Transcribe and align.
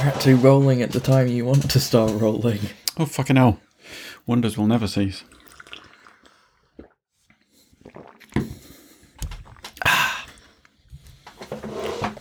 actually 0.00 0.34
rolling 0.34 0.82
at 0.82 0.92
the 0.92 1.00
time 1.00 1.28
you 1.28 1.44
want 1.44 1.70
to 1.70 1.80
start 1.80 2.12
rolling. 2.12 2.60
Oh, 2.96 3.06
fucking 3.06 3.36
hell. 3.36 3.60
Wonders 4.26 4.56
will 4.58 4.66
never 4.66 4.86
cease. 4.86 5.24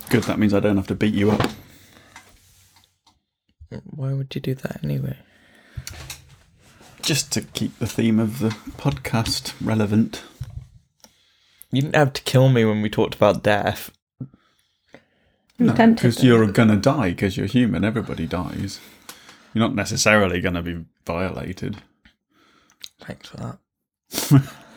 Good, 0.10 0.24
that 0.24 0.40
means 0.40 0.54
I 0.54 0.60
don't 0.60 0.78
have 0.78 0.88
to 0.88 0.96
beat 0.96 1.14
you 1.14 1.32
up. 1.32 1.50
Why 3.84 4.14
would 4.14 4.34
you 4.34 4.42
do 4.42 4.56
that 4.56 4.84
anyway? 4.84 5.18
Just 7.02 7.32
to 7.34 7.42
keep 7.42 7.78
the 7.80 7.88
theme 7.88 8.20
of 8.20 8.40
the 8.40 8.50
podcast 8.78 9.54
relevant. 9.62 10.24
You 11.72 11.84
didn't 11.84 11.96
have 11.96 12.14
to 12.14 12.22
kill 12.24 12.50
me 12.50 12.66
when 12.66 12.82
we 12.82 12.90
talked 12.90 13.16
about 13.16 13.44
death. 13.44 13.92
You 15.60 15.74
tempted 15.74 15.96
Because 15.98 16.24
you're 16.24 16.48
gonna 16.52 16.78
die 16.78 17.10
because 17.10 17.36
you're 17.36 17.46
human. 17.46 17.84
Everybody 17.84 18.26
dies. 18.26 18.80
You're 19.54 19.66
not 19.68 19.76
necessarily 19.76 20.40
gonna 20.42 20.62
be 20.62 20.86
violated. 21.06 21.78
Thanks 23.02 23.30
for 23.30 23.38
that. 23.38 24.50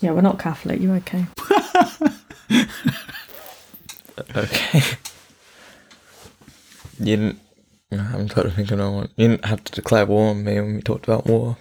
Yeah, 0.00 0.10
we're 0.10 0.20
not 0.20 0.38
Catholic. 0.38 0.80
You 0.80 0.92
okay? 0.94 1.24
Okay. 4.36 4.80
you 7.00 7.16
didn't. 7.16 7.40
I'm 7.90 8.28
trying 8.28 8.46
to 8.46 8.50
think 8.50 8.70
of 8.70 8.78
no 8.78 8.92
one. 8.92 9.08
You 9.16 9.28
didn't 9.28 9.44
have 9.46 9.64
to 9.64 9.72
declare 9.72 10.06
war 10.06 10.30
on 10.30 10.44
me 10.44 10.60
when 10.60 10.76
we 10.76 10.82
talked 10.82 11.04
about 11.04 11.26
war. 11.26 11.56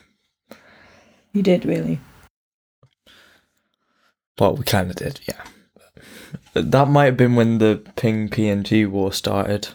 You 1.32 1.41
did 1.41 1.66
really. 1.66 1.99
Well, 4.40 4.55
we 4.55 4.63
kind 4.66 4.90
of 4.90 4.95
did, 4.98 5.21
yeah. 5.27 5.41
That 6.53 6.88
might 6.88 7.05
have 7.05 7.17
been 7.17 7.35
when 7.35 7.57
the 7.57 7.81
Ping 7.95 8.30
PNG 8.30 8.88
war 8.88 9.12
started. 9.12 9.70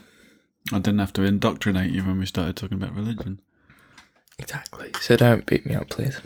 I 0.72 0.78
didn't 0.78 1.00
have 1.00 1.12
to 1.14 1.22
indoctrinate 1.22 1.90
you 1.90 2.04
when 2.04 2.18
we 2.18 2.26
started 2.26 2.56
talking 2.56 2.80
about 2.80 2.94
religion. 2.94 3.40
Exactly. 4.38 4.92
So 5.00 5.16
don't 5.16 5.46
beat 5.46 5.66
me 5.66 5.74
up, 5.74 5.90
please. 5.90 6.20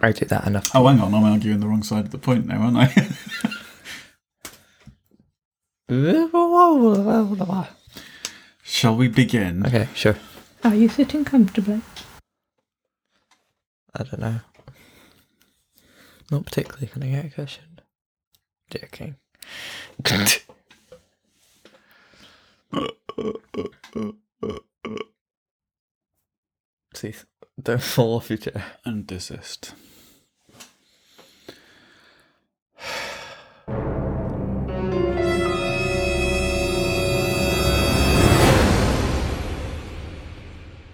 I 0.00 0.12
did 0.12 0.28
that 0.28 0.46
enough. 0.46 0.70
Oh, 0.74 0.86
hang 0.86 1.00
on, 1.00 1.14
I'm 1.14 1.24
arguing 1.24 1.60
the 1.60 1.66
wrong 1.66 1.82
side 1.82 2.04
of 2.04 2.10
the 2.10 2.18
point 2.18 2.46
now, 2.46 2.62
aren't 2.62 2.76
I? 2.76 2.88
Shall 8.62 8.96
we 8.96 9.08
begin? 9.08 9.66
Okay, 9.66 9.88
sure. 9.94 10.16
Are 10.64 10.74
you 10.74 10.88
sitting 10.88 11.24
comfortably? 11.24 11.82
I 13.94 14.04
don't 14.04 14.20
know. 14.20 14.40
Not 16.30 16.46
particularly. 16.46 16.86
Can 16.86 17.02
I 17.02 17.08
get 17.08 17.24
a 17.26 17.30
cushion? 17.30 17.80
Joking. 18.70 19.16
See, 26.94 27.14
don't 27.60 27.82
fall 27.82 28.16
off 28.16 28.30
your 28.30 28.38
chair. 28.38 28.64
And 28.84 29.06
desist. 29.06 29.74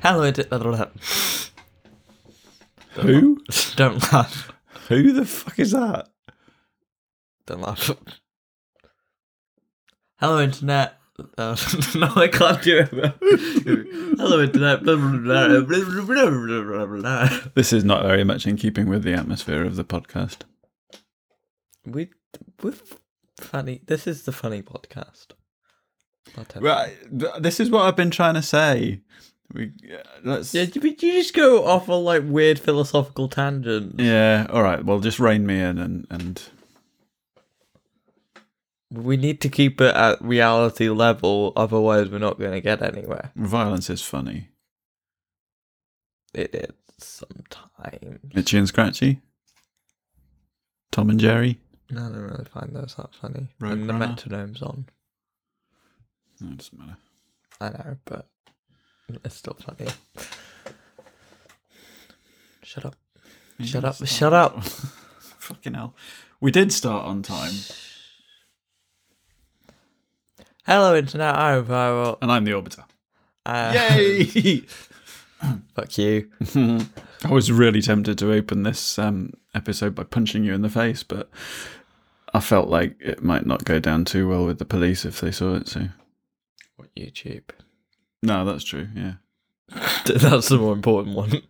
Hello, 0.00 0.22
it- 0.22 0.48
Who? 2.94 3.42
don't 3.76 4.12
laugh. 4.12 4.52
Who 4.88 5.12
the 5.12 5.24
fuck 5.26 5.58
is 5.58 5.72
that? 5.72 6.08
Don't 7.46 7.60
laugh. 7.60 7.90
Hello, 10.20 10.40
internet. 10.40 10.98
Uh, 11.36 11.56
no, 11.94 12.12
I 12.16 12.26
can't 12.26 12.60
do 12.60 12.78
it. 12.78 12.88
Hello, 14.18 14.42
internet. 14.42 14.84
This 17.54 17.72
is 17.72 17.84
not 17.84 18.02
very 18.02 18.24
much 18.24 18.44
in 18.44 18.56
keeping 18.56 18.88
with 18.88 19.04
the 19.04 19.14
atmosphere 19.14 19.64
of 19.64 19.76
the 19.76 19.84
podcast. 19.84 20.38
We, 21.86 22.10
we're 22.60 22.74
funny. 23.40 23.82
This 23.86 24.08
is 24.08 24.24
the 24.24 24.32
funny 24.32 24.60
podcast. 24.60 25.28
Right. 26.56 26.96
This 27.40 27.60
is 27.60 27.70
what 27.70 27.82
I've 27.82 27.96
been 27.96 28.10
trying 28.10 28.34
to 28.34 28.42
say. 28.42 29.02
We 29.54 29.70
yeah, 29.82 30.02
let's. 30.24 30.52
Yeah, 30.52 30.66
you 30.74 30.96
just 30.96 31.32
go 31.32 31.64
off 31.64 31.88
on 31.88 32.02
like 32.02 32.24
weird 32.26 32.58
philosophical 32.58 33.28
tangents. 33.28 34.02
Yeah. 34.02 34.48
All 34.50 34.64
right. 34.64 34.84
Well, 34.84 34.98
just 34.98 35.20
rein 35.20 35.46
me 35.46 35.60
in 35.60 35.78
and 35.78 36.06
and 36.10 36.42
we 38.90 39.16
need 39.18 39.40
to 39.42 39.48
keep 39.50 39.80
it 39.80 39.94
at 39.94 40.20
reality 40.22 40.88
level, 40.88 41.52
otherwise 41.56 42.08
we're 42.08 42.18
not 42.18 42.38
going 42.38 42.52
to 42.52 42.60
get 42.60 42.82
anywhere. 42.82 43.32
violence 43.36 43.90
is 43.90 44.00
funny. 44.02 44.48
It 46.32 46.54
is 46.54 46.72
sometimes. 46.98 48.18
Itchy 48.34 48.58
and 48.58 48.66
scratchy. 48.68 49.20
Tom 50.90 51.10
and 51.10 51.20
Jerry. 51.20 51.58
No, 51.90 52.00
I 52.02 52.08
don't 52.08 52.16
really 52.22 52.44
find 52.44 52.74
those 52.74 52.94
that 52.96 53.14
funny. 53.14 53.48
and 53.60 53.88
the 53.88 53.92
Roadrunner? 53.92 53.98
metronome's 54.16 54.62
on. 54.62 54.86
No, 56.40 56.50
it 56.52 56.56
doesn't 56.58 56.78
matter. 56.78 56.96
I 57.60 57.68
know, 57.70 57.96
but 58.04 58.26
it's 59.24 59.36
still 59.36 59.54
funny. 59.60 59.90
Shut 62.62 62.84
up. 62.84 62.96
Shut 63.60 63.84
up. 63.84 64.06
Shut 64.06 64.32
up. 64.34 64.62
Fucking 64.64 65.74
hell. 65.74 65.94
We 66.40 66.50
did 66.50 66.72
start 66.72 67.04
on 67.06 67.22
time, 67.22 67.52
Hello, 70.68 70.94
Internet. 70.94 71.34
I'm 71.34 71.64
viral. 71.64 72.18
and 72.20 72.30
I'm 72.30 72.44
the 72.44 72.50
Orbiter. 72.52 72.84
Uh, 73.46 73.72
Yay! 73.74 74.62
Fuck 75.74 75.96
you. 75.96 76.28
I 77.24 77.30
was 77.30 77.50
really 77.50 77.80
tempted 77.80 78.18
to 78.18 78.32
open 78.32 78.64
this 78.64 78.98
um, 78.98 79.32
episode 79.54 79.94
by 79.94 80.02
punching 80.02 80.44
you 80.44 80.52
in 80.52 80.60
the 80.60 80.68
face, 80.68 81.02
but 81.02 81.30
I 82.34 82.40
felt 82.40 82.68
like 82.68 82.96
it 83.00 83.22
might 83.22 83.46
not 83.46 83.64
go 83.64 83.78
down 83.78 84.04
too 84.04 84.28
well 84.28 84.44
with 84.44 84.58
the 84.58 84.66
police 84.66 85.06
if 85.06 85.20
they 85.22 85.30
saw 85.30 85.54
it. 85.54 85.68
So, 85.68 85.88
What 86.76 86.94
YouTube? 86.94 87.44
no, 88.22 88.44
that's 88.44 88.64
true. 88.64 88.88
Yeah. 88.94 89.14
That's 90.06 90.48
the 90.48 90.56
more 90.58 90.72
important 90.74 91.14
one. 91.14 91.42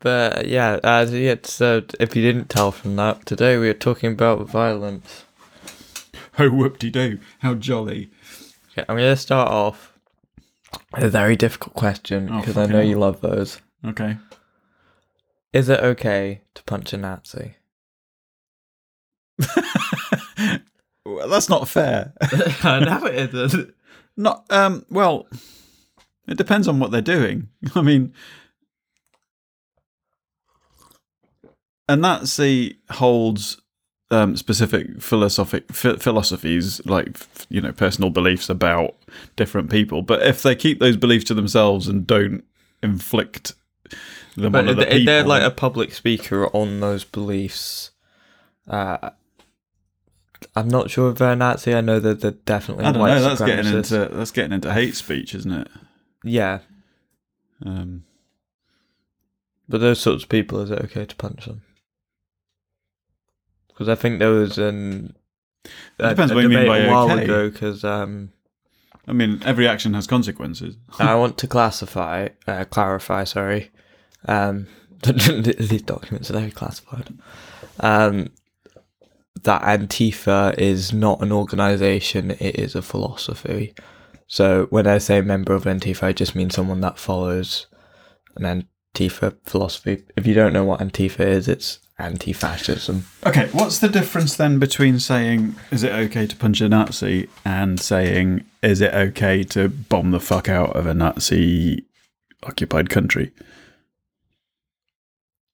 But 0.00 0.46
yeah, 0.48 0.80
uh, 0.82 1.06
yeah. 1.10 1.34
So 1.44 1.82
if 2.00 2.16
you 2.16 2.22
didn't 2.22 2.48
tell 2.48 2.72
from 2.72 2.96
that, 2.96 3.26
today 3.26 3.58
we 3.58 3.68
are 3.68 3.74
talking 3.74 4.12
about 4.12 4.48
violence. 4.48 5.24
Oh, 6.38 6.50
whoop 6.50 6.78
de 6.78 6.90
doo! 6.90 7.18
How 7.40 7.54
jolly! 7.54 8.10
Okay, 8.72 8.84
I'm 8.88 8.96
going 8.96 9.12
to 9.12 9.16
start 9.16 9.48
off 9.48 9.92
with 10.92 11.04
a 11.04 11.08
very 11.08 11.36
difficult 11.36 11.74
question 11.74 12.28
Oh, 12.30 12.40
because 12.40 12.56
I 12.56 12.62
fucking 12.62 12.72
know 12.72 12.78
hell. 12.80 12.88
you 12.88 12.98
love 12.98 13.20
those. 13.20 13.60
Okay. 13.84 14.16
Is 15.52 15.68
it 15.68 15.78
okay 15.78 16.40
to 16.54 16.64
punch 16.64 16.92
a 16.92 16.96
Nazi? 16.96 17.54
well, 21.06 21.28
that's 21.28 21.48
not 21.48 21.68
fair. 21.68 22.12
I 22.64 22.80
know 22.80 23.06
it 23.06 23.32
isn't. 23.34 23.74
Not 24.16 24.44
um. 24.50 24.84
Well, 24.90 25.28
it 26.26 26.36
depends 26.36 26.66
on 26.66 26.80
what 26.80 26.90
they're 26.90 27.00
doing. 27.00 27.48
I 27.76 27.82
mean, 27.82 28.12
a 31.88 31.94
Nazi 31.96 32.78
holds 32.90 33.60
um, 34.14 34.36
specific 34.36 35.02
philosophic 35.02 35.68
ph- 35.68 35.98
philosophies, 36.00 36.84
like 36.86 37.16
you 37.48 37.60
know, 37.60 37.72
personal 37.72 38.10
beliefs 38.10 38.48
about 38.48 38.94
different 39.36 39.70
people. 39.70 40.02
But 40.02 40.22
if 40.22 40.42
they 40.42 40.54
keep 40.54 40.78
those 40.78 40.96
beliefs 40.96 41.24
to 41.26 41.34
themselves 41.34 41.88
and 41.88 42.06
don't 42.06 42.44
inflict 42.82 43.54
them 44.36 44.52
But 44.52 44.68
on 44.68 44.76
people, 44.76 45.04
they're 45.04 45.24
like 45.24 45.42
a 45.42 45.50
public 45.50 45.92
speaker 45.92 46.46
on 46.56 46.80
those 46.80 47.04
beliefs. 47.04 47.90
Uh, 48.68 49.10
I'm 50.54 50.68
not 50.68 50.90
sure 50.90 51.10
if 51.10 51.18
they're 51.18 51.34
Nazi. 51.36 51.74
I 51.74 51.80
know 51.80 51.98
that 52.00 52.20
they're 52.20 52.30
definitely. 52.30 52.84
I 52.84 52.92
don't 52.92 53.02
know. 53.06 53.20
That's 53.22 53.40
getting 53.40 53.66
into 53.74 54.08
that's 54.12 54.30
getting 54.30 54.52
into 54.52 54.72
hate 54.72 54.94
speech, 54.94 55.34
isn't 55.34 55.52
it? 55.52 55.68
Yeah, 56.22 56.60
Um, 57.64 58.04
but 59.68 59.80
those 59.82 60.00
sorts 60.00 60.22
of 60.22 60.28
people, 60.30 60.60
is 60.60 60.70
it 60.70 60.80
okay 60.80 61.04
to 61.04 61.16
punch 61.16 61.44
them? 61.44 61.62
Because 63.74 63.88
I 63.88 63.94
think 63.94 64.18
there 64.18 64.30
was 64.30 64.58
an. 64.58 65.14
It 65.98 66.08
depends 66.08 66.32
what 66.32 66.42
you 66.42 66.48
mean 66.48 66.66
by 66.66 66.78
a 66.78 66.90
while 66.90 67.10
okay. 67.10 67.24
ago. 67.24 67.50
Because 67.50 67.84
um, 67.84 68.32
I 69.06 69.12
mean, 69.12 69.42
every 69.44 69.68
action 69.68 69.94
has 69.94 70.06
consequences. 70.06 70.76
I 70.98 71.14
want 71.14 71.38
to 71.38 71.46
classify, 71.46 72.28
uh, 72.46 72.64
clarify, 72.64 73.24
sorry. 73.24 73.70
Um, 74.26 74.66
these 75.02 75.82
documents 75.82 76.30
are 76.30 76.38
very 76.38 76.50
classified. 76.50 77.12
Um, 77.80 78.30
that 79.42 79.62
Antifa 79.62 80.56
is 80.58 80.92
not 80.92 81.20
an 81.20 81.32
organization, 81.32 82.30
it 82.32 82.58
is 82.58 82.74
a 82.74 82.82
philosophy. 82.82 83.74
So 84.26 84.66
when 84.70 84.86
I 84.86 84.98
say 84.98 85.20
member 85.20 85.52
of 85.52 85.64
Antifa, 85.64 86.04
I 86.04 86.12
just 86.12 86.34
mean 86.34 86.48
someone 86.48 86.80
that 86.80 86.98
follows 86.98 87.66
an 88.36 88.66
Antifa 88.94 89.36
philosophy. 89.44 90.04
If 90.16 90.26
you 90.26 90.32
don't 90.32 90.54
know 90.54 90.64
what 90.64 90.80
Antifa 90.80 91.20
is, 91.20 91.46
it's 91.46 91.80
anti-fascism. 91.98 93.04
Okay, 93.24 93.48
what's 93.52 93.78
the 93.78 93.88
difference 93.88 94.36
then 94.36 94.58
between 94.58 94.98
saying 94.98 95.54
is 95.70 95.82
it 95.82 95.92
okay 95.92 96.26
to 96.26 96.36
punch 96.36 96.60
a 96.60 96.68
Nazi 96.68 97.28
and 97.44 97.78
saying 97.80 98.44
is 98.62 98.80
it 98.80 98.92
okay 98.94 99.44
to 99.44 99.68
bomb 99.68 100.10
the 100.10 100.20
fuck 100.20 100.48
out 100.48 100.74
of 100.74 100.86
a 100.86 100.94
Nazi 100.94 101.84
occupied 102.42 102.90
country? 102.90 103.32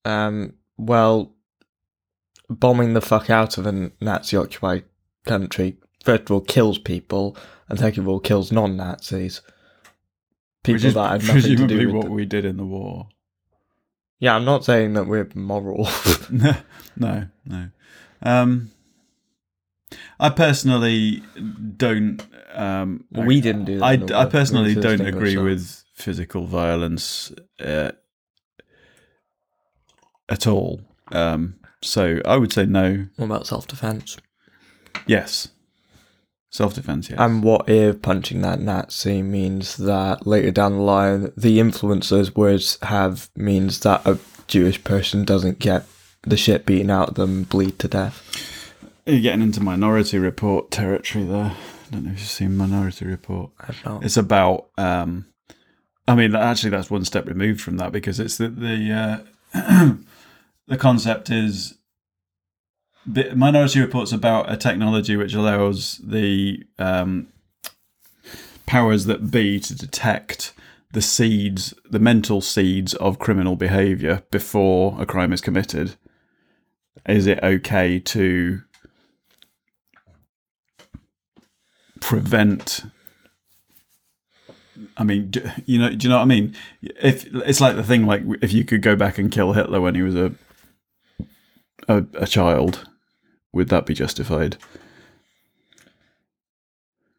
Um, 0.04 0.54
well, 0.78 1.34
bombing 2.48 2.94
the 2.94 3.02
fuck 3.02 3.28
out 3.28 3.58
of 3.58 3.66
a 3.66 3.92
Nazi-occupied 4.00 4.84
country 5.26 5.76
first 6.04 6.22
of 6.22 6.30
all 6.30 6.40
kills 6.40 6.78
people, 6.78 7.36
and 7.68 7.78
second 7.78 8.02
of 8.02 8.08
all 8.08 8.20
kills 8.20 8.52
non-Nazis. 8.52 9.42
People 10.62 10.76
Which 10.76 10.84
is 10.84 10.94
that 10.94 11.10
have 11.10 11.26
nothing 11.26 11.42
to 11.42 11.48
presumably 11.48 11.78
do 11.78 11.86
with. 11.86 11.96
what 11.96 12.10
we 12.10 12.26
did 12.26 12.44
in 12.44 12.56
the 12.56 12.64
war. 12.64 13.08
Yeah, 14.20 14.36
I'm 14.36 14.44
not 14.44 14.64
saying 14.64 14.92
that 14.92 15.06
we're 15.06 15.28
moral. 15.34 15.88
no, 16.30 17.26
no. 17.46 17.70
Um, 18.22 18.70
I 20.20 20.28
personally 20.28 21.22
don't. 21.76 22.22
Um, 22.52 23.06
we 23.10 23.40
didn't 23.40 23.64
do 23.64 23.78
that. 23.78 24.12
I, 24.12 24.22
I 24.22 24.26
personally 24.26 24.74
don't 24.74 25.00
agree 25.00 25.38
with 25.38 25.82
physical 25.94 26.44
violence 26.46 27.32
uh, 27.60 27.92
at 30.28 30.46
all. 30.46 30.82
Um, 31.12 31.58
so 31.82 32.20
I 32.26 32.36
would 32.36 32.52
say 32.52 32.66
no. 32.66 33.06
What 33.16 33.24
about 33.24 33.46
self-defense? 33.46 34.18
Yes, 35.06 35.48
self 36.50 36.74
defense. 36.74 37.08
Yes. 37.08 37.18
And 37.18 37.42
what 37.42 37.68
if 37.68 38.02
punching 38.02 38.42
that 38.42 38.60
Nazi 38.60 39.22
means 39.22 39.76
that 39.78 40.26
later 40.26 40.50
down 40.50 40.72
the 40.72 40.82
line, 40.82 41.32
the 41.36 41.58
influencer's 41.58 42.34
words 42.34 42.78
have 42.82 43.30
means 43.36 43.80
that 43.80 44.06
a 44.06 44.18
Jewish 44.46 44.82
person 44.84 45.24
doesn't 45.24 45.60
get 45.60 45.86
the 46.22 46.36
shit 46.36 46.66
beaten 46.66 46.90
out 46.90 47.10
of 47.10 47.14
them, 47.14 47.44
bleed 47.44 47.78
to 47.78 47.88
death? 47.88 48.74
You're 49.06 49.20
getting 49.20 49.42
into 49.42 49.62
Minority 49.62 50.18
Report 50.18 50.70
territory 50.70 51.24
there. 51.24 51.56
I 51.56 51.92
don't 51.92 52.04
know 52.04 52.12
if 52.12 52.20
you've 52.20 52.28
seen 52.28 52.56
Minority 52.56 53.06
Report. 53.06 53.50
I 53.58 53.74
don't. 53.84 54.04
It's 54.04 54.16
about. 54.16 54.68
Um, 54.76 55.26
I 56.06 56.14
mean, 56.14 56.34
actually, 56.34 56.70
that's 56.70 56.90
one 56.90 57.04
step 57.04 57.26
removed 57.26 57.60
from 57.60 57.78
that 57.78 57.92
because 57.92 58.20
it's 58.20 58.36
the 58.36 58.48
the 58.48 59.24
uh, 59.54 59.94
the 60.66 60.76
concept 60.76 61.30
is 61.30 61.78
Minority 63.34 63.80
Report's 63.80 64.12
about 64.12 64.52
a 64.52 64.56
technology 64.56 65.16
which 65.16 65.34
allows 65.34 66.00
the 66.04 66.64
um, 66.78 67.28
powers 68.66 69.06
that 69.06 69.30
be 69.30 69.58
to 69.60 69.74
detect 69.74 70.52
the 70.92 71.02
seeds, 71.02 71.72
the 71.88 71.98
mental 71.98 72.40
seeds 72.40 72.94
of 72.94 73.18
criminal 73.18 73.56
behaviour 73.56 74.22
before 74.30 74.96
a 75.00 75.06
crime 75.06 75.32
is 75.32 75.40
committed. 75.40 75.96
Is 77.08 77.26
it 77.26 77.38
okay 77.42 77.98
to 78.00 78.62
prevent 82.00 82.82
I 84.96 85.04
mean, 85.04 85.30
do, 85.30 85.42
you 85.66 85.78
know, 85.78 85.90
do 85.90 86.04
you 86.04 86.08
know 86.08 86.16
what 86.16 86.22
I 86.22 86.26
mean? 86.26 86.54
If 86.82 87.26
it's 87.34 87.60
like 87.60 87.76
the 87.76 87.82
thing, 87.82 88.06
like 88.06 88.22
if 88.42 88.52
you 88.52 88.64
could 88.64 88.82
go 88.82 88.96
back 88.96 89.18
and 89.18 89.30
kill 89.30 89.52
Hitler 89.52 89.80
when 89.80 89.94
he 89.94 90.02
was 90.02 90.14
a 90.14 90.32
a, 91.88 92.04
a 92.14 92.26
child, 92.26 92.88
would 93.52 93.68
that 93.68 93.86
be 93.86 93.94
justified? 93.94 94.56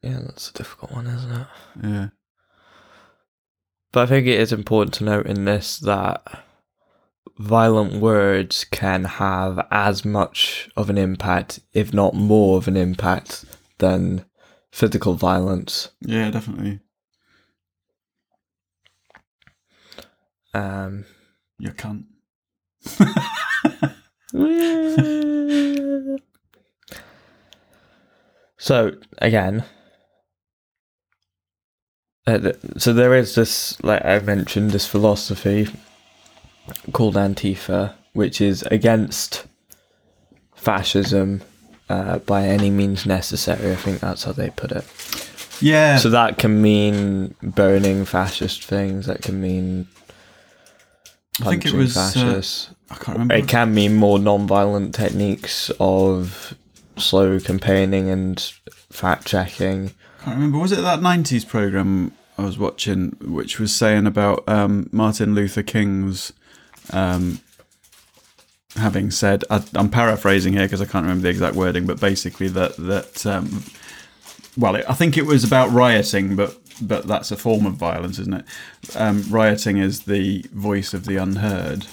Yeah, 0.02 0.20
that's 0.26 0.50
a 0.50 0.54
difficult 0.54 0.92
one, 0.92 1.08
isn't 1.08 1.32
it? 1.32 1.48
Yeah. 1.84 2.08
But 3.92 4.04
I 4.04 4.06
think 4.08 4.28
it 4.28 4.40
is 4.40 4.54
important 4.54 4.94
to 4.96 5.04
note 5.04 5.28
in 5.28 5.46
this 5.46 5.78
that 5.80 6.44
violent 7.38 8.02
words 8.02 8.64
can 8.64 9.04
have 9.04 9.66
as 9.70 10.06
much 10.06 10.70
of 10.78 10.90
an 10.90 10.98
impact, 10.98 11.60
if 11.74 11.94
not 11.94 12.14
more 12.14 12.58
of 12.58 12.68
an 12.68 12.78
impact, 12.78 13.46
than 13.80 14.26
physical 14.72 15.14
violence. 15.16 15.90
Yeah, 16.02 16.32
definitely. 16.32 16.80
Um, 20.54 21.06
You 21.60 21.72
cunt. 21.72 22.06
so 28.58 28.92
again, 29.18 29.66
uh, 32.28 32.38
th- 32.38 32.56
so 32.78 32.94
there 32.94 33.16
is 33.16 33.36
this, 33.36 33.82
like 33.84 34.04
I 34.06 34.20
mentioned, 34.20 34.72
this 34.72 34.88
philosophy 34.88 35.68
called 36.94 37.16
Antifa, 37.16 37.94
which 38.14 38.40
is 38.40 38.64
against 38.64 39.46
fascism 40.56 41.42
uh, 41.90 42.20
by 42.20 42.44
any 42.44 42.70
means 42.70 43.06
necessary. 43.06 43.72
I 43.72 43.76
think 43.76 44.00
that's 44.00 44.24
how 44.24 44.32
they 44.32 44.52
put 44.52 44.72
it. 44.72 44.86
Yeah. 45.60 45.98
So 45.98 46.10
that 46.10 46.38
can 46.38 46.62
mean 46.62 47.36
burning 47.42 48.06
fascist 48.06 48.64
things. 48.64 49.08
That 49.08 49.22
can 49.22 49.42
mean 49.42 49.88
I 51.42 51.46
think 51.46 51.66
it 51.66 51.72
punching 51.72 51.80
was. 51.80 51.98
Uh, 51.98 52.02
fascists. 52.02 52.70
I 52.92 52.96
can't 52.96 53.18
remember. 53.18 53.36
it 53.36 53.48
can 53.48 53.74
mean 53.74 53.96
more 53.96 54.20
non-violent 54.20 54.94
techniques 54.94 55.72
of 55.80 56.54
slow 56.98 57.40
campaigning 57.40 58.10
and 58.10 58.40
fact 58.92 59.26
checking. 59.28 59.92
can't 60.24 60.36
remember. 60.36 60.60
Was 60.60 60.72
it 60.72 60.82
that 60.82 61.00
'90s 61.00 61.48
program 61.48 62.14
I 62.38 62.44
was 62.44 62.58
watching, 62.58 63.16
which 63.22 63.60
was 63.60 63.74
saying 63.74 64.06
about 64.08 64.48
um, 64.48 64.90
Martin 64.92 65.34
Luther 65.34 65.64
King's 65.64 66.34
um, 66.92 67.40
having 68.76 69.10
said? 69.10 69.44
I, 69.50 69.64
I'm 69.74 69.90
paraphrasing 69.90 70.54
here 70.54 70.64
because 70.64 70.82
I 70.82 70.86
can't 70.86 71.04
remember 71.04 71.24
the 71.24 71.30
exact 71.30 71.56
wording, 71.56 71.86
but 71.86 72.00
basically 72.00 72.50
that 72.50 72.76
that. 72.78 73.26
Um, 73.26 73.64
well, 74.58 74.76
it, 74.76 74.86
I 74.90 74.94
think 74.94 75.18
it 75.18 75.26
was 75.26 75.46
about 75.46 75.72
rioting, 75.72 76.36
but 76.36 76.58
but 76.82 77.08
that's 77.08 77.32
a 77.32 77.38
form 77.38 77.66
of 77.66 77.76
violence, 77.76 78.20
isn't 78.20 78.34
it? 78.34 78.46
Um, 78.96 79.24
rioting 79.30 79.78
is 79.78 80.04
the 80.04 80.46
voice 80.52 80.94
of 80.94 81.06
the 81.06 81.16
unheard. 81.18 81.86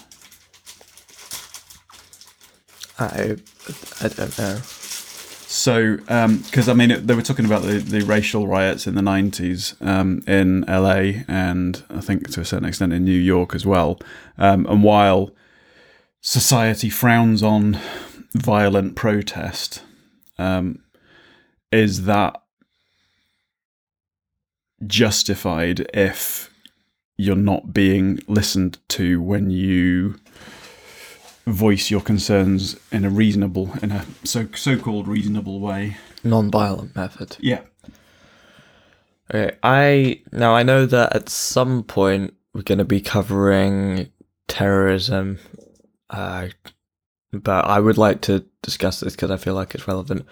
I 2.98 3.36
I 4.00 4.08
don't 4.08 4.38
know. 4.38 4.58
So, 5.50 5.96
because 5.96 6.68
I 6.68 6.74
mean, 6.74 6.90
it, 6.90 7.06
they 7.06 7.14
were 7.14 7.22
talking 7.22 7.46
about 7.46 7.62
the, 7.62 7.78
the 7.78 8.02
racial 8.02 8.46
riots 8.46 8.86
in 8.86 8.96
the 8.96 9.00
90s 9.00 9.80
um, 9.84 10.22
in 10.26 10.60
LA 10.68 11.24
and 11.26 11.82
I 11.88 12.02
think 12.02 12.30
to 12.32 12.42
a 12.42 12.44
certain 12.44 12.68
extent 12.68 12.92
in 12.92 13.02
New 13.02 13.18
York 13.18 13.54
as 13.54 13.64
well. 13.64 13.98
Um, 14.36 14.66
and 14.66 14.82
while 14.82 15.30
society 16.20 16.90
frowns 16.90 17.42
on 17.42 17.78
violent 18.34 18.94
protest, 18.94 19.82
um, 20.36 20.80
is 21.72 22.04
that 22.04 22.42
justified 24.86 25.88
if 25.94 26.50
you're 27.16 27.34
not 27.34 27.72
being 27.72 28.20
listened 28.28 28.78
to 28.88 29.20
when 29.22 29.50
you 29.50 30.20
voice 31.48 31.90
your 31.90 32.00
concerns 32.00 32.76
in 32.92 33.04
a 33.04 33.10
reasonable 33.10 33.72
in 33.82 33.90
a 33.92 34.04
so 34.24 34.48
so-called 34.54 35.08
reasonable 35.08 35.60
way 35.60 35.96
Non-violent 36.24 36.96
method. 36.96 37.36
yeah 37.40 37.60
Okay, 39.30 39.56
I 39.62 40.22
now 40.32 40.54
I 40.54 40.62
know 40.62 40.86
that 40.86 41.14
at 41.14 41.28
some 41.28 41.82
point 41.82 42.34
we're 42.54 42.62
going 42.62 42.78
to 42.78 42.84
be 42.84 43.00
covering 43.00 44.10
terrorism, 44.46 45.38
uh, 46.08 46.48
but 47.32 47.66
I 47.66 47.78
would 47.78 47.98
like 47.98 48.22
to 48.22 48.46
discuss 48.62 49.00
this 49.00 49.14
because 49.14 49.30
I 49.30 49.36
feel 49.36 49.54
like 49.54 49.74
it's 49.74 49.86
relevant. 49.86 50.24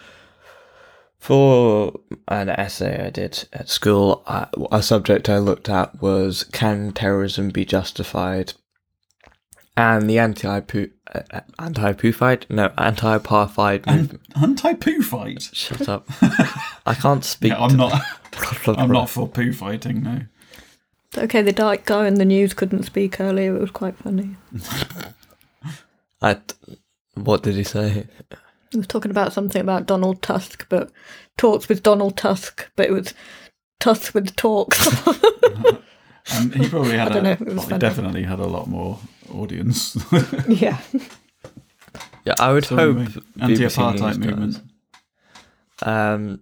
For 1.18 1.98
an 2.28 2.48
essay 2.48 3.04
I 3.06 3.10
did 3.10 3.48
at 3.52 3.68
school, 3.68 4.22
uh, 4.26 4.46
a 4.72 4.82
subject 4.82 5.28
I 5.28 5.38
looked 5.38 5.68
at 5.68 6.00
was 6.00 6.44
can 6.44 6.92
terrorism 6.92 7.50
be 7.50 7.64
justified? 7.64 8.54
And 9.78 10.08
the 10.08 10.18
anti-poo, 10.18 10.88
uh, 11.14 11.40
anti-poo 11.58 12.12
no, 12.48 12.72
anti-apartheid 12.78 13.86
movement. 13.86 14.22
anti-poo 14.40 15.02
fight 15.02 15.50
Shut 15.52 15.86
up! 15.88 16.06
I 16.86 16.94
can't 16.94 17.24
speak. 17.34 17.52
yeah, 17.52 17.62
i'm 17.62 17.76
not 17.76 17.92
i'm 18.66 18.90
not 18.90 19.10
for 19.10 19.28
poo 19.28 19.52
fighting 19.52 20.02
no 20.02 20.22
It's 21.08 21.18
okay, 21.18 21.42
the 21.42 21.52
dark 21.52 21.84
guy 21.84 22.06
in 22.06 22.14
the 22.14 22.24
news 22.24 22.54
couldn't 22.54 22.84
speak 22.84 23.20
earlier. 23.20 23.54
It 23.54 23.60
was 23.60 23.70
quite 23.70 23.96
funny. 23.98 24.36
I, 26.22 26.38
what 27.14 27.42
did 27.42 27.54
he 27.56 27.62
say? 27.64 28.06
He 28.70 28.78
was 28.78 28.86
talking 28.86 29.10
about 29.10 29.32
something 29.32 29.60
about 29.60 29.86
Donald 29.86 30.22
Tusk, 30.22 30.66
but 30.68 30.90
talks 31.36 31.68
with 31.68 31.82
Donald 31.82 32.16
Tusk, 32.16 32.68
but 32.76 32.86
it 32.86 32.92
was 32.92 33.14
Tusk 33.78 34.14
with 34.14 34.34
talks. 34.36 34.86
um, 35.06 36.50
he 36.52 36.68
probably 36.68 36.96
had 36.96 37.12
I 37.12 37.14
don't 37.14 37.22
know, 37.24 37.30
it 37.32 37.40
was 37.40 37.54
well, 37.56 37.68
he 37.68 37.78
definitely 37.78 38.22
had 38.22 38.40
a 38.40 38.46
lot 38.46 38.66
more 38.68 38.98
audience 39.32 39.96
yeah. 40.48 40.80
Yeah, 42.24 42.34
I 42.40 42.52
would 42.52 42.64
So 42.64 42.76
hope 42.76 42.96
anyway, 42.96 43.12
anti-apartheid 43.40 44.18
movement. 44.18 44.62
Um, 45.82 46.40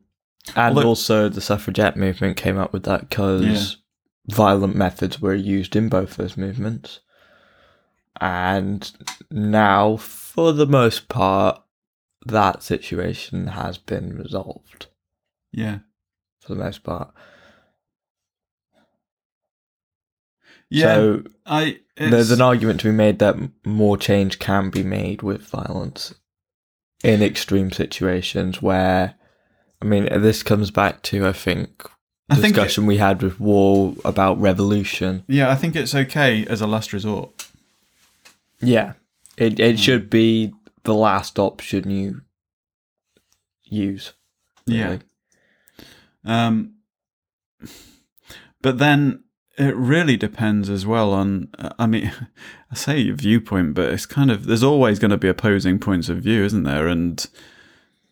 and 0.57 0.76
Although- 0.76 0.88
also 0.88 1.29
the 1.29 1.41
suffragette 1.41 1.97
movement 1.97 2.37
came 2.37 2.59
up 2.59 2.73
with 2.73 2.85
that 2.85 3.09
because 3.09 3.76
violent 4.29 4.75
methods 4.76 5.21
were 5.21 5.35
used 5.35 5.76
in 5.76 5.88
both 5.88 6.17
those 6.17 6.37
movements. 6.37 7.00
and 8.21 8.93
now, 9.31 9.97
for 9.97 10.53
the 10.53 10.67
most 10.67 11.09
part, 11.09 11.61
that 12.26 12.62
situation 12.62 13.49
has 13.49 13.76
been 13.76 14.17
resolved. 14.17 14.87
Yeah. 15.53 15.79
For 16.41 16.55
the 16.55 16.62
most 16.64 16.83
part. 16.85 17.12
Yeah. 20.75 20.95
So 20.95 21.23
I 21.47 21.78
there's 21.97 22.31
an 22.33 22.40
argument 22.40 22.81
to 22.81 22.88
be 22.88 22.97
made 22.97 23.21
that 23.21 23.37
more 23.64 23.97
change 23.97 24.38
can 24.40 24.71
be 24.71 24.83
made 24.83 25.23
with 25.23 25.43
violence 25.43 26.14
in 27.04 27.23
extreme 27.23 27.71
situations 27.71 28.61
where, 28.61 29.14
I 29.81 29.85
mean, 29.85 30.09
this 30.21 30.43
comes 30.43 30.71
back 30.73 31.02
to 31.02 31.26
I 31.26 31.33
think 31.33 31.87
I 32.28 32.35
think 32.35 32.47
it- 32.47 32.49
discussion 32.54 32.87
we 32.87 32.97
had 32.97 33.23
with 33.23 33.38
Wall 33.38 33.97
about 34.04 34.40
revolution. 34.40 35.23
Yeah, 35.28 35.50
I 35.50 35.54
think 35.54 35.76
it's 35.76 35.95
okay 35.95 36.45
as 36.47 36.61
a 36.61 36.66
last 36.66 36.93
resort. 36.93 37.47
Yeah, 38.61 38.95
it 39.37 39.61
it 39.61 39.78
should 39.78 40.11
be 40.11 40.52
the 40.85 40.95
last 40.95 41.38
option 41.38 41.90
you 41.90 42.23
use. 43.64 44.12
Yeah. 44.66 44.99
Um, 46.25 46.75
but 48.62 48.78
then 48.78 49.24
it 49.56 49.76
really 49.76 50.16
depends 50.16 50.68
as 50.68 50.87
well 50.87 51.12
on. 51.12 51.49
I 51.78 51.87
mean, 51.87 52.12
I 52.70 52.75
say 52.75 52.99
your 52.99 53.16
viewpoint, 53.16 53.75
but 53.75 53.92
it's 53.92 54.06
kind 54.06 54.30
of 54.30 54.46
there's 54.46 54.62
always 54.62 54.99
going 54.99 55.11
to 55.11 55.16
be 55.16 55.28
opposing 55.28 55.78
points 55.78 56.08
of 56.08 56.18
view, 56.18 56.44
isn't 56.44 56.64
there? 56.64 56.88
And 56.88 57.25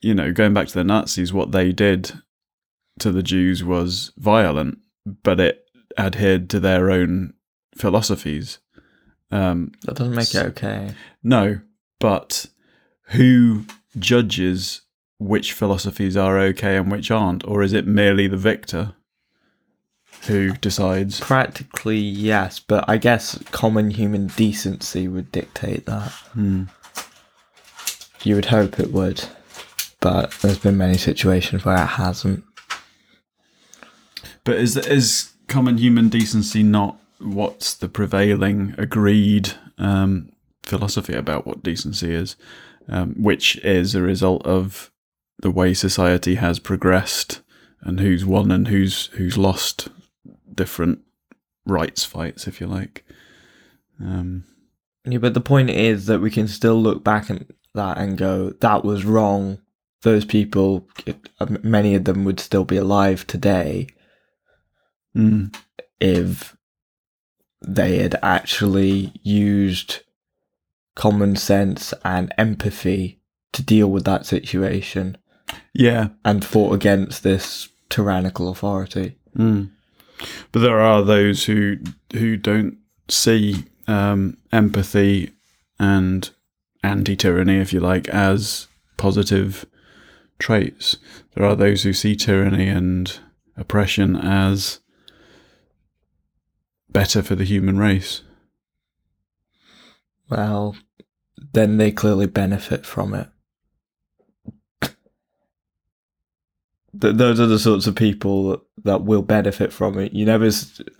you 0.01 0.15
know, 0.15 0.33
going 0.33 0.55
back 0.55 0.69
to 0.69 0.75
the 0.75 0.85
Nazis, 0.85 1.33
what 1.33 1.53
they 1.53 1.73
did 1.73 2.13
to 2.99 3.11
the 3.11 3.23
Jews 3.23 3.65
was 3.65 4.13
violent, 4.17 4.79
but 5.23 5.41
it 5.41 5.65
adhered 5.99 6.51
to 6.51 6.61
their 6.61 6.91
own 6.91 7.35
philosophies. 7.77 8.59
Um, 9.31 9.73
That 9.85 9.97
doesn't 9.97 10.15
make 10.15 10.35
it 10.35 10.47
okay. 10.47 10.95
no, 11.23 11.61
but 11.99 12.47
who 13.09 13.65
judges 13.99 14.83
which 15.19 15.53
philosophies 15.53 16.17
are 16.17 16.39
okay 16.39 16.77
and 16.77 16.91
which 16.91 17.11
aren't? 17.11 17.45
Or 17.47 17.63
is 17.63 17.73
it 17.73 17.87
merely 17.87 18.27
the 18.27 18.37
victor 18.37 18.95
who 20.27 20.53
decides? 20.53 21.21
Practically, 21.21 21.99
yes, 21.99 22.59
but 22.59 22.85
I 22.89 22.97
guess 22.97 23.43
common 23.51 23.91
human 23.91 24.29
decency 24.29 25.09
would 25.09 25.33
dictate 25.33 25.87
that. 25.87 26.13
Hmm. 26.33 26.65
You 28.23 28.37
would 28.37 28.47
hope 28.47 28.79
it 28.79 28.93
would, 28.93 29.25
but 30.01 30.31
there's 30.43 30.59
been 30.59 30.77
many 30.77 30.97
situations 30.97 31.65
where 31.65 31.83
it 31.83 31.87
hasn't. 31.87 32.45
But 34.45 34.57
is 34.57 34.77
is 34.77 35.33
common 35.49 35.79
human 35.79 36.09
decency 36.09 36.63
not 36.63 36.99
what's 37.19 37.75
the 37.75 37.89
prevailing 37.89 38.75
agreed 38.79 39.53
um, 39.79 40.33
philosophy 40.63 41.15
about 41.15 41.47
what 41.47 41.63
decency 41.63 42.15
is, 42.15 42.37
um, 42.89 43.15
which 43.21 43.57
is 43.59 43.95
a 43.95 44.03
result 44.03 44.45
of 44.47 44.91
the 45.39 45.51
way 45.51 45.75
society 45.75 46.37
has 46.37 46.59
progressed 46.59 47.43
and 47.81 47.99
who's 47.99 48.25
won 48.25 48.53
and 48.53 48.69
who's 48.69 49.07
who's 49.15 49.37
lost 49.37 49.89
different 50.55 51.01
rights 51.67 52.05
fights, 52.05 52.47
if 52.47 52.61
you 52.61 52.67
like. 52.67 53.05
Um, 54.01 54.45
Yeah, 55.05 55.19
but 55.19 55.35
the 55.35 55.41
point 55.41 55.71
is 55.71 56.07
that 56.07 56.21
we 56.21 56.31
can 56.31 56.49
still 56.49 56.81
look 56.81 57.03
back 57.05 57.31
at 57.31 57.43
that 57.75 57.99
and 57.99 58.19
go, 58.19 58.51
that 58.61 58.85
was 58.85 59.05
wrong. 59.05 59.59
Those 60.03 60.25
people, 60.25 60.89
it, 61.07 61.29
uh, 61.41 61.47
many 61.63 61.95
of 61.95 62.05
them 62.05 62.25
would 62.25 62.41
still 62.41 62.65
be 62.65 62.77
alive 62.77 63.27
today 63.27 63.87
mm, 65.17 65.55
if 66.01 66.57
they 67.65 67.99
had 67.99 68.19
actually 68.23 69.13
used 69.23 70.01
common 70.95 71.37
sense 71.37 71.95
and 72.05 72.35
empathy 72.37 73.21
to 73.53 73.63
deal 73.63 73.89
with 73.89 74.05
that 74.05 74.27
situation 74.27 75.17
yeah, 75.73 76.09
and 76.25 76.45
fought 76.45 76.75
against 76.75 77.23
this 77.23 77.69
tyrannical 77.89 78.49
authority. 78.49 79.17
Mm. 79.37 79.71
But 80.51 80.61
there 80.61 80.81
are 80.81 81.03
those 81.03 81.45
who 81.45 81.79
who 82.13 82.37
don't 82.37 82.79
see 83.09 83.65
um, 83.87 84.37
empathy 84.53 85.33
and 85.79 86.31
anti-tyranny, 86.83 87.59
if 87.59 87.73
you 87.73 87.81
like, 87.81 88.09
as 88.09 88.69
positive 88.97 89.67
traits. 90.39 90.97
There 91.35 91.45
are 91.45 91.57
those 91.57 91.83
who 91.83 91.93
see 91.93 92.17
tyranny 92.17 92.69
and 92.69 93.19
oppression 93.57 94.17
as 94.17 94.81
better 96.91 97.23
for 97.23 97.35
the 97.35 97.45
human 97.45 97.79
race. 97.79 98.23
Well, 100.29 100.77
then 101.53 101.77
they 101.77 101.91
clearly 101.93 102.27
benefit 102.27 102.87
from 102.87 103.15
it. 103.15 103.29
Th- 107.01 107.15
those 107.15 107.41
are 107.41 107.47
the 107.47 107.59
sorts 107.59 107.87
of 107.87 107.95
people 107.95 108.63
that, 108.85 109.05
will 109.05 109.23
benefit 109.23 109.73
from 109.73 109.99
it. 109.99 110.13
You 110.13 110.27
never, 110.27 110.51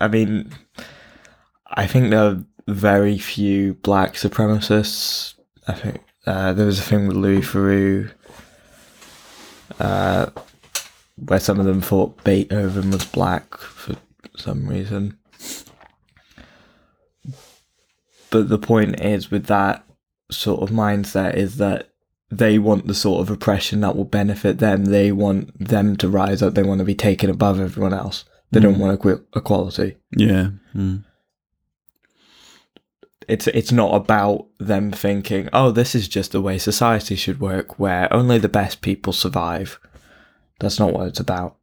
I 0.01 0.07
mean, 0.07 0.51
I 1.67 1.87
think 1.87 2.09
there 2.09 2.23
are 2.23 2.43
very 2.67 3.17
few 3.17 3.75
black 3.75 4.13
supremacists. 4.13 5.35
I 5.67 5.73
think 5.73 6.03
uh, 6.25 6.53
there 6.53 6.65
was 6.65 6.79
a 6.79 6.83
thing 6.83 7.07
with 7.07 7.17
Louis 7.17 7.41
Theroux 7.41 8.11
uh, 9.79 10.27
where 11.17 11.39
some 11.39 11.59
of 11.59 11.65
them 11.65 11.81
thought 11.81 12.23
Beethoven 12.23 12.91
was 12.91 13.05
black 13.05 13.57
for 13.57 13.95
some 14.35 14.67
reason. 14.67 15.17
But 18.29 18.49
the 18.49 18.57
point 18.57 18.99
is, 18.99 19.29
with 19.29 19.45
that 19.45 19.85
sort 20.31 20.63
of 20.63 20.75
mindset, 20.75 21.35
is 21.35 21.57
that 21.57 21.92
they 22.31 22.57
want 22.59 22.87
the 22.87 22.93
sort 22.95 23.21
of 23.21 23.29
oppression 23.29 23.81
that 23.81 23.95
will 23.95 24.05
benefit 24.05 24.57
them. 24.59 24.85
They 24.85 25.11
want 25.11 25.57
them 25.59 25.95
to 25.97 26.09
rise 26.09 26.41
up. 26.41 26.55
They 26.55 26.63
want 26.63 26.79
to 26.79 26.85
be 26.85 26.95
taken 26.95 27.29
above 27.29 27.59
everyone 27.59 27.93
else. 27.93 28.25
They 28.51 28.59
don't 28.59 28.75
Mm. 28.75 28.79
want 28.79 28.99
equi- 28.99 29.23
equality. 29.35 29.97
Yeah. 30.15 30.49
Mm. 30.75 31.03
It's 33.27 33.47
it's 33.47 33.71
not 33.71 33.95
about 33.95 34.47
them 34.59 34.91
thinking, 34.91 35.47
oh, 35.53 35.71
this 35.71 35.95
is 35.95 36.07
just 36.09 36.33
the 36.33 36.41
way 36.41 36.57
society 36.57 37.15
should 37.15 37.39
work, 37.39 37.79
where 37.79 38.11
only 38.13 38.37
the 38.37 38.49
best 38.49 38.81
people 38.81 39.13
survive. 39.13 39.79
That's 40.59 40.77
not 40.79 40.91
what 40.93 41.07
it's 41.07 41.19
about, 41.21 41.55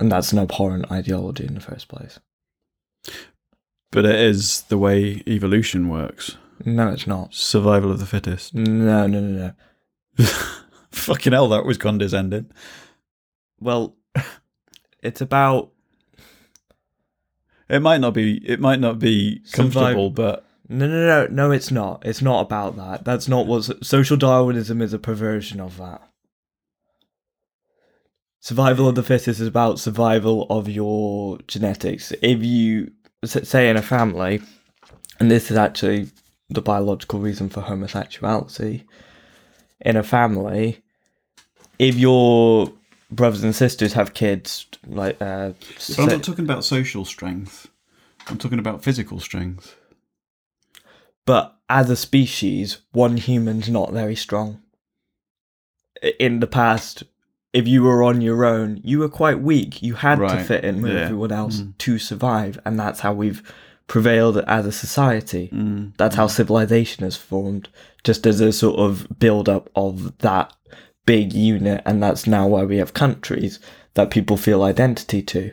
and 0.00 0.10
that's 0.10 0.32
an 0.32 0.40
abhorrent 0.40 0.90
ideology 0.90 1.44
in 1.46 1.54
the 1.54 1.60
first 1.60 1.86
place. 1.88 2.18
But 3.92 4.04
it 4.06 4.16
is 4.16 4.62
the 4.62 4.78
way 4.78 5.22
evolution 5.26 5.88
works. 5.88 6.36
No, 6.64 6.88
it's 6.88 7.06
not. 7.06 7.34
Survival 7.34 7.90
of 7.90 7.98
the 7.98 8.06
fittest. 8.06 8.54
No, 8.54 9.06
no, 9.06 9.20
no, 9.20 9.54
no. 10.18 10.24
Fucking 10.90 11.32
hell, 11.32 11.48
that 11.48 11.64
was 11.64 11.78
condescending. 11.78 12.50
Well, 13.60 13.96
it's 15.02 15.20
about 15.20 15.70
It 17.68 17.80
might 17.80 18.00
not 18.00 18.14
be. 18.14 18.36
It 18.46 18.60
might 18.60 18.80
not 18.80 18.98
be 18.98 19.42
comfortable, 19.52 20.10
but 20.10 20.46
No, 20.68 20.86
no, 20.86 21.06
no, 21.06 21.26
no, 21.26 21.50
it's 21.50 21.70
not. 21.70 22.04
It's 22.06 22.22
not 22.22 22.40
about 22.42 22.76
that. 22.76 23.04
That's 23.04 23.28
not 23.28 23.46
what 23.46 23.84
social 23.84 24.16
Darwinism 24.16 24.80
is 24.80 24.92
a 24.92 24.98
perversion 24.98 25.60
of 25.60 25.76
that. 25.78 26.02
Survival 28.40 28.88
of 28.88 28.94
the 28.94 29.02
fittest 29.02 29.40
is 29.40 29.46
about 29.46 29.80
survival 29.80 30.46
of 30.50 30.68
your 30.68 31.38
genetics. 31.48 32.12
If 32.20 32.42
you 32.42 32.92
say 33.24 33.70
in 33.70 33.78
a 33.78 33.82
family, 33.82 34.42
and 35.18 35.30
this 35.30 35.50
is 35.50 35.56
actually 35.56 36.10
the 36.50 36.62
biological 36.62 37.20
reason 37.20 37.48
for 37.48 37.62
homosexuality, 37.62 38.84
in 39.80 39.96
a 39.96 40.02
family, 40.02 40.82
if 41.78 41.96
your 41.96 42.72
brothers 43.10 43.42
and 43.44 43.54
sisters 43.54 43.92
have 43.94 44.14
kids, 44.14 44.66
like 44.86 45.20
uh, 45.20 45.52
But 45.88 45.98
I'm 45.98 46.06
not 46.06 46.22
talking 46.22 46.44
about 46.44 46.64
social 46.64 47.04
strength. 47.04 47.68
I'm 48.28 48.38
talking 48.38 48.58
about 48.58 48.82
physical 48.82 49.20
strength. 49.20 49.76
but 51.26 51.56
as 51.70 51.88
a 51.88 51.96
species, 51.96 52.78
one 52.92 53.16
human's 53.16 53.68
not 53.70 53.92
very 53.92 54.14
strong. 54.14 54.60
In 56.18 56.40
the 56.40 56.46
past, 56.46 57.02
if 57.54 57.66
you 57.66 57.82
were 57.82 58.02
on 58.02 58.20
your 58.20 58.44
own, 58.44 58.80
you 58.84 58.98
were 58.98 59.08
quite 59.08 59.40
weak. 59.40 59.82
You 59.82 59.94
had 59.94 60.18
to 60.18 60.44
fit 60.44 60.64
in 60.64 60.82
with 60.82 60.92
yeah. 60.92 61.00
everyone 61.00 61.32
else 61.32 61.60
Mm. 61.60 61.78
to 61.78 61.98
survive, 61.98 62.58
and 62.66 62.78
that's 62.78 63.00
how 63.00 63.14
we've 63.14 63.42
prevailed 63.86 64.38
as 64.38 64.66
a 64.66 64.72
society. 64.72 65.50
Mm. 65.52 65.96
That's 65.96 66.16
how 66.16 66.26
civilization 66.26 67.04
has 67.04 67.16
formed, 67.16 67.68
just 68.02 68.26
as 68.26 68.40
a 68.40 68.52
sort 68.52 68.78
of 68.78 69.06
build 69.18 69.48
up 69.48 69.70
of 69.76 70.16
that 70.18 70.52
big 71.06 71.32
unit, 71.32 71.82
and 71.84 72.02
that's 72.02 72.26
now 72.26 72.46
why 72.46 72.64
we 72.64 72.78
have 72.78 72.94
countries 72.94 73.60
that 73.94 74.10
people 74.10 74.36
feel 74.36 74.62
identity 74.62 75.22
to. 75.22 75.52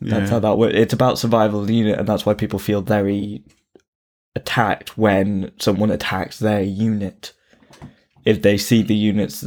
That's 0.00 0.30
how 0.30 0.38
that 0.38 0.58
works. 0.58 0.74
It's 0.76 0.92
about 0.92 1.18
survival 1.18 1.60
of 1.60 1.66
the 1.66 1.74
unit, 1.74 1.98
and 1.98 2.08
that's 2.08 2.24
why 2.24 2.34
people 2.34 2.58
feel 2.58 2.82
very 2.82 3.42
attacked 4.36 4.96
when 4.96 5.50
someone 5.58 5.90
attacks 5.90 6.38
their 6.38 6.62
unit. 6.62 7.32
If 8.24 8.42
they 8.42 8.58
see 8.58 8.82
the 8.82 8.94
units 8.94 9.44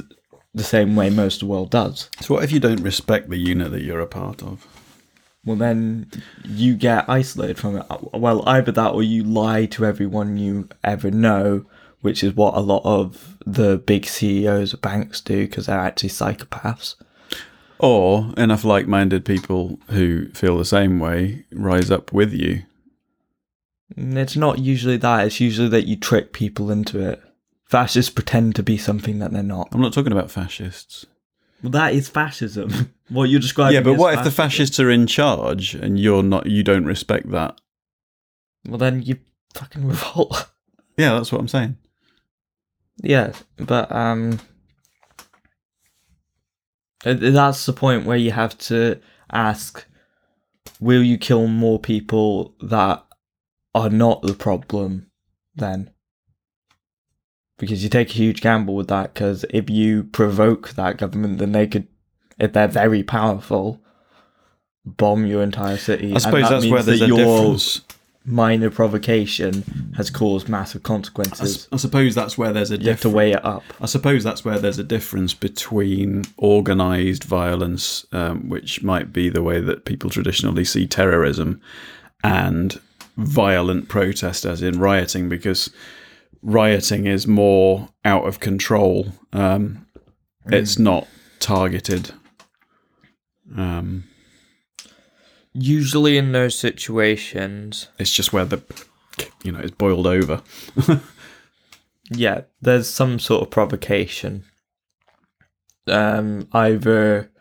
the 0.54 0.64
same 0.64 0.96
way 0.96 1.10
most 1.10 1.36
of 1.36 1.48
the 1.48 1.54
world 1.54 1.72
does. 1.72 2.10
So 2.20 2.34
what 2.34 2.44
if 2.44 2.52
you 2.52 2.60
don't 2.60 2.82
respect 2.82 3.30
the 3.30 3.38
unit 3.38 3.72
that 3.72 3.84
you're 3.84 4.02
a 4.02 4.08
part 4.08 4.44
of? 4.44 4.68
Well 5.46 5.56
then 5.56 6.10
you 6.46 6.76
get 6.76 7.10
isolated 7.10 7.58
from 7.58 7.78
it. 7.78 7.86
Well, 8.14 8.48
either 8.48 8.72
that 8.72 8.94
or 8.94 9.04
you 9.04 9.24
lie 9.24 9.66
to 9.68 9.86
everyone 9.86 10.38
you 10.38 10.70
ever 10.84 11.12
know, 11.12 11.66
which 12.02 12.24
is 12.24 12.36
what 12.36 12.56
a 12.56 12.60
lot 12.60 12.82
of 12.84 13.38
the 13.46 13.78
big 13.78 14.06
CEOs 14.06 14.74
of 14.74 14.82
banks 14.82 15.22
do 15.22 15.48
because 15.48 15.66
they're 15.66 15.80
actually 15.80 16.10
psychopaths. 16.10 16.96
Or 17.80 18.32
enough 18.38 18.64
like 18.64 18.88
minded 18.88 19.26
people 19.26 19.80
who 19.90 20.30
feel 20.30 20.58
the 20.58 20.66
same 20.66 21.00
way 21.00 21.46
rise 21.52 21.90
up 21.90 22.14
with 22.14 22.32
you. 22.32 22.64
Mm, 23.96 24.16
it's 24.18 24.36
not 24.36 24.60
usually 24.60 24.98
that, 24.98 25.26
it's 25.26 25.40
usually 25.40 25.70
that 25.70 25.88
you 25.88 25.96
trick 25.96 26.34
people 26.34 26.70
into 26.70 27.00
it. 27.00 27.22
Fascists 27.66 28.12
pretend 28.12 28.56
to 28.56 28.64
be 28.64 28.78
something 28.78 29.20
that 29.20 29.32
they're 29.32 29.42
not. 29.42 29.70
I'm 29.72 29.82
not 29.82 29.94
talking 29.94 30.12
about 30.12 30.30
fascists. 30.30 31.06
Well, 31.64 31.72
that 31.72 31.94
is 31.94 32.10
fascism. 32.10 32.94
what 33.12 33.30
you're 33.30 33.40
describing. 33.40 33.76
yeah, 33.76 33.82
but 33.82 33.98
what 33.98 34.14
if 34.14 34.24
the 34.24 34.32
fascists 34.32 34.80
are 34.80 34.90
in 34.90 35.08
charge 35.08 35.76
and 35.76 36.00
you're 36.00 36.24
not? 36.24 36.48
You 36.48 36.64
don't 36.64 36.86
respect 36.86 37.30
that. 37.32 37.60
Well, 38.68 38.78
then 38.78 39.02
you 39.02 39.20
fucking 39.54 39.88
revolt. 39.88 40.50
Yeah, 40.98 41.14
that's 41.16 41.32
what 41.32 41.42
I'm 41.42 41.48
saying. 41.48 41.78
Yeah, 43.04 43.34
but 43.58 43.92
um, 43.92 44.40
that's 47.04 47.66
the 47.66 47.74
point 47.74 48.06
where 48.06 48.18
you 48.18 48.32
have 48.32 48.58
to 48.60 49.00
ask: 49.32 49.86
Will 50.80 51.04
you 51.04 51.18
kill 51.18 51.48
more 51.48 51.80
people 51.80 52.56
that 52.62 53.04
are 53.74 53.90
not 53.90 54.22
the 54.22 54.34
problem? 54.34 55.08
Then, 55.56 55.92
because 57.58 57.84
you 57.84 57.90
take 57.90 58.10
a 58.10 58.14
huge 58.14 58.42
gamble 58.42 58.76
with 58.76 58.88
that. 58.88 59.14
Because 59.14 59.46
if 59.52 59.70
you 59.70 60.04
provoke 60.04 60.70
that 60.72 60.98
government, 60.98 61.38
then 61.38 61.52
they 61.52 61.68
could, 61.68 61.88
if 62.42 62.52
they're 62.54 62.68
very 62.68 63.04
powerful, 63.04 63.80
bomb 64.86 65.26
your 65.26 65.44
entire 65.44 65.78
city. 65.78 66.14
I 66.14 66.18
suppose 66.18 66.44
that 66.50 66.50
that's 66.62 66.66
where 66.72 66.84
there's 66.84 67.00
that 67.00 67.06
a 67.06 67.08
your 67.08 67.18
difference. 67.18 67.82
Minor 68.24 68.70
provocation 68.70 69.64
has 69.98 70.12
caused 70.12 70.48
massive 70.48 70.82
I, 70.86 70.88
consequences. 70.88 71.56
s- 71.56 71.68
I 71.72 71.78
suppose 71.78 72.14
that's 72.14 72.38
where 72.38 72.54
there's 72.54 72.70
a 72.70 72.78
you 72.78 72.90
have 72.90 73.02
to 73.02 73.10
weigh 73.10 73.32
it 73.32 73.44
up. 73.44 73.64
I 73.82 73.88
suppose 73.88 74.24
that's 74.24 74.46
where 74.46 74.60
there's 74.60 74.78
a 74.78 74.84
difference 74.84 75.34
between 75.34 76.26
organised 76.38 77.24
violence, 77.24 78.06
um, 78.12 78.48
which 78.48 78.84
might 78.84 79.12
be 79.12 79.30
the 79.30 79.42
way 79.42 79.60
that 79.60 79.86
people 79.86 80.12
traditionally 80.12 80.66
see 80.66 80.86
terrorism, 80.86 81.62
and 82.24 82.80
violent 83.18 83.90
protest, 83.90 84.46
as 84.46 84.62
in 84.62 84.80
rioting, 84.80 85.28
because 85.28 85.72
rioting 86.44 87.08
is 87.08 87.26
more 87.26 87.90
out 88.06 88.28
of 88.28 88.40
control. 88.40 89.14
Um, 89.34 89.88
It's 90.46 90.78
not 90.78 91.08
targeted. 91.40 92.12
Um, 93.56 94.04
Usually 95.54 96.18
in 96.18 96.32
those 96.32 96.58
situations, 96.58 97.90
it's 98.00 98.14
just 98.14 98.32
where 98.32 98.46
the, 98.46 98.64
you 99.44 99.52
know, 99.52 99.60
it's 99.60 99.72
boiled 99.72 100.08
over. 100.08 100.42
yeah, 102.10 102.44
there's 102.62 102.90
some 102.90 103.20
sort 103.20 103.42
of 103.44 103.50
provocation. 103.50 104.46
Um, 105.88 106.48
either 106.54 107.32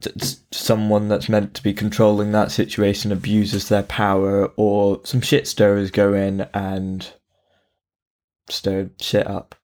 t- 0.00 0.12
someone 0.52 1.08
that's 1.08 1.28
meant 1.28 1.54
to 1.54 1.62
be 1.62 1.74
controlling 1.74 2.30
that 2.32 2.52
situation 2.52 3.10
abuses 3.10 3.68
their 3.68 3.82
power, 3.82 4.52
or 4.56 5.00
some 5.02 5.20
shit 5.20 5.48
stirrers 5.48 5.90
go 5.90 6.14
in 6.14 6.42
and 6.54 7.14
stir 8.48 8.90
shit 9.00 9.26
up. 9.26 9.56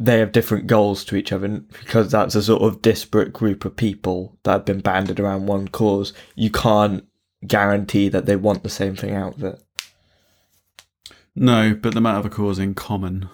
They 0.00 0.18
have 0.18 0.32
different 0.32 0.66
goals 0.66 1.04
to 1.04 1.16
each 1.16 1.32
other, 1.32 1.46
and 1.46 1.68
because 1.68 2.10
that's 2.10 2.34
a 2.34 2.42
sort 2.42 2.62
of 2.62 2.82
disparate 2.82 3.32
group 3.32 3.64
of 3.64 3.76
people 3.76 4.36
that 4.42 4.52
have 4.52 4.64
been 4.64 4.80
banded 4.80 5.20
around 5.20 5.46
one 5.46 5.68
cause. 5.68 6.12
You 6.34 6.50
can't 6.50 7.04
guarantee 7.46 8.08
that 8.08 8.26
they 8.26 8.36
want 8.36 8.62
the 8.62 8.70
same 8.70 8.96
thing 8.96 9.14
out 9.14 9.36
of 9.36 9.44
it. 9.44 9.62
No, 11.34 11.74
but 11.74 11.94
they 11.94 12.00
might 12.00 12.14
have 12.14 12.26
a 12.26 12.30
cause 12.30 12.58
in 12.58 12.74
common. 12.74 13.28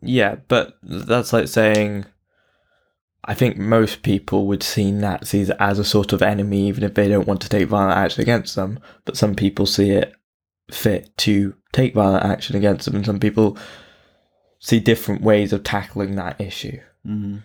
Yeah, 0.00 0.36
but 0.48 0.78
that's 0.82 1.32
like 1.32 1.48
saying 1.48 2.06
I 3.26 3.34
think 3.34 3.56
most 3.56 4.02
people 4.02 4.46
would 4.46 4.62
see 4.62 4.92
Nazis 4.92 5.50
as 5.50 5.78
a 5.78 5.84
sort 5.84 6.12
of 6.12 6.22
enemy, 6.22 6.68
even 6.68 6.84
if 6.84 6.94
they 6.94 7.08
don't 7.08 7.26
want 7.26 7.40
to 7.42 7.48
take 7.48 7.68
violent 7.68 7.96
action 7.96 8.20
against 8.20 8.54
them. 8.54 8.78
But 9.04 9.16
some 9.16 9.34
people 9.34 9.66
see 9.66 9.90
it 9.90 10.12
fit 10.70 11.16
to 11.18 11.54
take 11.72 11.94
violent 11.94 12.24
action 12.24 12.54
against 12.54 12.84
them, 12.84 12.96
and 12.96 13.06
some 13.06 13.20
people 13.20 13.56
see 14.64 14.80
different 14.80 15.20
ways 15.20 15.52
of 15.52 15.62
tackling 15.62 16.16
that 16.16 16.40
issue. 16.40 16.80
Mm-hmm. 17.06 17.36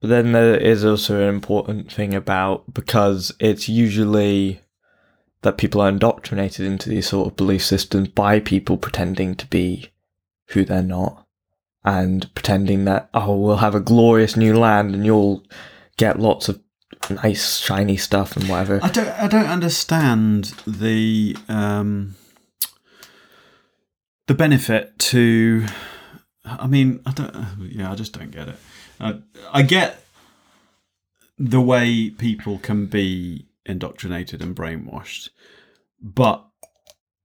But 0.00 0.08
then 0.08 0.30
there 0.30 0.56
is 0.56 0.84
also 0.84 1.20
an 1.20 1.28
important 1.28 1.90
thing 1.90 2.14
about 2.14 2.72
because 2.72 3.32
it's 3.40 3.68
usually 3.68 4.60
that 5.40 5.58
people 5.58 5.80
are 5.80 5.88
indoctrinated 5.88 6.64
into 6.64 6.88
these 6.88 7.08
sort 7.08 7.26
of 7.26 7.36
belief 7.36 7.64
systems 7.64 8.06
by 8.06 8.38
people 8.38 8.76
pretending 8.76 9.34
to 9.34 9.46
be 9.48 9.90
who 10.50 10.64
they're 10.64 10.80
not 10.80 11.26
and 11.84 12.32
pretending 12.36 12.84
that, 12.84 13.10
oh, 13.14 13.36
we'll 13.36 13.56
have 13.56 13.74
a 13.74 13.80
glorious 13.80 14.36
new 14.36 14.56
land 14.56 14.94
and 14.94 15.04
you'll 15.04 15.42
get 15.96 16.20
lots 16.20 16.48
of 16.48 16.60
nice, 17.10 17.58
shiny 17.58 17.96
stuff 17.96 18.36
and 18.36 18.48
whatever. 18.48 18.78
I 18.80 18.90
don't. 18.90 19.08
I 19.08 19.26
don't 19.26 19.46
understand 19.46 20.54
the 20.68 21.36
um, 21.48 22.14
the 24.32 24.38
benefit 24.38 24.98
to. 24.98 25.66
I 26.46 26.66
mean, 26.66 27.00
I 27.04 27.12
don't. 27.12 27.34
Yeah, 27.70 27.92
I 27.92 27.94
just 27.94 28.18
don't 28.18 28.30
get 28.30 28.48
it. 28.48 28.56
I, 28.98 29.18
I 29.52 29.60
get 29.60 30.02
the 31.38 31.60
way 31.60 32.08
people 32.08 32.58
can 32.58 32.86
be 32.86 33.46
indoctrinated 33.66 34.40
and 34.40 34.56
brainwashed, 34.56 35.28
but 36.00 36.46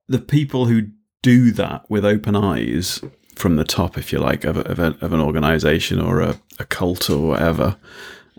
the 0.09 0.19
people 0.19 0.65
who 0.65 0.89
do 1.21 1.51
that 1.51 1.89
with 1.89 2.03
open 2.03 2.35
eyes 2.35 3.01
from 3.35 3.55
the 3.55 3.63
top, 3.63 3.97
if 3.97 4.11
you 4.11 4.19
like, 4.19 4.43
of, 4.43 4.57
a, 4.57 4.61
of, 4.61 4.79
a, 4.79 4.97
of 4.99 5.13
an 5.13 5.21
organization 5.21 6.01
or 6.01 6.19
a, 6.19 6.39
a 6.59 6.65
cult 6.65 7.09
or 7.09 7.29
whatever. 7.29 7.77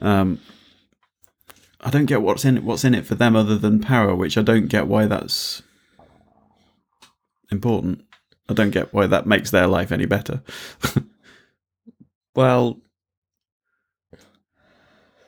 Um, 0.02 0.40
I 1.80 1.88
don't 1.88 2.06
get 2.06 2.20
what's 2.20 2.44
in 2.44 2.58
it. 2.58 2.64
What's 2.64 2.84
in 2.84 2.94
it 2.94 3.06
for 3.06 3.14
them 3.14 3.34
other 3.34 3.56
than 3.56 3.80
power, 3.80 4.14
which 4.14 4.36
I 4.36 4.42
don't 4.42 4.66
get 4.66 4.88
why 4.88 5.06
that's 5.06 5.62
important. 7.50 8.04
I 8.48 8.54
don't 8.54 8.70
get 8.70 8.92
why 8.94 9.06
that 9.06 9.26
makes 9.26 9.50
their 9.50 9.66
life 9.66 9.92
any 9.92 10.06
better. 10.06 10.42
well, 12.34 12.80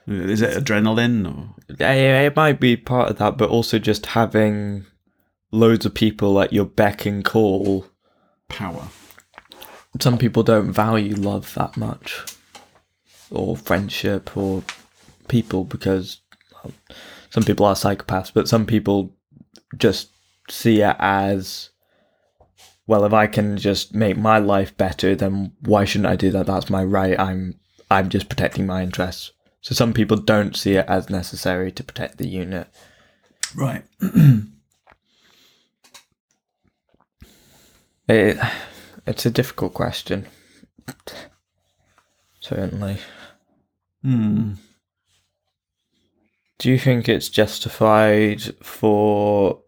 Is 0.07 0.43
it 0.43 0.65
adrenaline 0.65 1.27
or 1.29 1.55
it 1.69 2.35
might 2.35 2.59
be 2.59 2.77
part 2.77 3.11
of 3.11 3.19
that, 3.19 3.37
but 3.37 3.51
also 3.51 3.79
just 3.79 4.07
having 4.07 4.87
loads 5.53 5.85
of 5.85 5.95
people 5.95 6.41
at 6.41 6.53
your 6.53 6.65
beck 6.65 7.07
and 7.07 7.25
call 7.25 7.87
power? 8.49 8.89
some 9.99 10.19
people 10.19 10.43
don't 10.43 10.71
value 10.71 11.17
love 11.17 11.53
that 11.55 11.77
much 11.77 12.23
or 13.31 13.57
friendship 13.57 14.37
or 14.37 14.63
people 15.29 15.65
because 15.65 16.21
well, 16.55 16.73
some 17.31 17.43
people 17.43 17.67
are 17.67 17.75
psychopaths 17.75 18.33
but 18.33 18.49
some 18.49 18.67
people 18.67 19.13
just 19.77 20.11
see 20.49 20.81
it 20.81 20.97
as 20.99 21.71
well 22.91 23.05
if 23.05 23.13
i 23.13 23.29
can 23.29 23.57
just 23.57 23.95
make 23.95 24.17
my 24.17 24.39
life 24.39 24.77
better 24.77 25.15
then 25.15 25.53
why 25.61 25.85
shouldn't 25.85 26.11
i 26.11 26.17
do 26.17 26.33
that? 26.33 26.47
That's 26.47 26.69
my 26.69 26.83
right. 26.83 27.17
I'm 27.19 27.55
i'm 27.89 28.09
just 28.09 28.29
protecting 28.29 28.67
my 28.67 28.83
interests. 28.83 29.31
So 29.61 29.77
some 29.77 29.93
people 29.93 30.17
don't 30.17 30.57
see 30.57 30.75
it 30.75 30.87
as 30.89 31.09
necessary 31.09 31.71
to 31.71 31.85
protect 31.85 32.19
the 32.19 32.27
unit. 32.27 32.67
Right. 33.55 33.85
it, 38.09 38.39
it's 39.07 39.27
a 39.27 39.31
difficult 39.31 39.73
question. 39.73 40.27
Certainly. 42.41 42.99
Hmm. 44.03 44.55
Do 46.59 46.71
you 46.71 46.79
think 46.79 47.09
it's 47.09 47.29
justified 47.29 48.43
for 48.65 49.63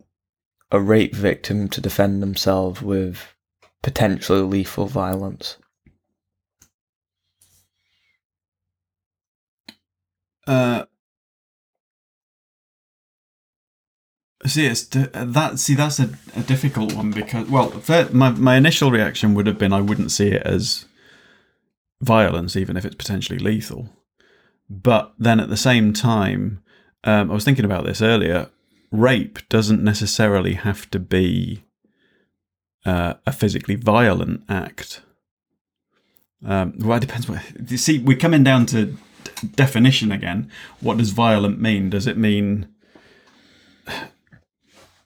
a 0.73 0.81
rape 0.81 1.15
victim 1.15 1.69
to 1.69 1.81
defend 1.81 2.23
themselves 2.23 2.83
with 2.83 3.35
potentially 3.83 4.41
lethal 4.41 4.87
violence? 4.87 5.59
Uh, 10.47 10.87
see, 14.45 14.67
it's 14.67 14.85
that. 14.87 15.59
See, 15.59 15.75
that's 15.75 16.01
a, 16.01 16.11
a 16.35 16.41
difficult 16.41 16.95
one 16.95 17.13
because, 17.13 17.49
well, 17.49 17.73
my 18.13 18.31
my 18.31 18.57
initial 18.57 18.91
reaction 18.91 19.35
would 19.35 19.47
have 19.47 19.59
been 19.59 19.73
I 19.73 19.81
wouldn't 19.81 20.11
see 20.11 20.29
it 20.29 20.43
as 20.45 20.87
violence, 22.01 22.57
even 22.57 22.77
if 22.77 22.85
it's 22.85 22.97
potentially 22.97 23.39
lethal. 23.39 23.91
But 24.69 25.13
then 25.19 25.39
at 25.39 25.49
the 25.49 25.57
same 25.57 25.93
time, 25.93 26.63
um, 27.05 27.31
I 27.31 27.35
was 27.35 27.45
thinking 27.45 27.65
about 27.65 27.85
this 27.85 28.03
earlier. 28.03 28.49
Rape 28.93 29.49
doesn't 29.49 29.83
necessarily 29.83 30.55
have 30.55 30.89
to 30.91 30.99
be 30.99 31.65
uh, 32.85 33.15
a 33.27 33.33
physically 33.33 33.75
violent 33.75 34.45
act. 34.49 35.01
Um, 36.45 36.75
well, 36.79 36.99
it 36.99 37.01
depends. 37.01 37.29
What 37.29 37.41
you 37.69 37.79
see, 37.79 37.99
we're 37.99 38.19
coming 38.19 38.45
down 38.45 38.67
to 38.67 38.97
definition 39.55 40.13
again. 40.13 40.51
What 40.81 40.99
does 40.99 41.11
violent 41.11 41.61
mean? 41.61 41.89
Does 41.89 42.07
it 42.07 42.19
mean 42.19 42.69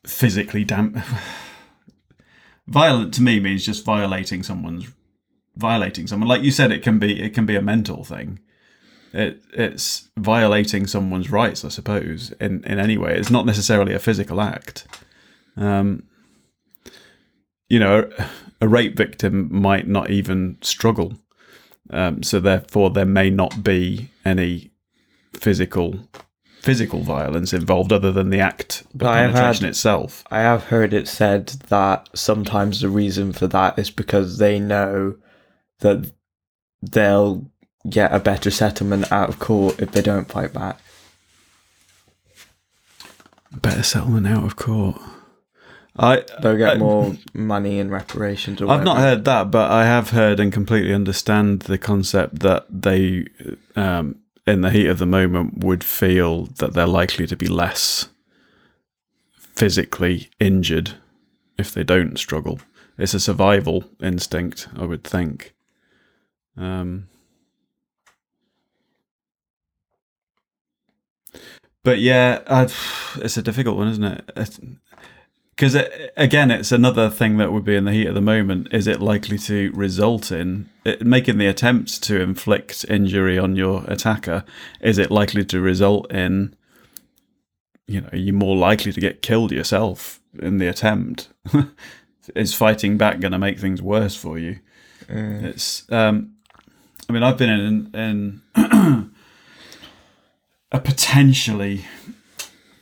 physically 0.04 0.64
dam? 0.64 1.00
violent 2.66 3.14
to 3.14 3.22
me 3.22 3.38
means 3.38 3.64
just 3.64 3.84
violating 3.84 4.42
someone's 4.42 4.90
violating 5.54 6.06
someone. 6.06 6.28
Like 6.28 6.42
you 6.42 6.50
said, 6.50 6.72
it 6.72 6.82
can 6.82 6.98
be 6.98 7.22
it 7.22 7.34
can 7.34 7.46
be 7.46 7.56
a 7.56 7.62
mental 7.62 8.04
thing. 8.04 8.40
It 9.16 9.42
it's 9.54 10.10
violating 10.18 10.86
someone's 10.86 11.30
rights, 11.30 11.64
I 11.64 11.68
suppose. 11.70 12.32
In 12.40 12.62
in 12.64 12.78
any 12.78 12.98
way, 12.98 13.16
it's 13.16 13.30
not 13.30 13.46
necessarily 13.46 13.94
a 13.94 13.98
physical 13.98 14.40
act. 14.40 14.86
Um, 15.56 16.02
you 17.68 17.78
know, 17.78 18.10
a, 18.18 18.26
a 18.60 18.68
rape 18.68 18.96
victim 18.96 19.48
might 19.50 19.88
not 19.88 20.10
even 20.10 20.58
struggle, 20.60 21.14
um, 21.90 22.22
so 22.22 22.40
therefore 22.40 22.90
there 22.90 23.06
may 23.06 23.30
not 23.30 23.64
be 23.64 24.10
any 24.24 24.70
physical 25.32 26.08
physical 26.60 27.00
violence 27.00 27.52
involved 27.52 27.92
other 27.92 28.10
than 28.10 28.30
the 28.30 28.40
act 28.40 28.80
of 28.80 28.98
But 28.98 29.14
penetration 29.14 29.64
had- 29.64 29.70
itself. 29.70 30.24
I 30.30 30.40
have 30.40 30.64
heard 30.64 30.92
it 30.92 31.06
said 31.08 31.46
that 31.68 32.08
sometimes 32.14 32.80
the 32.80 32.88
reason 32.88 33.32
for 33.32 33.46
that 33.46 33.78
is 33.78 33.90
because 33.90 34.38
they 34.38 34.58
know 34.58 35.14
that 35.78 36.12
they'll 36.82 37.48
get 37.88 38.12
a 38.12 38.18
better 38.18 38.50
settlement 38.50 39.10
out 39.12 39.28
of 39.28 39.38
court 39.38 39.80
if 39.80 39.92
they 39.92 40.02
don't 40.02 40.28
fight 40.30 40.52
back. 40.52 40.78
Better 43.52 43.82
settlement 43.82 44.26
out 44.26 44.44
of 44.44 44.56
court. 44.56 45.00
I 45.98 46.24
They'll 46.42 46.56
get 46.56 46.76
Uh, 46.76 46.78
more 46.78 47.16
money 47.32 47.78
in 47.78 47.90
reparations. 47.90 48.60
Or 48.60 48.70
I've 48.70 48.84
not 48.84 48.98
heard 48.98 49.24
that, 49.24 49.50
but 49.50 49.70
I 49.70 49.86
have 49.86 50.10
heard 50.10 50.38
and 50.40 50.52
completely 50.52 50.92
understand 50.92 51.60
the 51.60 51.78
concept 51.78 52.40
that 52.40 52.66
they, 52.68 53.26
um, 53.76 54.16
in 54.46 54.60
the 54.60 54.70
heat 54.70 54.88
of 54.88 54.98
the 54.98 55.06
moment, 55.06 55.64
would 55.64 55.82
feel 55.82 56.46
that 56.58 56.74
they're 56.74 56.86
likely 56.86 57.26
to 57.26 57.36
be 57.36 57.46
less 57.46 58.08
physically 59.38 60.28
injured 60.38 60.92
if 61.56 61.72
they 61.72 61.82
don't 61.82 62.18
struggle. 62.18 62.60
It's 62.98 63.14
a 63.14 63.20
survival 63.20 63.84
instinct, 64.02 64.68
I 64.76 64.84
would 64.84 65.02
think. 65.04 65.54
Um, 66.58 67.08
but 71.86 72.00
yeah, 72.00 72.40
i 72.48 72.62
it's 73.22 73.36
a 73.36 73.42
difficult 73.42 73.76
one, 73.76 73.86
isn't 73.86 74.02
it? 74.02 74.28
Because 75.54 75.76
it, 75.76 76.12
again, 76.16 76.50
it's 76.50 76.72
another 76.72 77.08
thing 77.08 77.36
that 77.36 77.52
would 77.52 77.64
be 77.64 77.76
in 77.76 77.84
the 77.84 77.92
heat 77.92 78.08
of 78.08 78.16
the 78.16 78.20
moment. 78.20 78.66
Is 78.72 78.88
it 78.88 79.00
likely 79.00 79.38
to 79.38 79.70
result 79.70 80.32
in 80.32 80.68
it, 80.84 81.06
making 81.06 81.38
the 81.38 81.46
attempt 81.46 82.02
to 82.02 82.20
inflict 82.20 82.84
injury 82.88 83.38
on 83.38 83.54
your 83.54 83.84
attacker? 83.86 84.44
Is 84.80 84.98
it 84.98 85.12
likely 85.12 85.44
to 85.44 85.60
result 85.60 86.10
in, 86.10 86.56
you 87.86 88.00
know, 88.00 88.10
you're 88.12 88.34
more 88.34 88.56
likely 88.56 88.92
to 88.92 89.00
get 89.00 89.22
killed 89.22 89.52
yourself 89.52 90.20
in 90.40 90.58
the 90.58 90.66
attempt? 90.66 91.28
is 92.34 92.52
fighting 92.52 92.98
back 92.98 93.20
going 93.20 93.30
to 93.30 93.38
make 93.38 93.60
things 93.60 93.80
worse 93.80 94.16
for 94.16 94.40
you? 94.40 94.58
It's. 95.08 95.88
Um, 95.92 96.32
I 97.08 97.12
mean, 97.12 97.22
I've 97.22 97.38
been 97.38 97.92
in 97.94 98.42
in 98.56 99.12
a 100.76 100.80
potentially 100.80 101.84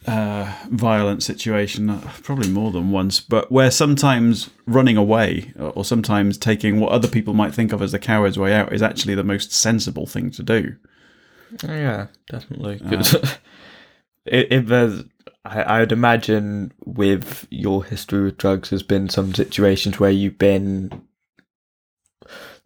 uh, 0.07 0.53
violent 0.71 1.23
situation, 1.23 1.89
uh, 1.91 2.13
probably 2.23 2.49
more 2.51 2.71
than 2.71 2.91
once, 2.91 3.21
but 3.21 3.51
where 3.51 3.71
sometimes 3.71 4.51
running 4.67 4.97
away 4.97 5.53
or 5.59 5.71
or 5.71 5.85
sometimes 5.85 6.37
taking 6.37 6.81
what 6.81 6.93
other 6.93 7.09
people 7.09 7.33
might 7.35 7.55
think 7.55 7.73
of 7.73 7.81
as 7.81 7.93
the 7.93 7.99
coward's 7.99 8.39
way 8.39 8.53
out 8.53 8.73
is 8.73 8.83
actually 8.83 9.15
the 9.15 9.25
most 9.25 9.53
sensible 9.53 10.07
thing 10.07 10.31
to 10.31 10.43
do. 10.43 10.77
Oh, 11.67 11.73
yeah, 11.73 12.07
definitely. 12.29 12.81
'Cause 12.81 13.15
i- 14.27 14.49
if 14.51 14.67
there's, 14.67 15.05
I, 15.45 15.63
I 15.63 15.81
would 15.81 15.93
imagine 15.93 16.73
with 16.85 17.47
your 17.51 17.85
history 17.85 18.25
with 18.25 18.37
drugs, 18.39 18.71
there's 18.71 18.83
been 18.83 19.09
some 19.09 19.35
situations 19.35 19.99
where 20.01 20.11
you've 20.11 20.39
been 20.39 20.91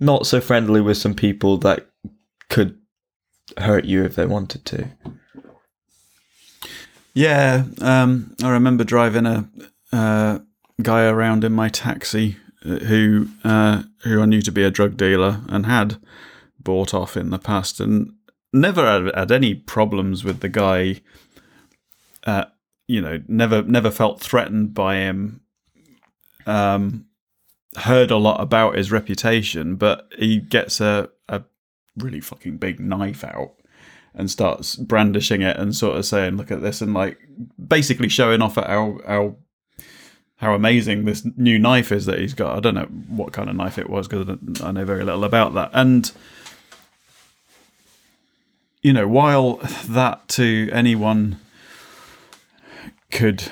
not 0.00 0.26
so 0.26 0.40
friendly 0.40 0.80
with 0.80 0.96
some 0.96 1.14
people 1.14 1.58
that 1.58 1.86
could 2.48 2.77
hurt 3.56 3.84
you 3.84 4.04
if 4.04 4.14
they 4.14 4.26
wanted 4.26 4.64
to. 4.66 4.88
Yeah, 7.14 7.64
um, 7.80 8.36
I 8.42 8.50
remember 8.50 8.84
driving 8.84 9.26
a 9.26 9.48
uh, 9.92 10.38
guy 10.82 11.06
around 11.06 11.44
in 11.44 11.52
my 11.52 11.68
taxi 11.68 12.36
uh, 12.64 12.78
who 12.78 13.28
uh, 13.44 13.82
who 14.04 14.22
I 14.22 14.26
knew 14.26 14.42
to 14.42 14.52
be 14.52 14.62
a 14.62 14.70
drug 14.70 14.96
dealer 14.96 15.40
and 15.48 15.66
had 15.66 15.96
bought 16.60 16.94
off 16.94 17.16
in 17.16 17.30
the 17.30 17.38
past, 17.38 17.80
and 17.80 18.12
never 18.52 18.84
had, 18.84 19.14
had 19.14 19.32
any 19.32 19.54
problems 19.54 20.24
with 20.24 20.40
the 20.40 20.48
guy. 20.48 21.00
Uh, 22.24 22.44
you 22.86 23.00
know, 23.00 23.22
never 23.26 23.62
never 23.62 23.90
felt 23.90 24.20
threatened 24.20 24.74
by 24.74 24.96
him. 24.96 25.40
Um, 26.46 27.06
heard 27.76 28.10
a 28.10 28.16
lot 28.16 28.40
about 28.40 28.76
his 28.76 28.92
reputation, 28.92 29.76
but 29.76 30.10
he 30.16 30.38
gets 30.38 30.80
a 30.80 31.10
a 31.10 31.17
really 32.02 32.20
fucking 32.20 32.58
big 32.58 32.80
knife 32.80 33.24
out 33.24 33.54
and 34.14 34.30
starts 34.30 34.76
brandishing 34.76 35.42
it 35.42 35.56
and 35.56 35.74
sort 35.74 35.96
of 35.96 36.04
saying, 36.06 36.36
"Look 36.36 36.50
at 36.50 36.62
this," 36.62 36.80
and 36.80 36.94
like 36.94 37.18
basically 37.64 38.08
showing 38.08 38.42
off 38.42 38.58
at 38.58 38.66
how 38.66 39.00
how 39.06 39.36
how 40.36 40.54
amazing 40.54 41.04
this 41.04 41.26
new 41.36 41.58
knife 41.58 41.90
is 41.92 42.06
that 42.06 42.18
he's 42.18 42.34
got. 42.34 42.56
I 42.56 42.60
don't 42.60 42.74
know 42.74 42.88
what 43.08 43.32
kind 43.32 43.48
of 43.50 43.56
knife 43.56 43.78
it 43.78 43.90
was 43.90 44.06
because 44.06 44.38
I 44.62 44.72
know 44.72 44.84
very 44.84 45.04
little 45.04 45.24
about 45.24 45.54
that. 45.54 45.70
And 45.72 46.10
you 48.82 48.92
know, 48.92 49.08
while 49.08 49.56
that 49.88 50.28
to 50.28 50.68
anyone 50.72 51.38
could 53.10 53.44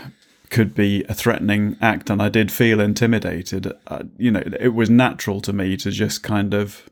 could 0.51 0.75
be 0.75 1.05
a 1.09 1.15
threatening 1.15 1.77
act, 1.81 2.09
and 2.09 2.23
I 2.23 2.29
did 2.29 2.53
feel 2.53 2.81
intimidated. 2.81 3.73
Uh, 3.87 4.05
you 4.17 4.31
know, 4.31 4.43
it 4.61 4.75
was 4.75 4.89
natural 4.89 5.41
to 5.43 5.53
me 5.53 5.77
to 5.79 5.91
just 5.91 6.23
kind 6.23 6.55
of 6.55 6.89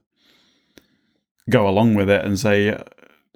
go 1.50 1.68
along 1.68 1.94
with 1.94 2.08
it 2.10 2.24
and 2.24 2.38
say, 2.38 2.80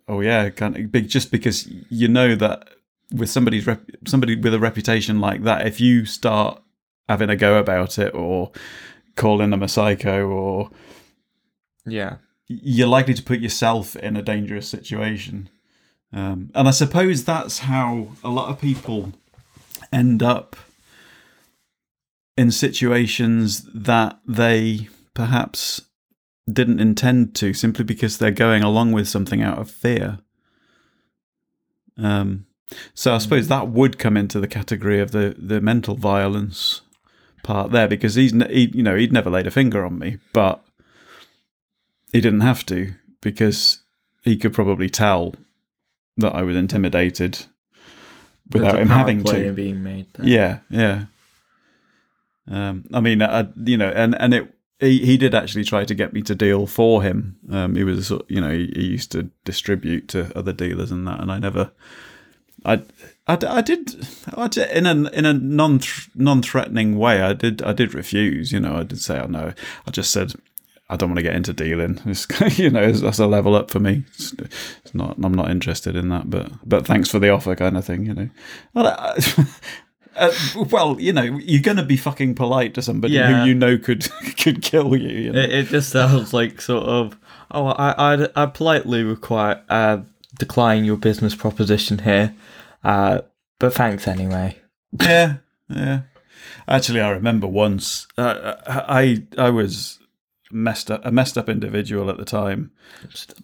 "Oh 0.06 0.20
yeah," 0.20 0.50
kind 0.50 0.76
of 0.76 0.90
big, 0.92 1.08
just 1.08 1.30
because 1.30 1.66
you 1.90 2.08
know 2.08 2.34
that 2.34 2.68
with 3.12 3.30
somebody's 3.30 3.66
rep- 3.66 3.90
somebody 4.06 4.36
with 4.36 4.54
a 4.54 4.58
reputation 4.58 5.20
like 5.20 5.42
that, 5.44 5.66
if 5.66 5.80
you 5.80 6.04
start 6.04 6.62
having 7.08 7.30
a 7.30 7.36
go 7.36 7.58
about 7.58 7.98
it 7.98 8.14
or 8.14 8.50
calling 9.16 9.50
them 9.50 9.62
a 9.62 9.68
psycho 9.68 10.26
or 10.28 10.70
Yeah. 11.86 12.16
you're 12.46 12.86
likely 12.88 13.14
to 13.14 13.22
put 13.22 13.40
yourself 13.40 13.96
in 13.96 14.14
a 14.16 14.22
dangerous 14.22 14.68
situation. 14.68 15.48
Um, 16.12 16.50
and 16.54 16.68
I 16.68 16.70
suppose 16.70 17.24
that's 17.24 17.60
how 17.60 18.08
a 18.22 18.28
lot 18.30 18.48
of 18.50 18.60
people 18.60 19.12
end 19.92 20.22
up 20.22 20.54
in 22.36 22.50
situations 22.50 23.66
that 23.74 24.20
they 24.26 24.88
perhaps 25.14 25.80
didn't 26.52 26.80
intend 26.80 27.34
to 27.37 27.52
simply 27.52 27.84
because 27.84 28.18
they're 28.18 28.30
going 28.30 28.62
along 28.62 28.92
with 28.92 29.08
something 29.08 29.42
out 29.42 29.58
of 29.58 29.70
fear. 29.70 30.18
Um, 31.96 32.46
so 32.94 33.14
I 33.14 33.18
suppose 33.18 33.48
that 33.48 33.68
would 33.68 33.98
come 33.98 34.16
into 34.16 34.40
the 34.40 34.48
category 34.48 35.00
of 35.00 35.11
the, 35.11 35.34
the 35.38 35.61
mental 35.61 35.94
violence 35.94 36.82
part 37.42 37.70
there 37.70 37.88
because 37.88 38.14
he's 38.14 38.32
he, 38.50 38.70
you 38.74 38.82
know 38.82 38.96
he'd 38.96 39.12
never 39.12 39.30
laid 39.30 39.46
a 39.46 39.50
finger 39.50 39.84
on 39.84 39.98
me, 39.98 40.18
but 40.32 40.62
he 42.12 42.20
didn't 42.20 42.40
have 42.40 42.64
to 42.66 42.94
because 43.20 43.80
he 44.22 44.37
could 44.37 44.52
probably 44.52 44.88
tell 44.88 45.34
that 46.16 46.34
I 46.34 46.42
was 46.42 46.56
intimidated 46.56 47.46
without 48.52 48.78
him 48.78 48.88
having 48.88 49.24
to. 49.24 49.52
being 49.52 49.82
made. 49.82 50.06
There. 50.14 50.26
Yeah, 50.26 50.58
yeah. 50.68 51.04
Um, 52.50 52.84
I 52.92 53.00
mean, 53.00 53.22
I, 53.22 53.48
you 53.56 53.76
know, 53.76 53.88
and 53.88 54.14
and 54.20 54.34
it 54.34 54.54
he, 54.80 55.04
he 55.04 55.16
did 55.16 55.34
actually 55.34 55.64
try 55.64 55.84
to 55.84 55.94
get 55.94 56.12
me 56.12 56.22
to 56.22 56.34
deal 56.34 56.66
for 56.66 57.02
him. 57.02 57.36
Um, 57.50 57.74
he 57.74 57.84
was, 57.84 58.10
you 58.28 58.40
know, 58.40 58.50
he, 58.50 58.70
he 58.74 58.86
used 58.86 59.10
to 59.12 59.30
distribute 59.44 60.08
to 60.08 60.36
other 60.38 60.52
dealers 60.52 60.90
and 60.90 61.06
that, 61.06 61.20
and 61.20 61.32
I 61.32 61.38
never, 61.38 61.72
I, 62.64 62.82
I, 63.26 63.38
I 63.46 63.60
did, 63.60 64.06
I 64.34 64.48
did 64.48 64.70
in 64.70 64.86
a 64.86 65.10
in 65.10 65.24
a 65.24 65.32
non 65.32 65.80
non 66.14 66.42
threatening 66.42 66.96
way. 66.98 67.20
I 67.22 67.32
did 67.32 67.62
I 67.62 67.72
did 67.72 67.94
refuse. 67.94 68.52
You 68.52 68.60
know, 68.60 68.76
I 68.76 68.82
did 68.84 69.00
say, 69.00 69.20
oh 69.20 69.26
no. 69.26 69.52
I 69.86 69.90
just 69.90 70.10
said. 70.10 70.34
I 70.90 70.96
don't 70.96 71.10
want 71.10 71.18
to 71.18 71.22
get 71.22 71.34
into 71.34 71.52
dealing. 71.52 72.00
It's, 72.06 72.58
you 72.58 72.70
know, 72.70 72.90
that's 72.90 73.18
a 73.18 73.26
level 73.26 73.54
up 73.54 73.70
for 73.70 73.78
me. 73.78 74.04
It's, 74.14 74.32
it's 74.32 74.94
not. 74.94 75.18
I'm 75.22 75.34
not 75.34 75.50
interested 75.50 75.94
in 75.96 76.08
that. 76.08 76.30
But 76.30 76.50
but 76.64 76.86
thanks 76.86 77.10
for 77.10 77.18
the 77.18 77.28
offer, 77.28 77.54
kind 77.54 77.76
of 77.76 77.84
thing. 77.84 78.06
You 78.06 78.14
know. 78.14 78.28
I- 78.74 79.46
uh, 80.18 80.33
well, 80.70 81.00
you 81.00 81.12
know, 81.12 81.22
you're 81.22 81.62
going 81.62 81.76
to 81.76 81.83
be 81.85 81.96
fucking 81.96 82.35
polite 82.35 82.74
to 82.74 82.83
somebody 82.83 83.14
Yeah. 83.14 83.42
who 83.42 83.48
you 83.48 83.54
know 83.54 83.78
could 83.78 84.09
could 84.42 84.62
kill 84.62 84.96
you. 84.96 85.09
you 85.26 85.33
know? 85.33 85.40
It, 85.40 85.50
it 85.52 85.66
just 85.68 85.90
sounds 85.90 86.33
like 86.35 86.61
sort 86.61 86.85
of, 86.85 87.18
oh, 87.50 87.66
I, 87.68 88.14
I, 88.14 88.28
I 88.37 88.46
politely 88.46 89.02
require 89.04 89.62
uh, 89.68 89.98
decline 90.38 90.85
your 90.85 90.96
business 90.96 91.35
proposition 91.35 91.98
here, 92.00 92.35
uh, 92.85 93.20
but 93.59 93.72
thanks 93.74 94.07
anyway. 94.09 94.57
yeah, 95.00 95.37
yeah. 95.68 96.00
Actually, 96.66 97.00
I 97.00 97.11
remember 97.11 97.46
once 97.46 98.07
uh, 98.16 98.54
I 98.66 99.22
I 99.37 99.50
was 99.50 99.98
messed 100.50 100.90
up 100.90 101.04
a 101.04 101.11
messed 101.11 101.37
up 101.38 101.48
individual 101.48 102.09
at 102.11 102.16
the 102.18 102.24
time. 102.24 102.70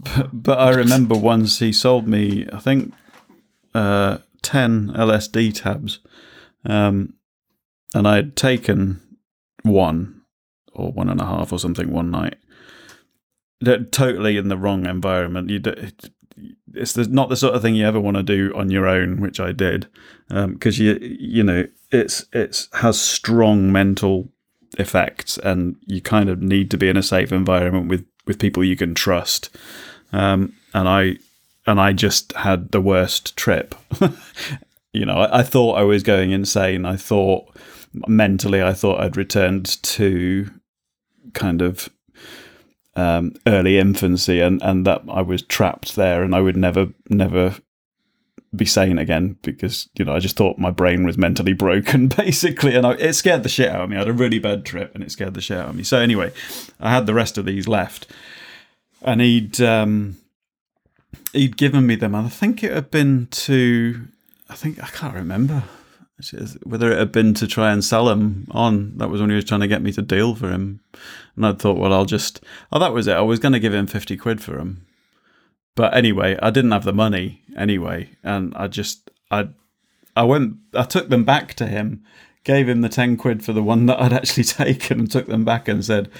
But, 0.00 0.30
but 0.32 0.58
I 0.58 0.70
remember 0.70 1.14
once 1.14 1.58
he 1.58 1.72
sold 1.72 2.06
me, 2.08 2.46
I 2.52 2.58
think, 2.60 2.92
uh, 3.74 4.18
ten 4.42 4.88
LSD 4.88 5.54
tabs, 5.62 5.98
um, 6.64 7.14
and 7.94 8.06
I 8.08 8.16
had 8.16 8.36
taken 8.36 9.00
one 9.62 10.22
or 10.72 10.92
one 10.92 11.08
and 11.08 11.20
a 11.20 11.26
half 11.26 11.52
or 11.52 11.58
something 11.58 11.90
one 11.90 12.10
night. 12.10 12.36
That- 13.60 13.92
Totally 13.92 14.36
in 14.36 14.48
the 14.48 14.56
wrong 14.56 14.86
environment. 14.86 15.50
You, 15.50 15.58
d- 15.60 15.92
it's 16.74 16.96
not 16.96 17.28
the 17.28 17.36
sort 17.36 17.54
of 17.54 17.62
thing 17.62 17.76
you 17.76 17.86
ever 17.86 18.00
want 18.00 18.16
to 18.16 18.22
do 18.22 18.52
on 18.56 18.70
your 18.70 18.86
own, 18.88 19.20
which 19.20 19.38
I 19.38 19.52
did, 19.52 19.86
because 20.28 20.78
you 20.78 20.98
you 21.00 21.44
know 21.44 21.66
it's 21.92 22.26
it's 22.32 22.68
has 22.74 23.00
strong 23.00 23.70
mental 23.70 24.28
effects, 24.76 25.38
and 25.38 25.76
you 25.86 26.00
kind 26.00 26.28
of 26.28 26.42
need 26.42 26.70
to 26.72 26.76
be 26.76 26.88
in 26.88 26.96
a 26.96 27.02
safe 27.02 27.30
environment 27.30 27.88
with 27.88 28.04
with 28.26 28.40
people 28.40 28.64
you 28.64 28.76
can 28.76 28.94
trust. 28.94 29.56
Um, 30.12 30.54
and 30.74 30.88
I 30.88 31.16
and 31.66 31.80
I 31.80 31.92
just 31.92 32.32
had 32.32 32.72
the 32.72 32.80
worst 32.80 33.36
trip. 33.36 33.76
you 34.94 35.04
know, 35.04 35.16
I, 35.16 35.40
I 35.40 35.42
thought 35.42 35.76
I 35.76 35.82
was 35.82 36.02
going 36.02 36.30
insane. 36.30 36.86
I 36.86 36.96
thought 36.96 37.54
mentally, 38.06 38.62
I 38.62 38.72
thought 38.72 39.00
I'd 39.00 39.16
returned 39.16 39.82
to 39.82 40.50
kind 41.34 41.60
of 41.60 41.90
um, 42.96 43.34
early 43.46 43.76
infancy, 43.76 44.40
and 44.40 44.62
and 44.62 44.86
that 44.86 45.02
I 45.10 45.20
was 45.20 45.42
trapped 45.42 45.96
there, 45.96 46.22
and 46.22 46.34
I 46.34 46.40
would 46.40 46.56
never 46.56 46.88
never 47.10 47.56
be 48.54 48.64
sane 48.64 48.98
again 48.98 49.36
because 49.42 49.88
you 49.98 50.04
know 50.04 50.14
I 50.14 50.20
just 50.20 50.36
thought 50.36 50.58
my 50.58 50.70
brain 50.70 51.04
was 51.04 51.18
mentally 51.18 51.52
broken 51.64 52.06
basically, 52.06 52.76
and 52.76 52.86
I, 52.86 52.92
it 52.92 53.14
scared 53.14 53.42
the 53.42 53.48
shit 53.48 53.70
out 53.70 53.82
of 53.82 53.90
me. 53.90 53.96
I 53.96 54.00
had 54.00 54.08
a 54.08 54.12
really 54.12 54.38
bad 54.38 54.64
trip, 54.64 54.94
and 54.94 55.02
it 55.02 55.10
scared 55.10 55.34
the 55.34 55.40
shit 55.40 55.58
out 55.58 55.70
of 55.70 55.74
me. 55.74 55.82
So 55.82 55.98
anyway, 55.98 56.32
I 56.80 56.90
had 56.90 57.06
the 57.06 57.14
rest 57.14 57.36
of 57.36 57.46
these 57.46 57.66
left, 57.66 58.06
and 59.02 59.20
he'd 59.20 59.60
um, 59.60 60.18
he'd 61.32 61.56
given 61.56 61.84
me 61.84 61.96
them, 61.96 62.14
and 62.14 62.28
I 62.28 62.30
think 62.30 62.62
it 62.62 62.72
had 62.72 62.92
been 62.92 63.26
to 63.32 64.06
I 64.48 64.54
think 64.54 64.82
I 64.82 64.88
can't 64.88 65.14
remember 65.14 65.64
whether 66.62 66.92
it 66.92 66.98
had 66.98 67.12
been 67.12 67.34
to 67.34 67.46
try 67.46 67.72
and 67.72 67.84
sell 67.84 68.08
him 68.08 68.46
on. 68.50 68.96
That 68.98 69.10
was 69.10 69.20
when 69.20 69.30
he 69.30 69.36
was 69.36 69.44
trying 69.44 69.60
to 69.60 69.68
get 69.68 69.82
me 69.82 69.92
to 69.92 70.02
deal 70.02 70.34
for 70.34 70.50
him, 70.50 70.80
and 71.34 71.46
I 71.46 71.52
thought, 71.52 71.76
well, 71.76 71.92
I'll 71.92 72.04
just 72.04 72.40
oh 72.72 72.78
that 72.78 72.92
was 72.92 73.08
it. 73.08 73.16
I 73.16 73.20
was 73.20 73.40
going 73.40 73.52
to 73.52 73.60
give 73.60 73.74
him 73.74 73.86
fifty 73.86 74.16
quid 74.16 74.40
for 74.40 74.58
him, 74.58 74.86
but 75.74 75.94
anyway, 75.94 76.38
I 76.40 76.50
didn't 76.50 76.70
have 76.70 76.84
the 76.84 76.92
money 76.92 77.42
anyway, 77.56 78.10
and 78.22 78.54
I 78.56 78.68
just 78.68 79.10
I 79.30 79.48
I 80.16 80.22
went 80.22 80.56
I 80.72 80.84
took 80.84 81.08
them 81.08 81.24
back 81.24 81.54
to 81.54 81.66
him, 81.66 82.04
gave 82.44 82.68
him 82.68 82.80
the 82.80 82.88
ten 82.88 83.16
quid 83.16 83.44
for 83.44 83.52
the 83.52 83.62
one 83.62 83.86
that 83.86 84.00
I'd 84.00 84.12
actually 84.12 84.44
taken, 84.44 85.00
and 85.00 85.10
took 85.10 85.26
them 85.26 85.44
back 85.44 85.68
and 85.68 85.84
said. 85.84 86.10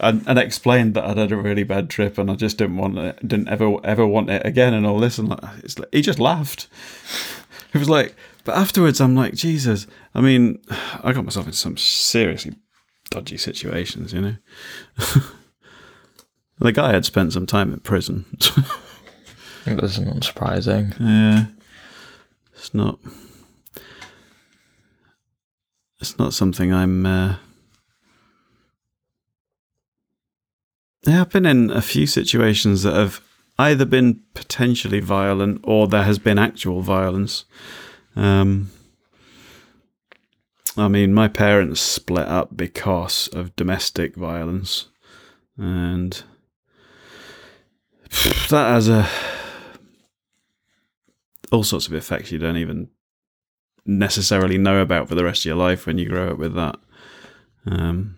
And, 0.00 0.24
and 0.26 0.36
explained 0.36 0.94
that 0.94 1.04
I'd 1.04 1.18
had 1.18 1.30
a 1.30 1.36
really 1.36 1.62
bad 1.62 1.88
trip 1.88 2.18
and 2.18 2.28
I 2.28 2.34
just 2.34 2.58
didn't 2.58 2.78
want 2.78 2.98
it, 2.98 3.28
didn't 3.28 3.48
ever 3.48 3.76
ever 3.84 4.04
want 4.04 4.30
it 4.30 4.44
again 4.44 4.74
and 4.74 4.84
all 4.84 4.98
this 4.98 5.16
and 5.16 5.28
like, 5.28 5.42
like, 5.78 5.88
he 5.92 6.02
just 6.02 6.18
laughed. 6.18 6.66
It 7.72 7.78
was 7.78 7.88
like, 7.88 8.14
but 8.44 8.56
afterwards 8.56 9.00
I'm 9.00 9.14
like, 9.14 9.34
Jesus. 9.34 9.86
I 10.14 10.20
mean, 10.20 10.60
I 11.02 11.12
got 11.12 11.24
myself 11.24 11.46
in 11.46 11.52
some 11.52 11.76
seriously 11.76 12.54
dodgy 13.10 13.36
situations, 13.36 14.12
you 14.12 14.20
know. 14.20 14.36
the 16.58 16.72
guy 16.72 16.92
had 16.92 17.04
spent 17.04 17.32
some 17.32 17.46
time 17.46 17.72
in 17.72 17.80
prison. 17.80 18.24
That's 19.64 19.98
not 19.98 20.24
surprising. 20.24 20.92
Yeah, 20.98 21.46
it's 22.54 22.74
not. 22.74 22.98
It's 26.00 26.18
not 26.18 26.34
something 26.34 26.72
I'm. 26.72 27.06
Uh, 27.06 27.36
yeah, 31.06 31.20
I've 31.20 31.30
been 31.30 31.46
in 31.46 31.70
a 31.70 31.82
few 31.82 32.06
situations 32.06 32.82
that 32.82 32.94
have 32.94 33.20
either 33.58 33.84
been 33.84 34.20
potentially 34.34 35.00
violent 35.00 35.60
or 35.64 35.86
there 35.86 36.04
has 36.04 36.18
been 36.18 36.38
actual 36.38 36.80
violence. 36.80 37.44
Um, 38.16 38.70
I 40.76 40.88
mean, 40.88 41.12
my 41.12 41.28
parents 41.28 41.80
split 41.80 42.26
up 42.26 42.56
because 42.56 43.28
of 43.28 43.54
domestic 43.56 44.16
violence, 44.16 44.88
and 45.56 46.22
that 48.48 48.72
has 48.72 48.88
a 48.88 49.08
all 51.50 51.62
sorts 51.62 51.86
of 51.86 51.92
effects 51.92 52.32
you 52.32 52.38
don't 52.38 52.56
even 52.56 52.88
necessarily 53.84 54.56
know 54.56 54.80
about 54.80 55.08
for 55.08 55.14
the 55.14 55.24
rest 55.24 55.42
of 55.42 55.46
your 55.46 55.56
life 55.56 55.86
when 55.86 55.98
you 55.98 56.08
grow 56.08 56.30
up 56.30 56.38
with 56.38 56.54
that. 56.54 56.76
Um, 57.66 58.16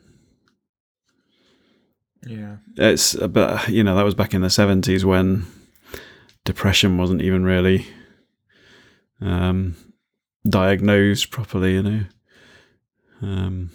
Yeah. 2.26 2.56
it's 2.76 3.14
but 3.14 3.68
you 3.68 3.84
know 3.84 3.96
that 3.96 4.04
was 4.04 4.14
back 4.14 4.34
in 4.34 4.40
the 4.42 4.50
seventies 4.50 5.04
when 5.04 5.46
depression 6.44 6.96
wasn't 6.96 7.22
even 7.22 7.44
really 7.44 7.86
um, 9.20 9.76
diagnosed 10.48 11.30
properly, 11.30 11.74
you 11.74 11.82
know. 11.82 12.04
Um, 13.22 13.70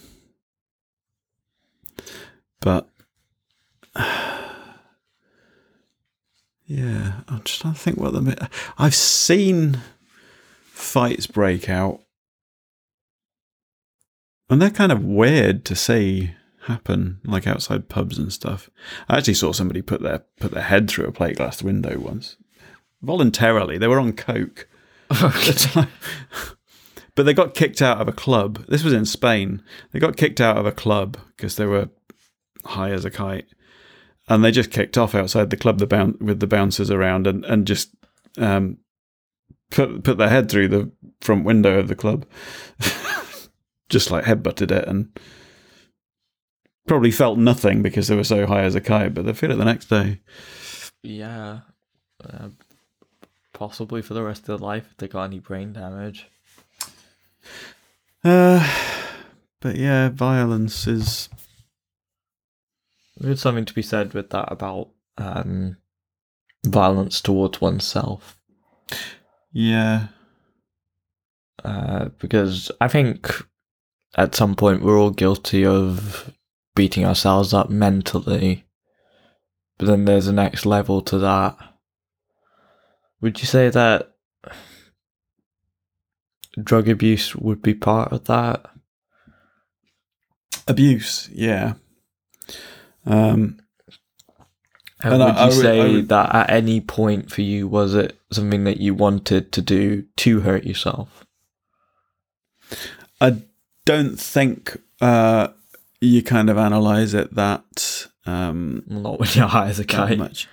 but 2.59 2.87
yeah, 6.65 7.21
I'm 7.27 7.43
just 7.43 7.61
trying 7.61 7.73
to 7.73 7.79
think 7.79 7.97
what 7.97 8.13
the 8.13 8.49
I've 8.77 8.95
seen 8.95 9.79
fights 10.65 11.25
break 11.27 11.69
out, 11.69 12.01
and 14.49 14.61
they're 14.61 14.69
kind 14.69 14.91
of 14.91 15.03
weird 15.03 15.65
to 15.65 15.75
see 15.75 16.31
happen, 16.67 17.19
like 17.23 17.47
outside 17.47 17.89
pubs 17.89 18.17
and 18.17 18.31
stuff. 18.31 18.69
I 19.07 19.17
actually 19.17 19.35
saw 19.35 19.51
somebody 19.51 19.81
put 19.81 20.01
their 20.01 20.23
put 20.39 20.51
their 20.51 20.63
head 20.63 20.89
through 20.89 21.05
a 21.07 21.11
plate 21.11 21.37
glass 21.37 21.63
window 21.63 21.97
once, 21.99 22.37
voluntarily. 23.01 23.77
They 23.77 23.87
were 23.87 23.99
on 23.99 24.13
coke 24.13 24.67
at 25.09 25.17
the 25.17 25.69
time. 25.73 25.89
But 27.15 27.25
they 27.25 27.33
got 27.33 27.53
kicked 27.53 27.81
out 27.81 27.99
of 27.99 28.07
a 28.07 28.13
club. 28.13 28.65
This 28.67 28.83
was 28.83 28.93
in 28.93 29.05
Spain. 29.05 29.61
They 29.91 29.99
got 29.99 30.15
kicked 30.15 30.39
out 30.39 30.57
of 30.57 30.65
a 30.65 30.71
club 30.71 31.17
because 31.35 31.57
they 31.57 31.65
were 31.65 31.89
high 32.63 32.91
as 32.91 33.03
a 33.03 33.11
kite, 33.11 33.47
and 34.29 34.43
they 34.43 34.51
just 34.51 34.71
kicked 34.71 34.97
off 34.97 35.15
outside 35.15 35.49
the 35.49 35.57
club 35.57 35.79
the 35.79 35.87
boun- 35.87 36.17
with 36.21 36.39
the 36.39 36.47
bouncers 36.47 36.89
around 36.89 37.27
and 37.27 37.43
and 37.45 37.67
just 37.67 37.89
um, 38.37 38.77
put 39.69 40.03
put 40.03 40.17
their 40.17 40.29
head 40.29 40.49
through 40.49 40.69
the 40.69 40.91
front 41.19 41.43
window 41.43 41.79
of 41.79 41.87
the 41.87 41.95
club, 41.95 42.25
just 43.89 44.11
like 44.11 44.25
headbutted 44.25 44.71
it 44.71 44.87
and 44.87 45.09
probably 46.89 47.11
felt 47.11 47.37
nothing 47.39 47.81
because 47.81 48.07
they 48.09 48.15
were 48.15 48.23
so 48.25 48.45
high 48.45 48.63
as 48.63 48.75
a 48.75 48.81
kite, 48.81 49.13
but 49.13 49.25
they 49.25 49.33
feel 49.33 49.51
it 49.51 49.55
the 49.55 49.63
next 49.65 49.85
day. 49.89 50.19
Yeah. 51.03 51.59
Uh, 52.21 52.49
possibly 53.53 54.01
for 54.01 54.13
the 54.13 54.23
rest 54.23 54.41
of 54.41 54.47
their 54.47 54.57
life 54.57 54.87
if 54.91 54.97
they 54.97 55.07
got 55.07 55.23
any 55.23 55.39
brain 55.39 55.71
damage. 55.71 56.27
Uh, 58.23 58.67
but 59.61 59.77
yeah, 59.77 60.09
violence 60.09 60.85
is 60.87 61.29
There's 63.17 63.41
something 63.41 63.65
to 63.65 63.73
be 63.73 63.81
said 63.81 64.13
with 64.13 64.29
that 64.31 64.51
about 64.51 64.89
um, 65.17 65.77
violence 66.65 67.21
towards 67.21 67.61
oneself. 67.61 68.37
yeah, 69.53 70.07
Uh, 71.63 72.09
because 72.19 72.71
I 72.81 72.87
think 72.89 73.29
at 74.17 74.35
some 74.35 74.55
point 74.55 74.81
we're 74.83 74.99
all 74.99 75.11
guilty 75.11 75.65
of 75.65 76.33
beating 76.75 77.05
ourselves 77.05 77.53
up 77.53 77.69
mentally. 77.69 78.65
But 79.77 79.87
then 79.87 80.05
there's 80.05 80.27
a 80.27 80.33
next 80.33 80.65
level 80.65 81.01
to 81.03 81.17
that. 81.19 81.57
Would 83.21 83.39
you 83.41 83.45
say 83.47 83.69
that 83.69 84.11
drug 86.61 86.89
abuse 86.89 87.35
would 87.35 87.61
be 87.61 87.73
part 87.73 88.11
of 88.11 88.25
that? 88.25 88.65
abuse. 90.67 91.27
Yeah. 91.33 91.73
Um, 93.05 93.59
And, 95.01 95.13
And 95.13 95.23
I- 95.23 95.25
would 95.27 95.33
you 95.35 95.39
I 95.39 95.45
would- 95.45 95.53
say 95.53 95.93
would- 95.95 96.09
that 96.09 96.35
at 96.35 96.49
any 96.49 96.81
point 96.81 97.31
for 97.31 97.41
you 97.41 97.67
was 97.69 97.95
it 97.95 98.19
something 98.31 98.65
that 98.65 98.77
you 98.81 98.93
wanted 98.93 99.51
to 99.53 99.61
do 99.61 100.03
to 100.17 100.41
hurt 100.41 100.65
yourself? 100.65 101.25
I 103.21 103.41
don't 103.85 104.19
think 104.19 104.77
uh, 105.01 105.47
you 106.01 106.23
kind 106.23 106.49
of 106.49 106.57
analyze 106.57 107.13
it 107.13 107.33
that 107.35 108.07
um, 108.25 108.83
Not 108.87 109.19
when 109.19 109.29
you're 109.33 109.47
high 109.47 109.67
as 109.69 109.79
a 109.79 109.85
kite. 109.85 110.17
much. 110.17 110.47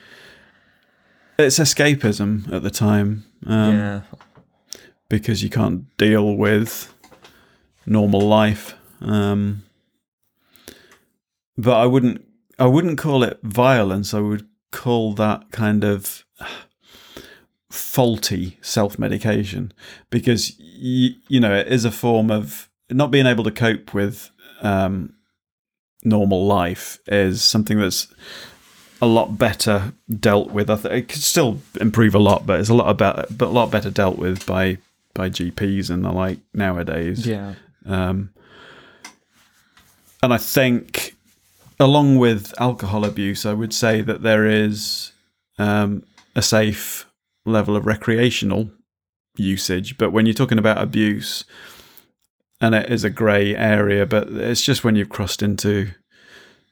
It's 1.39 1.59
escapism 1.59 2.51
at 2.53 2.63
the 2.63 2.71
time. 2.71 3.25
Um, 3.47 3.77
yeah. 3.77 4.01
because 5.09 5.43
you 5.43 5.51
can't 5.51 5.95
deal 5.99 6.35
with 6.37 6.93
normal 7.85 8.21
life. 8.23 8.75
Um, 9.01 9.63
but 11.59 11.77
I 11.77 11.87
wouldn't 11.87 12.25
I 12.59 12.67
wouldn't 12.67 12.99
call 12.99 13.23
it 13.23 13.39
violence. 13.43 14.15
I 14.15 14.21
would 14.21 14.47
call 14.73 15.13
that 15.15 15.51
kind 15.53 15.85
of 15.85 16.25
faulty 17.71 18.59
self 18.63 18.99
medication 18.99 19.73
because 20.11 20.57
y- 20.59 21.17
you 21.29 21.41
know 21.41 21.55
it 21.55 21.67
is 21.69 21.85
a 21.85 21.91
form 21.91 22.31
of 22.31 22.69
not 22.91 23.11
being 23.11 23.27
able 23.27 23.45
to 23.45 23.51
cope 23.51 23.93
with 23.93 24.31
um, 24.63 25.13
normal 26.07 26.47
life 26.47 26.99
is 27.07 27.43
something 27.43 27.79
that's 27.79 28.07
a 29.03 29.07
lot 29.07 29.37
better 29.37 29.93
dealt 30.19 30.51
with. 30.51 30.71
I 30.71 30.77
think 30.77 30.95
it 30.95 31.09
could 31.09 31.23
still 31.23 31.61
improve 31.81 32.15
a 32.15 32.19
lot, 32.19 32.47
but 32.47 32.61
it's 32.61 32.71
a 32.71 32.75
lot 32.75 32.89
about 32.89 33.37
but 33.37 33.49
a 33.49 33.53
lot 33.53 33.71
better 33.71 33.91
dealt 33.91 34.17
with 34.17 34.47
by 34.47 34.79
by 35.13 35.29
GPs 35.29 35.91
and 35.91 36.05
the 36.05 36.13
like 36.13 36.39
nowadays. 36.55 37.27
Yeah. 37.27 37.55
Um, 37.85 38.31
and 40.23 40.33
I 40.33 40.39
think, 40.39 41.15
along 41.79 42.19
with 42.19 42.55
alcohol 42.59 43.05
abuse, 43.05 43.45
I 43.45 43.53
would 43.53 43.75
say 43.75 44.01
that 44.01 44.23
there 44.23 44.47
is 44.47 45.13
um, 45.59 46.05
a 46.35 46.43
safe 46.43 47.07
level 47.45 47.77
of 47.77 47.87
recreational 47.87 48.71
usage. 49.37 49.99
But 49.99 50.11
when 50.11 50.27
you're 50.27 50.35
talking 50.35 50.59
about 50.59 50.79
abuse, 50.79 51.45
and 52.61 52.75
it 52.75 52.91
is 52.91 53.05
a 53.05 53.11
grey 53.11 53.55
area, 53.55 54.07
but 54.07 54.29
it's 54.29 54.63
just 54.63 54.85
when 54.85 54.97
you've 54.97 55.09
crossed 55.09 55.43
into 55.43 55.91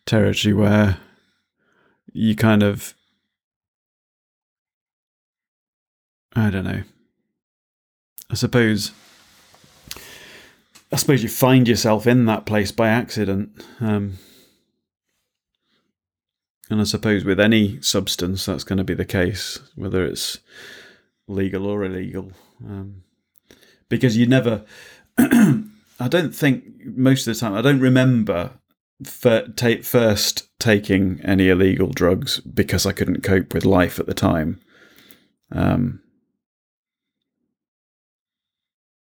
territory 0.07 0.55
where 0.55 0.99
you 2.13 2.35
kind 2.35 2.63
of, 2.63 2.95
I 6.35 6.51
don't 6.51 6.65
know. 6.65 6.83
I 8.31 8.35
suppose 8.35 8.93
I 10.95 10.97
suppose 10.97 11.25
you 11.25 11.29
find 11.29 11.67
yourself 11.67 12.07
in 12.07 12.27
that 12.27 12.47
place 12.47 12.71
by 12.71 12.89
accident. 12.89 13.51
Um, 13.81 14.19
and 16.71 16.81
I 16.81 16.85
suppose 16.85 17.25
with 17.25 17.41
any 17.41 17.83
substance, 17.83 18.47
that's 18.47 18.63
going 18.63 18.79
to 18.79 18.85
be 18.85 18.95
the 18.95 19.05
case, 19.05 19.59
whether 19.75 20.05
it's 20.05 20.39
legal 21.27 21.67
or 21.67 21.85
illegal. 21.85 22.31
Um, 22.65 23.03
because 23.89 24.17
you 24.17 24.29
never, 24.29 24.65
I 26.05 26.09
don't 26.09 26.35
think 26.35 26.67
most 26.85 27.27
of 27.27 27.33
the 27.33 27.41
time, 27.41 27.55
I 27.55 27.63
don't 27.63 27.81
remember 27.81 28.59
ta- 29.57 29.83
first 29.83 30.49
taking 30.59 31.19
any 31.25 31.49
illegal 31.49 31.89
drugs 31.89 32.41
because 32.41 32.85
I 32.85 32.93
couldn't 32.93 33.23
cope 33.23 33.55
with 33.55 33.65
life 33.65 33.99
at 33.99 34.05
the 34.05 34.13
time. 34.13 34.61
Um, 35.51 36.03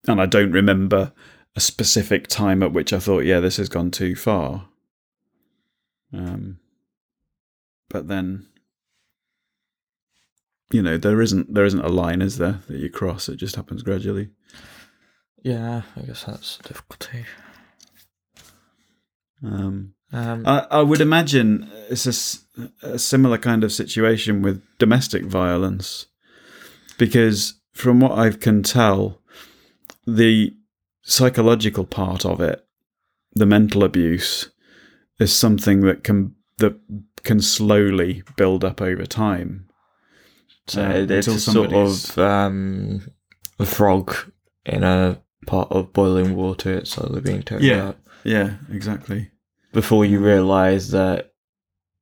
and 0.07 0.21
I 0.21 0.27
don't 0.27 0.53
remember 0.53 1.13
a 1.57 1.61
specific 1.61 2.29
time 2.29 2.63
at 2.63 2.73
which 2.73 2.93
I 2.93 3.01
thought, 3.01 3.25
yeah, 3.25 3.41
this 3.41 3.57
has 3.57 3.69
gone 3.69 3.91
too 3.91 4.15
far. 4.15 4.69
Um, 6.13 6.61
but 7.91 8.07
then, 8.07 8.47
you 10.71 10.81
know, 10.81 10.97
there 10.97 11.21
isn't 11.21 11.53
there 11.55 11.65
isn't 11.65 11.85
a 11.85 11.89
line, 11.89 12.23
is 12.23 12.39
there, 12.39 12.61
that 12.69 12.79
you 12.79 12.89
cross? 12.89 13.29
It 13.29 13.39
just 13.39 13.57
happens 13.57 13.83
gradually. 13.83 14.29
Yeah, 15.45 15.83
I 15.95 16.01
guess 16.01 16.25
that's 16.25 16.57
the 16.57 16.69
difficulty. 16.71 17.25
Um, 19.43 19.95
Um, 20.13 20.47
I, 20.47 20.67
I 20.71 20.83
would 20.83 21.01
imagine 21.01 21.69
it's 21.91 22.07
a 22.83 22.99
similar 22.99 23.37
kind 23.37 23.65
of 23.65 23.73
situation 23.73 24.43
with 24.43 24.63
domestic 24.79 25.25
violence, 25.25 26.07
because 26.99 27.55
from 27.73 28.01
what 28.01 28.13
I 28.17 28.31
can 28.31 28.63
tell, 28.63 29.21
the 30.07 30.55
psychological 31.03 31.85
part 31.85 32.25
of 32.25 32.41
it, 32.41 32.65
the 33.35 33.47
mental 33.47 33.83
abuse, 33.83 34.51
is 35.19 35.35
something 35.35 35.81
that 35.81 36.05
can 36.05 36.37
that 36.59 36.79
can 37.25 37.41
slowly 37.41 38.23
build 38.37 38.65
up 38.65 38.81
over 38.81 39.07
time. 39.07 39.67
so 40.69 40.83
uh, 40.83 41.07
it's 41.09 41.27
a 41.27 41.41
sort 41.41 41.73
of 41.73 42.17
um, 42.19 43.03
a 43.59 43.67
frog 43.67 44.15
in 44.65 44.85
a 44.85 45.21
pot 45.47 45.69
of 45.71 45.93
boiling 45.93 46.35
water. 46.37 46.73
It's 46.79 46.91
slowly 46.93 47.21
being 47.21 47.43
turned 47.43 47.63
Yeah. 47.65 47.89
up 47.89 47.99
Yeah, 48.25 48.55
exactly. 48.73 49.31
before 49.73 50.05
you 50.05 50.19
realise 50.21 50.89
that 50.89 51.33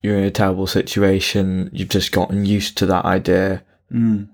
you're 0.02 0.18
in 0.18 0.24
a 0.24 0.30
terrible 0.30 0.66
situation. 0.66 1.70
You've 1.72 1.88
just 1.88 2.12
gotten 2.12 2.44
used 2.44 2.76
to 2.78 2.86
that 2.86 3.04
idea, 3.04 3.62
Mm, 3.92 4.28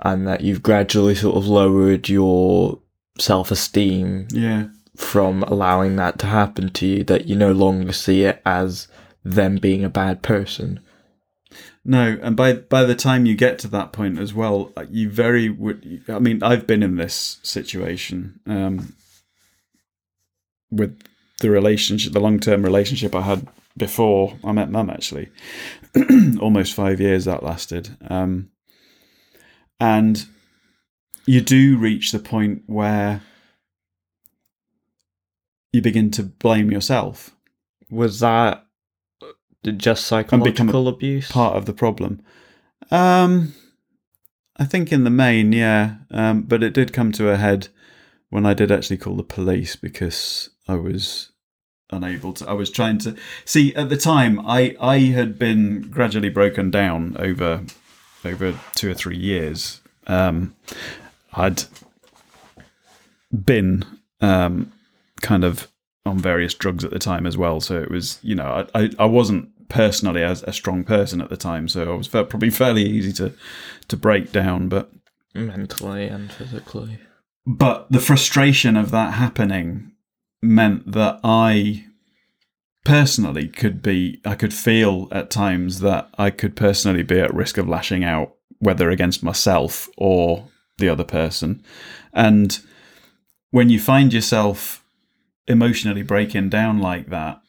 and 0.00 0.26
that 0.28 0.42
you've 0.42 0.62
gradually 0.62 1.14
sort 1.14 1.36
of 1.36 1.46
lowered 1.48 2.08
your 2.08 2.78
self-esteem 3.18 4.28
yeah, 4.30 4.66
from 4.96 5.42
allowing 5.44 5.96
that 5.96 6.18
to 6.20 6.26
happen 6.26 6.70
to 6.70 6.86
you. 6.86 7.04
That 7.04 7.26
you 7.26 7.36
no 7.36 7.52
longer 7.52 7.92
see 7.92 8.24
it 8.24 8.40
as 8.44 8.88
them 9.24 9.56
being 9.56 9.84
a 9.84 9.88
bad 9.90 10.22
person. 10.22 10.80
No, 11.90 12.18
and 12.20 12.36
by 12.36 12.52
by 12.52 12.84
the 12.84 12.94
time 12.94 13.24
you 13.24 13.34
get 13.34 13.58
to 13.60 13.68
that 13.68 13.92
point 13.92 14.18
as 14.18 14.34
well, 14.34 14.70
you 14.90 15.08
very 15.08 15.48
would. 15.48 16.02
I 16.06 16.18
mean, 16.18 16.42
I've 16.42 16.66
been 16.66 16.82
in 16.82 16.96
this 16.96 17.38
situation 17.42 18.40
um, 18.46 18.94
with 20.70 21.00
the 21.40 21.48
relationship, 21.48 22.12
the 22.12 22.20
long 22.20 22.40
term 22.40 22.62
relationship 22.62 23.14
I 23.14 23.22
had 23.22 23.48
before 23.74 24.36
I 24.44 24.52
met 24.52 24.70
Mum. 24.70 24.90
Actually, 24.90 25.30
almost 26.42 26.74
five 26.74 27.00
years 27.00 27.24
that 27.24 27.42
lasted, 27.42 27.96
um, 28.10 28.50
and 29.80 30.26
you 31.24 31.40
do 31.40 31.78
reach 31.78 32.12
the 32.12 32.18
point 32.18 32.64
where 32.66 33.22
you 35.72 35.80
begin 35.80 36.10
to 36.10 36.22
blame 36.22 36.70
yourself. 36.70 37.34
Was 37.88 38.20
that 38.20 38.67
just 39.72 40.06
psychological 40.06 40.88
abuse? 40.88 41.30
part 41.30 41.56
of 41.56 41.66
the 41.66 41.72
problem. 41.72 42.22
Um, 42.90 43.54
I 44.56 44.64
think 44.64 44.92
in 44.92 45.04
the 45.04 45.10
main, 45.10 45.52
yeah. 45.52 45.96
Um, 46.10 46.42
but 46.42 46.62
it 46.62 46.74
did 46.74 46.92
come 46.92 47.12
to 47.12 47.30
a 47.30 47.36
head 47.36 47.68
when 48.30 48.46
I 48.46 48.54
did 48.54 48.72
actually 48.72 48.98
call 48.98 49.16
the 49.16 49.22
police 49.22 49.76
because 49.76 50.50
I 50.66 50.74
was 50.74 51.30
unable 51.90 52.32
to. 52.34 52.48
I 52.48 52.52
was 52.52 52.70
trying 52.70 52.98
to 52.98 53.16
see 53.44 53.74
at 53.74 53.88
the 53.88 53.96
time. 53.96 54.40
I 54.46 54.76
I 54.80 54.98
had 54.98 55.38
been 55.38 55.82
gradually 55.82 56.28
broken 56.28 56.70
down 56.70 57.16
over 57.18 57.64
over 58.24 58.58
two 58.74 58.90
or 58.90 58.94
three 58.94 59.16
years. 59.16 59.80
Um, 60.06 60.54
I'd 61.32 61.64
been 63.32 63.84
um, 64.20 64.72
kind 65.20 65.44
of 65.44 65.68
on 66.06 66.18
various 66.18 66.54
drugs 66.54 66.84
at 66.84 66.90
the 66.90 66.98
time 66.98 67.26
as 67.26 67.36
well. 67.36 67.60
So 67.60 67.80
it 67.80 67.90
was, 67.90 68.18
you 68.22 68.34
know, 68.34 68.66
I, 68.74 68.82
I, 68.82 68.90
I 68.98 69.04
wasn't 69.04 69.50
personally 69.68 70.22
as 70.22 70.42
a 70.42 70.52
strong 70.52 70.84
person 70.84 71.20
at 71.20 71.30
the 71.30 71.36
time, 71.36 71.68
so 71.68 71.92
I 71.92 71.96
was 71.96 72.08
probably 72.08 72.50
fairly 72.50 72.84
easy 72.84 73.12
to 73.14 73.32
to 73.88 73.96
break 73.96 74.32
down. 74.32 74.68
But 74.68 74.90
mentally 75.34 76.08
and 76.08 76.32
physically. 76.32 76.98
but 77.46 77.90
the 77.90 78.00
frustration 78.00 78.76
of 78.76 78.90
that 78.90 79.14
happening 79.14 79.92
meant 80.42 80.92
that 80.92 81.20
I 81.22 81.84
personally 82.84 83.48
could 83.48 83.82
be 83.82 84.20
I 84.24 84.34
could 84.34 84.54
feel 84.54 85.08
at 85.12 85.30
times 85.30 85.80
that 85.80 86.08
I 86.16 86.30
could 86.30 86.56
personally 86.56 87.02
be 87.02 87.20
at 87.20 87.34
risk 87.34 87.58
of 87.58 87.68
lashing 87.68 88.04
out 88.04 88.34
whether 88.60 88.90
against 88.90 89.22
myself 89.22 89.88
or 89.96 90.48
the 90.78 90.88
other 90.88 91.04
person 91.04 91.62
and 92.12 92.60
when 93.50 93.68
you 93.68 93.78
find 93.78 94.12
yourself 94.12 94.84
emotionally 95.46 96.02
breaking 96.02 96.48
down 96.48 96.78
like 96.78 97.10
that 97.10 97.40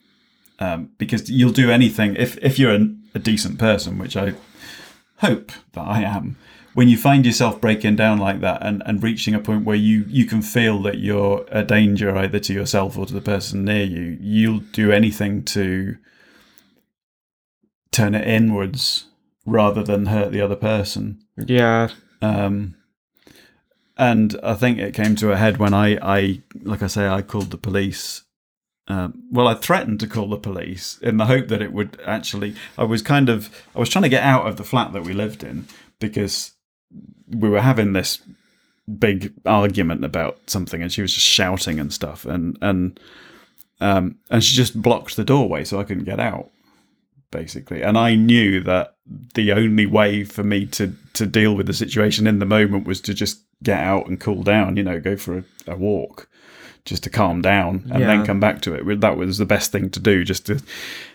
um, 0.60 0.90
because 0.98 1.30
you'll 1.30 1.52
do 1.52 1.72
anything 1.72 2.16
if 2.16 2.38
if 2.38 2.60
you're 2.60 2.76
a, 2.76 2.96
a 3.16 3.20
decent 3.20 3.58
person 3.58 3.98
which 3.98 4.16
I 4.16 4.34
hope 5.18 5.52
that 5.74 5.88
I 5.88 6.02
am 6.04 6.38
when 6.74 6.88
you 6.88 6.98
find 6.98 7.26
yourself 7.26 7.60
breaking 7.60 7.96
down 7.96 8.20
like 8.20 8.42
that 8.42 8.66
and, 8.66 8.82
and 8.86 9.02
reaching 9.04 9.34
a 9.34 9.40
point 9.40 9.66
where 9.66 9.76
you, 9.76 10.06
you 10.08 10.26
can 10.26 10.42
feel 10.42 10.82
that 10.84 11.00
you're 11.00 11.46
a 11.52 11.64
danger 11.64 12.16
either 12.16 12.40
to 12.40 12.54
yourself 12.54 12.98
or 12.98 13.06
to 13.06 13.14
the 13.14 13.22
person 13.22 13.66
near 13.66 13.84
you, 13.84 14.18
you'll 14.22 14.60
do 14.60 14.92
anything 14.92 15.44
to 15.44 15.98
turn 17.92 18.16
it 18.16 18.28
inwards 18.28 19.08
rather 19.46 19.84
than 19.84 20.06
hurt 20.06 20.32
the 20.32 20.42
other 20.42 20.56
person. 20.56 21.20
Yeah, 21.38 21.90
Um, 22.22 22.76
and 23.98 24.40
I 24.44 24.54
think 24.54 24.78
it 24.80 24.94
came 24.94 25.16
to 25.18 25.32
a 25.32 25.38
head 25.38 25.58
when 25.58 25.74
I, 25.74 25.98
I 26.02 26.42
like 26.64 26.82
I 26.82 26.88
say, 26.88 27.08
I 27.08 27.22
called 27.22 27.52
the 27.52 27.58
police. 27.58 28.24
Um, 28.90 29.24
well, 29.32 29.48
I 29.48 29.54
threatened 29.54 30.00
to 30.00 30.08
call 30.08 30.30
the 30.30 30.38
police 30.38 30.98
in 31.02 31.18
the 31.18 31.28
hope 31.28 31.48
that 31.50 31.62
it 31.62 31.72
would 31.72 32.02
actually. 32.06 32.56
I 32.78 32.84
was 32.84 33.02
kind 33.02 33.30
of, 33.30 33.50
I 33.76 33.80
was 33.80 33.90
trying 33.90 34.04
to 34.04 34.10
get 34.10 34.24
out 34.24 34.48
of 34.48 34.58
the 34.58 34.64
flat 34.64 34.94
that 34.94 35.04
we 35.04 35.14
lived 35.14 35.44
in 35.44 35.68
because 36.00 36.54
we 37.28 37.50
were 37.50 37.62
having 37.62 37.94
this 37.94 38.20
big 38.98 39.32
argument 39.46 40.04
about 40.04 40.40
something, 40.48 40.82
and 40.82 40.92
she 40.92 41.04
was 41.04 41.14
just 41.14 41.26
shouting 41.26 41.80
and 41.80 41.94
stuff, 41.94 42.26
and 42.26 42.58
and 42.62 43.00
um, 43.80 44.18
and 44.30 44.44
she 44.44 44.56
just 44.56 44.82
blocked 44.82 45.16
the 45.16 45.24
doorway 45.24 45.64
so 45.64 45.80
I 45.80 45.84
couldn't 45.84 46.06
get 46.06 46.20
out 46.20 46.50
basically. 47.32 47.82
And 47.82 47.98
I 47.98 48.16
knew 48.16 48.62
that 48.64 48.96
the 49.34 49.52
only 49.52 49.86
way 49.86 50.24
for 50.24 50.44
me 50.44 50.66
to 50.68 50.94
to 51.14 51.26
deal 51.26 51.56
with 51.56 51.68
the 51.68 51.74
situation 51.74 52.28
in 52.28 52.40
the 52.40 52.46
moment 52.46 52.88
was 52.88 53.02
to 53.02 53.14
just 53.14 53.42
get 53.64 53.80
out 53.80 54.08
and 54.08 54.20
cool 54.20 54.44
down. 54.44 54.78
You 54.78 54.84
know, 54.84 55.00
go 55.00 55.16
for 55.16 55.40
a, 55.40 55.44
a 55.68 55.76
walk, 55.76 56.30
just 56.86 57.04
to 57.04 57.10
calm 57.10 57.42
down, 57.42 57.84
and 57.92 58.02
Yeah. 58.02 58.08
then 58.08 58.26
come 58.26 58.40
back 58.40 58.62
to 58.62 58.74
it. 58.74 59.02
That 59.02 59.18
was 59.18 59.38
the 59.38 59.46
best 59.46 59.72
thing 59.72 59.90
to 59.92 60.00
do, 60.00 60.24
just 60.24 60.46
to 60.48 60.60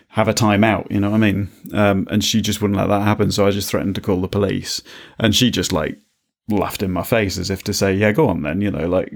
have 0.09 0.27
a 0.27 0.33
time 0.33 0.63
out. 0.63 0.87
You 0.91 0.99
know 0.99 1.09
what 1.11 1.17
I 1.23 1.31
mean? 1.31 1.49
Um, 1.73 2.07
and 2.09 2.23
she 2.23 2.41
just 2.41 2.61
wouldn't 2.61 2.77
let 2.79 2.87
that 2.87 3.01
happen, 3.03 3.31
so 3.31 3.45
I 3.45 3.51
just 3.51 3.69
threatened 3.69 3.95
to 3.95 4.01
call 4.01 4.21
the 4.21 4.27
police, 4.27 4.81
and 5.19 5.35
she 5.35 5.51
just 5.51 5.71
like 5.73 5.97
laughed 6.47 6.83
in 6.83 6.91
my 6.91 7.03
face 7.03 7.37
as 7.37 7.49
if 7.49 7.63
to 7.63 7.73
say, 7.73 7.93
"Yeah, 7.95 8.11
go 8.11 8.29
on 8.29 8.43
then." 8.43 8.61
You 8.61 8.71
know, 8.71 8.87
like 8.87 9.11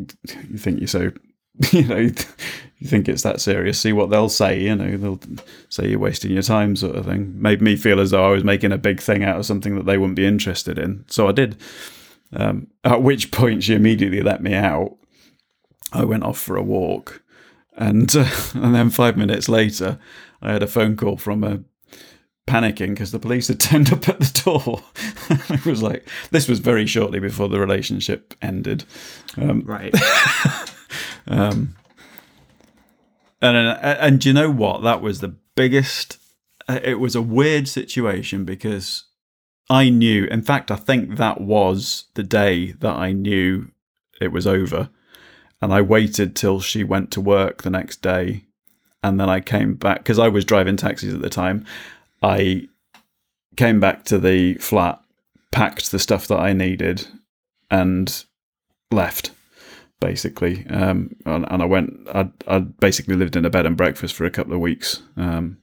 you 0.50 0.58
think 0.58 0.80
you're 0.80 0.88
so 0.88 1.12
you 1.72 1.84
know, 1.84 1.98
you 1.98 2.88
think 2.88 3.10
it's 3.10 3.24
that 3.24 3.42
serious. 3.42 3.80
See 3.80 3.92
what 3.92 4.10
they'll 4.10 4.30
say. 4.30 4.62
You 4.62 4.76
know, 4.76 4.96
they'll 4.98 5.20
say 5.68 5.90
you're 5.90 6.00
wasting 6.00 6.32
your 6.32 6.42
time, 6.42 6.76
sort 6.78 6.96
of 6.96 7.06
thing. 7.06 7.34
Made 7.42 7.62
me 7.62 7.76
feel 7.76 8.00
as 8.00 8.12
though 8.12 8.26
I 8.26 8.32
was 8.32 8.44
making 8.46 8.72
a 8.72 8.78
big 8.78 9.02
thing 9.02 9.24
out 9.26 9.38
of 9.38 9.46
something 9.46 9.76
that 9.76 9.86
they 9.86 9.98
wouldn't 9.98 10.16
be 10.16 10.26
interested 10.26 10.80
in. 10.80 11.04
So 11.08 11.28
I 11.28 11.34
did. 11.34 11.58
Um, 12.32 12.68
at 12.84 13.02
which 13.02 13.32
point 13.32 13.64
she 13.64 13.74
immediately 13.74 14.22
let 14.22 14.42
me 14.42 14.54
out. 14.54 14.96
I 15.94 16.04
went 16.06 16.24
off 16.24 16.38
for 16.40 16.56
a 16.56 16.64
walk, 16.64 17.22
and 17.78 18.14
uh, 18.16 18.30
and 18.54 18.74
then 18.76 18.90
five 18.90 19.18
minutes 19.18 19.50
later, 19.50 20.00
I 20.42 20.52
had 20.54 20.64
a 20.64 20.68
phone 20.68 20.96
call 20.96 21.18
from 21.18 21.44
a 21.44 21.60
panicking 22.48 22.90
because 22.90 23.12
the 23.12 23.20
police 23.20 23.48
had 23.48 23.60
turned 23.70 23.92
up 23.94 24.08
at 24.10 24.20
the 24.20 24.42
door. 24.44 24.82
it 25.56 25.66
was 25.66 25.82
like 25.84 26.08
this 26.32 26.48
was 26.48 26.60
very 26.60 26.86
shortly 26.86 27.20
before 27.20 27.48
the 27.50 27.60
relationship 27.60 28.34
ended. 28.42 28.86
Um, 29.38 29.62
Right. 29.66 29.94
um, 31.28 31.76
and 33.42 33.56
and 33.58 33.80
and 33.84 34.20
do 34.22 34.30
you 34.30 34.34
know 34.34 34.52
what? 34.52 34.84
That 34.84 35.02
was 35.02 35.20
the 35.20 35.36
biggest. 35.56 36.18
uh, 36.68 36.80
It 36.84 37.00
was 37.00 37.16
a 37.16 37.22
weird 37.22 37.68
situation 37.68 38.46
because 38.46 39.06
I 39.70 39.90
knew. 39.90 40.26
In 40.26 40.42
fact, 40.42 40.72
I 40.72 40.76
think 40.76 41.18
that 41.18 41.40
was 41.42 42.06
the 42.16 42.24
day 42.24 42.72
that 42.74 42.96
I 42.96 43.12
knew 43.12 43.72
it 44.20 44.32
was 44.32 44.46
over, 44.48 44.90
and 45.62 45.74
I 45.74 45.82
waited 45.82 46.36
till 46.36 46.60
she 46.60 46.84
went 46.84 47.12
to 47.12 47.22
work 47.22 47.64
the 47.64 47.70
next 47.70 48.02
day, 48.02 48.46
and 49.04 49.20
then 49.20 49.30
I 49.30 49.40
came 49.40 49.76
back 49.76 50.00
because 50.00 50.20
I 50.20 50.28
was 50.28 50.46
driving 50.46 50.78
taxis 50.78 51.14
at 51.14 51.22
the 51.22 51.30
time. 51.30 51.66
I 52.22 52.68
came 53.56 53.80
back 53.80 54.06
to 54.06 54.18
the 54.18 54.56
flat, 54.56 55.02
packed 55.52 55.92
the 55.92 56.00
stuff 56.00 56.28
that 56.28 56.40
I 56.40 56.54
needed, 56.54 57.08
and 57.70 58.24
left 58.92 59.32
basically. 60.00 60.66
Um, 60.70 61.16
and, 61.26 61.46
and 61.50 61.62
I 61.62 61.66
went. 61.66 62.08
I 62.14 62.30
I 62.48 62.60
basically 62.60 63.16
lived 63.16 63.36
in 63.36 63.46
a 63.46 63.50
bed 63.50 63.66
and 63.66 63.78
breakfast 63.78 64.16
for 64.16 64.26
a 64.26 64.32
couple 64.32 64.54
of 64.54 64.60
weeks, 64.60 65.02
um, 65.18 65.58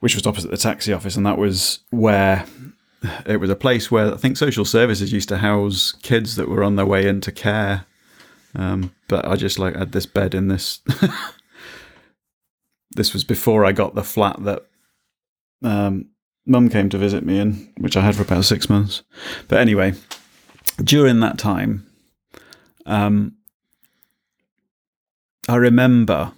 which 0.00 0.14
was 0.14 0.26
opposite 0.26 0.50
the 0.50 0.56
taxi 0.56 0.92
office, 0.92 1.16
and 1.16 1.26
that 1.26 1.38
was 1.38 1.80
where 1.90 2.46
it 3.26 3.38
was 3.38 3.50
a 3.50 3.56
place 3.56 3.90
where 3.90 4.14
I 4.14 4.16
think 4.16 4.36
social 4.36 4.64
services 4.64 5.12
used 5.12 5.28
to 5.28 5.38
house 5.38 5.92
kids 6.02 6.36
that 6.36 6.48
were 6.48 6.64
on 6.64 6.76
their 6.76 6.86
way 6.86 7.06
into 7.06 7.32
care. 7.32 7.86
Um, 8.54 8.94
but 9.08 9.26
I 9.26 9.36
just 9.36 9.58
like 9.58 9.76
had 9.76 9.92
this 9.92 10.06
bed 10.06 10.34
in 10.34 10.48
this. 10.48 10.80
this 12.92 13.12
was 13.12 13.24
before 13.24 13.64
I 13.64 13.72
got 13.72 13.94
the 13.94 14.04
flat 14.04 14.42
that 14.44 14.64
um, 15.62 16.06
mum 16.46 16.68
came 16.68 16.88
to 16.88 16.98
visit 16.98 17.24
me 17.24 17.38
in, 17.38 17.72
which 17.78 17.96
I 17.96 18.00
had 18.00 18.16
for 18.16 18.22
about 18.22 18.44
six 18.44 18.68
months. 18.68 19.02
But 19.48 19.60
anyway, 19.60 19.94
during 20.82 21.20
that 21.20 21.38
time, 21.38 21.86
um, 22.86 23.36
I 25.48 25.56
remember 25.56 26.32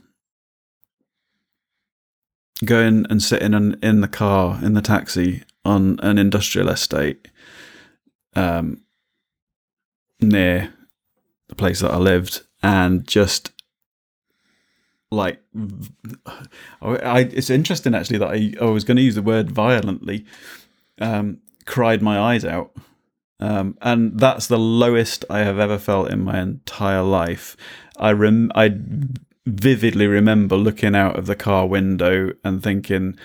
going 2.65 3.07
and 3.09 3.23
sitting 3.23 3.55
in, 3.55 3.79
in 3.83 4.01
the 4.01 4.09
car 4.09 4.59
in 4.63 4.75
the 4.75 4.83
taxi 4.83 5.43
on 5.65 5.99
an 6.01 6.19
industrial 6.19 6.69
estate 6.69 7.29
um, 8.35 8.83
near 10.21 10.73
the 11.51 11.55
place 11.55 11.81
that 11.81 11.91
I 11.91 11.99
lived, 11.99 12.43
and 12.63 13.07
just 13.07 13.53
like 15.11 15.43
I, 16.81 17.29
it's 17.33 17.51
interesting 17.51 17.95
actually 17.95 18.19
that 18.19 18.31
I, 18.31 18.55
I 18.61 18.67
was 18.67 18.85
going 18.85 18.97
to 18.97 19.03
use 19.03 19.17
the 19.17 19.23
word 19.23 19.51
violently 19.51 20.25
um, 21.01 21.39
cried 21.67 22.01
my 22.01 22.17
eyes 22.17 22.45
out 22.45 22.71
um, 23.41 23.77
and 23.81 24.19
that's 24.19 24.47
the 24.47 24.59
lowest 24.59 25.25
I 25.31 25.41
have 25.41 25.59
ever 25.59 25.79
felt 25.79 26.11
in 26.11 26.21
my 26.23 26.41
entire 26.41 27.03
life. 27.03 27.57
I 27.97 28.13
rem- 28.13 28.53
I 28.55 28.75
vividly 29.47 30.07
remember 30.07 30.57
looking 30.57 30.95
out 30.95 31.19
of 31.19 31.27
the 31.27 31.35
car 31.35 31.67
window 31.67 32.33
and 32.45 32.63
thinking, 32.63 33.17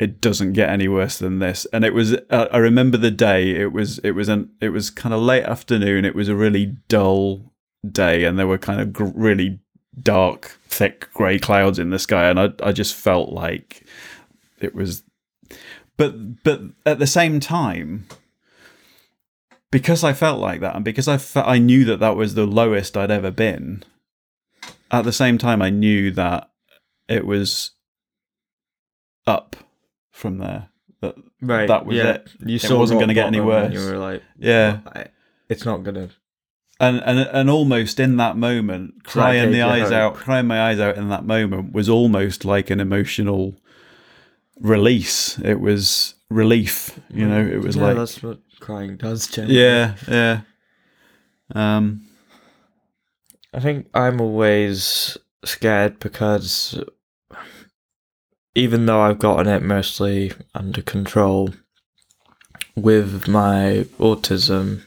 "It 0.00 0.22
doesn't 0.22 0.54
get 0.54 0.70
any 0.70 0.88
worse 0.88 1.18
than 1.18 1.38
this." 1.38 1.66
And 1.70 1.84
it 1.84 1.92
was. 1.92 2.14
Uh, 2.30 2.48
I 2.50 2.56
remember 2.56 2.96
the 2.96 3.10
day. 3.10 3.50
It 3.50 3.72
was. 3.72 3.98
It 3.98 4.12
was 4.12 4.30
an. 4.30 4.50
It 4.62 4.70
was 4.70 4.88
kind 4.90 5.14
of 5.14 5.20
late 5.20 5.44
afternoon. 5.44 6.06
It 6.06 6.14
was 6.14 6.30
a 6.30 6.36
really 6.36 6.76
dull 6.88 7.47
day, 7.90 8.24
and 8.24 8.38
there 8.38 8.46
were 8.46 8.58
kind 8.58 8.80
of 8.80 8.92
gr- 8.92 9.12
really 9.14 9.58
dark, 10.00 10.58
thick 10.68 11.12
grey 11.12 11.38
clouds 11.38 11.78
in 11.78 11.90
the 11.90 11.98
sky, 11.98 12.28
and 12.28 12.38
I. 12.38 12.52
I 12.62 12.72
just 12.72 12.94
felt 12.94 13.30
like 13.30 13.84
it 14.60 14.74
was. 14.74 15.02
But 15.96 16.42
but 16.44 16.60
at 16.86 16.98
the 16.98 17.06
same 17.06 17.40
time 17.40 18.06
because 19.70 20.02
I 20.04 20.12
felt 20.12 20.40
like 20.40 20.60
that, 20.60 20.76
and 20.76 20.84
because 20.84 21.08
I 21.08 21.18
fe- 21.18 21.40
I 21.40 21.58
knew 21.58 21.84
that 21.84 22.00
that 22.00 22.16
was 22.16 22.34
the 22.34 22.46
lowest 22.46 22.96
I'd 22.96 23.10
ever 23.10 23.30
been. 23.30 23.82
At 24.90 25.04
the 25.04 25.12
same 25.12 25.36
time, 25.36 25.60
I 25.60 25.70
knew 25.70 26.10
that 26.12 26.50
it 27.08 27.26
was 27.26 27.72
up 29.26 29.56
from 30.10 30.38
there. 30.38 30.70
That 31.02 31.14
Right. 31.40 31.68
That 31.68 31.86
was 31.86 31.96
yeah. 31.96 32.12
it. 32.12 32.28
You 32.44 32.56
It 32.56 32.70
wasn't 32.70 33.00
gonna 33.00 33.14
get 33.14 33.26
any 33.26 33.40
worse. 33.40 33.72
You 33.72 33.80
were 33.80 33.98
like, 33.98 34.22
yeah, 34.38 34.80
it's 35.48 35.64
not 35.64 35.84
gonna. 35.84 36.10
And 36.80 37.02
and 37.04 37.18
and 37.20 37.50
almost 37.50 37.98
in 37.98 38.16
that 38.16 38.36
moment, 38.36 39.04
crying 39.04 39.50
the 39.50 39.62
eyes 39.62 39.84
home. 39.84 39.92
out, 39.92 40.14
crying 40.14 40.46
my 40.46 40.60
eyes 40.60 40.78
out 40.78 40.96
in 40.96 41.08
that 41.08 41.24
moment 41.24 41.72
was 41.72 41.88
almost 41.88 42.44
like 42.44 42.70
an 42.70 42.80
emotional 42.80 43.56
release. 44.60 45.38
It 45.40 45.60
was 45.60 46.14
relief. 46.30 46.98
You 47.12 47.26
know, 47.26 47.44
it 47.44 47.62
was 47.62 47.76
yeah, 47.76 47.82
like 47.82 47.96
that's 47.96 48.22
what 48.22 48.38
crying 48.60 48.96
does. 48.96 49.26
Generally. 49.26 49.58
yeah, 49.58 49.94
yeah. 50.06 50.40
Um, 51.54 52.06
I 53.52 53.60
think 53.60 53.88
I'm 53.94 54.20
always 54.20 55.16
scared 55.44 55.98
because 55.98 56.80
even 58.54 58.86
though 58.86 59.00
I've 59.00 59.18
gotten 59.18 59.46
it 59.46 59.62
mostly 59.62 60.32
under 60.54 60.82
control 60.82 61.54
with 62.76 63.26
my 63.26 63.86
autism, 63.98 64.84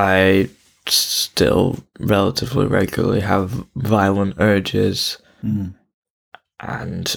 I 0.00 0.48
still 0.86 1.78
relatively 1.98 2.66
regularly 2.66 3.20
have 3.20 3.66
violent 3.76 4.36
urges 4.38 5.18
mm, 5.44 5.74
and 6.58 7.16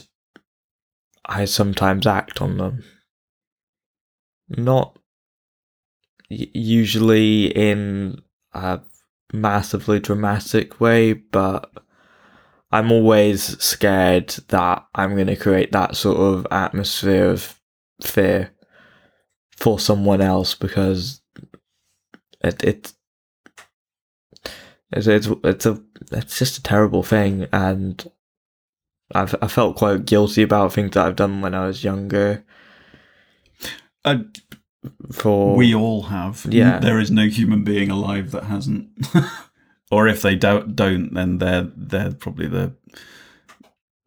I 1.26 1.46
sometimes 1.46 2.06
act 2.06 2.42
on 2.42 2.58
them. 2.58 2.84
Not 4.50 5.00
usually 6.30 7.46
in 7.46 8.22
a 8.52 8.82
massively 9.32 10.02
dramatic 10.02 10.82
way, 10.82 11.14
but 11.14 11.72
I'm 12.70 12.92
always 12.92 13.64
scared 13.64 14.36
that 14.50 14.86
I'm 14.94 15.16
going 15.16 15.28
to 15.28 15.38
create 15.38 15.72
that 15.72 15.96
sort 15.96 16.18
of 16.18 16.46
atmosphere 16.52 17.30
of 17.30 17.58
fear 18.02 18.52
for 19.56 19.80
someone 19.80 20.20
else 20.20 20.54
because 20.54 21.22
it 22.44 22.64
it 22.64 22.94
it's 24.91 25.08
it's, 25.08 25.28
it's 25.44 25.66
a 25.66 25.82
it's 26.12 26.38
just 26.38 26.58
a 26.58 26.64
terrible 26.64 27.04
thing 27.04 27.48
and 27.52 28.10
I've 29.14 29.36
I 29.41 29.48
felt 29.48 29.76
quite 29.78 30.06
guilty 30.06 30.41
about 30.44 30.74
things 30.74 30.91
that 30.91 31.06
I've 31.06 31.16
done 31.16 31.41
when 31.41 31.54
I 31.54 31.68
was 31.68 31.84
younger. 31.84 32.44
I, 34.06 34.26
For 35.12 35.56
we 35.56 35.74
all 35.74 36.04
have. 36.04 36.46
Yeah. 36.50 36.80
there 36.80 37.00
is 37.00 37.12
no 37.12 37.28
human 37.28 37.64
being 37.64 37.89
alive 37.89 38.32
that 38.32 38.44
hasn't. 38.44 38.89
or 39.91 40.08
if 40.08 40.22
they 40.22 40.36
don't, 40.36 40.76
don't, 40.76 41.14
then 41.14 41.38
they're 41.38 41.70
they're 41.76 42.12
probably 42.12 42.48
the 42.48 42.74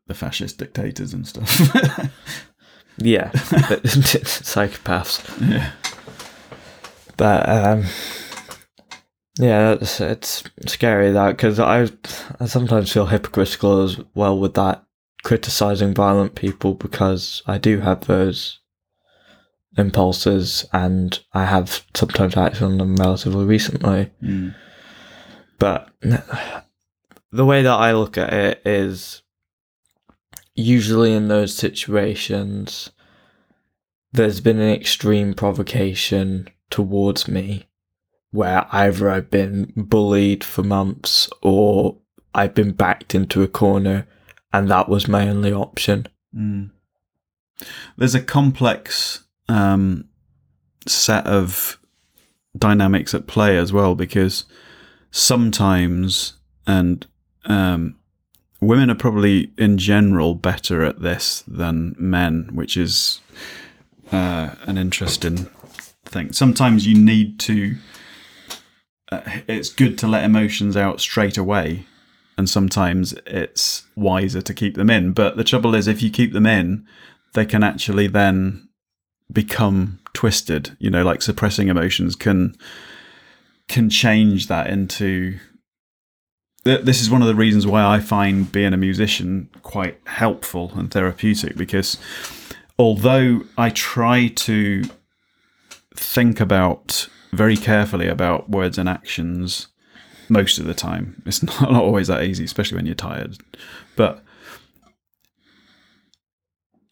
the 0.07 0.15
fascist 0.15 0.59
dictators 0.59 1.13
and 1.15 1.27
stuff. 1.27 1.49
yeah, 2.99 3.31
psychopaths. 3.33 5.23
yeah. 5.49 5.73
But 7.17 7.49
um, 7.49 7.85
yeah, 9.39 9.73
it's, 9.73 10.01
it's 10.01 10.45
scary 10.67 11.13
that 11.13 11.37
because 11.37 11.61
I 11.61 11.89
I 12.41 12.47
sometimes 12.47 12.91
feel 12.91 13.07
hypocritical 13.07 13.83
as 13.83 13.99
well 14.15 14.39
with 14.39 14.55
that 14.55 14.85
criticizing 15.23 15.93
violent 15.93 16.35
people 16.35 16.75
because 16.75 17.43
I 17.47 17.59
do 17.59 17.81
have 17.81 18.07
those 18.07 18.61
impulses 19.77 20.65
and 20.73 21.19
I 21.35 21.45
have 21.45 21.85
sometimes 21.95 22.37
acted 22.37 22.63
on 22.63 22.79
them 22.79 22.97
relatively 22.97 23.45
recently. 23.45 24.11
Mm. 24.23 24.55
But 25.59 25.91
the 27.33 27.45
way 27.45 27.63
that 27.63 27.79
I 27.79 27.93
look 27.93 28.17
at 28.17 28.33
it 28.33 28.63
is 28.65 29.23
usually 30.55 31.13
in 31.13 31.29
those 31.29 31.55
situations, 31.55 32.91
there's 34.13 34.41
been 34.41 34.61
an 34.61 34.71
extreme 34.73 35.35
provocation 35.35 36.49
towards 36.71 37.29
me 37.29 37.67
where 38.37 38.67
either 38.71 39.11
I've 39.11 39.31
been 39.31 39.73
bullied 39.75 40.45
for 40.45 40.63
months 40.63 41.29
or 41.43 41.97
I've 42.35 42.55
been 42.55 42.73
backed 42.73 43.15
into 43.15 43.43
a 43.43 43.49
corner 43.49 44.07
and 44.53 44.71
that 44.71 44.89
was 44.89 45.09
my 45.09 45.29
only 45.29 45.53
option. 45.53 46.07
Mm. 46.35 46.71
There's 47.97 48.15
a 48.15 48.23
complex 48.23 49.25
um, 49.49 50.09
set 50.87 51.27
of 51.27 51.79
dynamics 52.57 53.15
at 53.15 53.27
play 53.27 53.57
as 53.57 53.73
well 53.73 53.95
because 53.95 54.45
sometimes 55.11 56.35
and 56.67 57.07
um, 57.47 57.97
women 58.61 58.91
are 58.91 58.97
probably 58.97 59.53
in 59.57 59.79
general 59.79 60.35
better 60.35 60.83
at 60.83 61.01
this 61.01 61.43
than 61.47 61.95
men, 61.99 62.51
which 62.53 62.77
is 62.77 63.21
uh, 64.13 64.55
an 64.63 64.79
interesting 64.79 65.47
thing. 66.05 66.33
Sometimes 66.33 66.87
you 66.87 66.97
need 66.97 67.39
to. 67.41 67.77
Uh, 69.11 69.21
it's 69.47 69.69
good 69.69 69.99
to 69.99 70.07
let 70.07 70.25
emotions 70.25 70.77
out 70.77 71.01
straight 71.01 71.39
away, 71.39 71.87
and 72.37 72.49
sometimes 72.49 73.13
it's 73.27 73.85
wiser 73.95 74.43
to 74.43 74.55
keep 74.55 74.75
them 74.75 74.91
in. 74.91 75.13
But 75.13 75.37
the 75.37 75.45
trouble 75.45 75.75
is, 75.75 75.87
if 75.87 76.03
you 76.03 76.11
keep 76.11 76.33
them 76.33 76.47
in, 76.47 76.87
they 77.35 77.47
can 77.47 77.63
actually 77.63 78.09
then 78.09 78.69
become 79.33 80.01
twisted. 80.13 80.77
You 80.79 80.91
know, 80.91 81.05
like 81.05 81.23
suppressing 81.23 81.69
emotions 81.69 82.17
can 82.17 82.57
can 83.69 83.91
change 83.91 84.47
that 84.47 84.69
into 84.69 85.39
this 86.67 87.01
is 87.01 87.09
one 87.09 87.23
of 87.23 87.29
the 87.29 87.35
reasons 87.35 87.67
why 87.67 87.85
I 87.85 88.01
find 88.01 88.51
being 88.51 88.73
a 88.73 88.77
musician 88.77 89.49
quite 89.63 90.01
helpful 90.07 90.73
and 90.75 90.91
therapeutic 90.91 91.57
because 91.57 91.97
although 92.77 93.43
I 93.57 93.71
try 93.71 94.29
to 94.29 94.85
think 95.95 96.41
about 96.41 97.09
very 97.33 97.57
carefully 97.57 98.09
about 98.09 98.49
words 98.51 98.79
and 98.79 98.89
actions 98.89 99.69
most 100.29 100.59
of 100.59 100.67
the 100.67 100.75
time, 100.75 101.23
it's 101.27 101.43
not, 101.43 101.61
not 101.73 101.83
always 101.83 102.09
that 102.09 102.23
easy, 102.25 102.45
especially 102.45 102.77
when 102.77 102.87
you're 102.87 102.95
tired. 102.95 103.39
But 103.97 104.23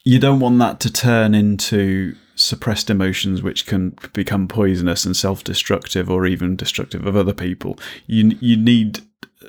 you 0.05 0.19
don't 0.19 0.41
want 0.41 0.59
that 0.59 0.81
to 0.81 0.93
turn 0.93 1.35
into 1.35 2.15
suppressed 2.37 2.91
emotions 2.91 3.43
which 3.43 3.65
can 3.65 3.97
become 4.13 4.49
poisonous 4.49 5.05
and 5.05 5.17
self-destructive 5.17 6.11
or 6.11 6.27
even 6.27 6.57
destructive 6.57 7.07
of 7.07 7.17
other 7.17 7.33
people 7.33 7.79
you 8.09 8.37
you 8.41 8.57
need 8.57 8.99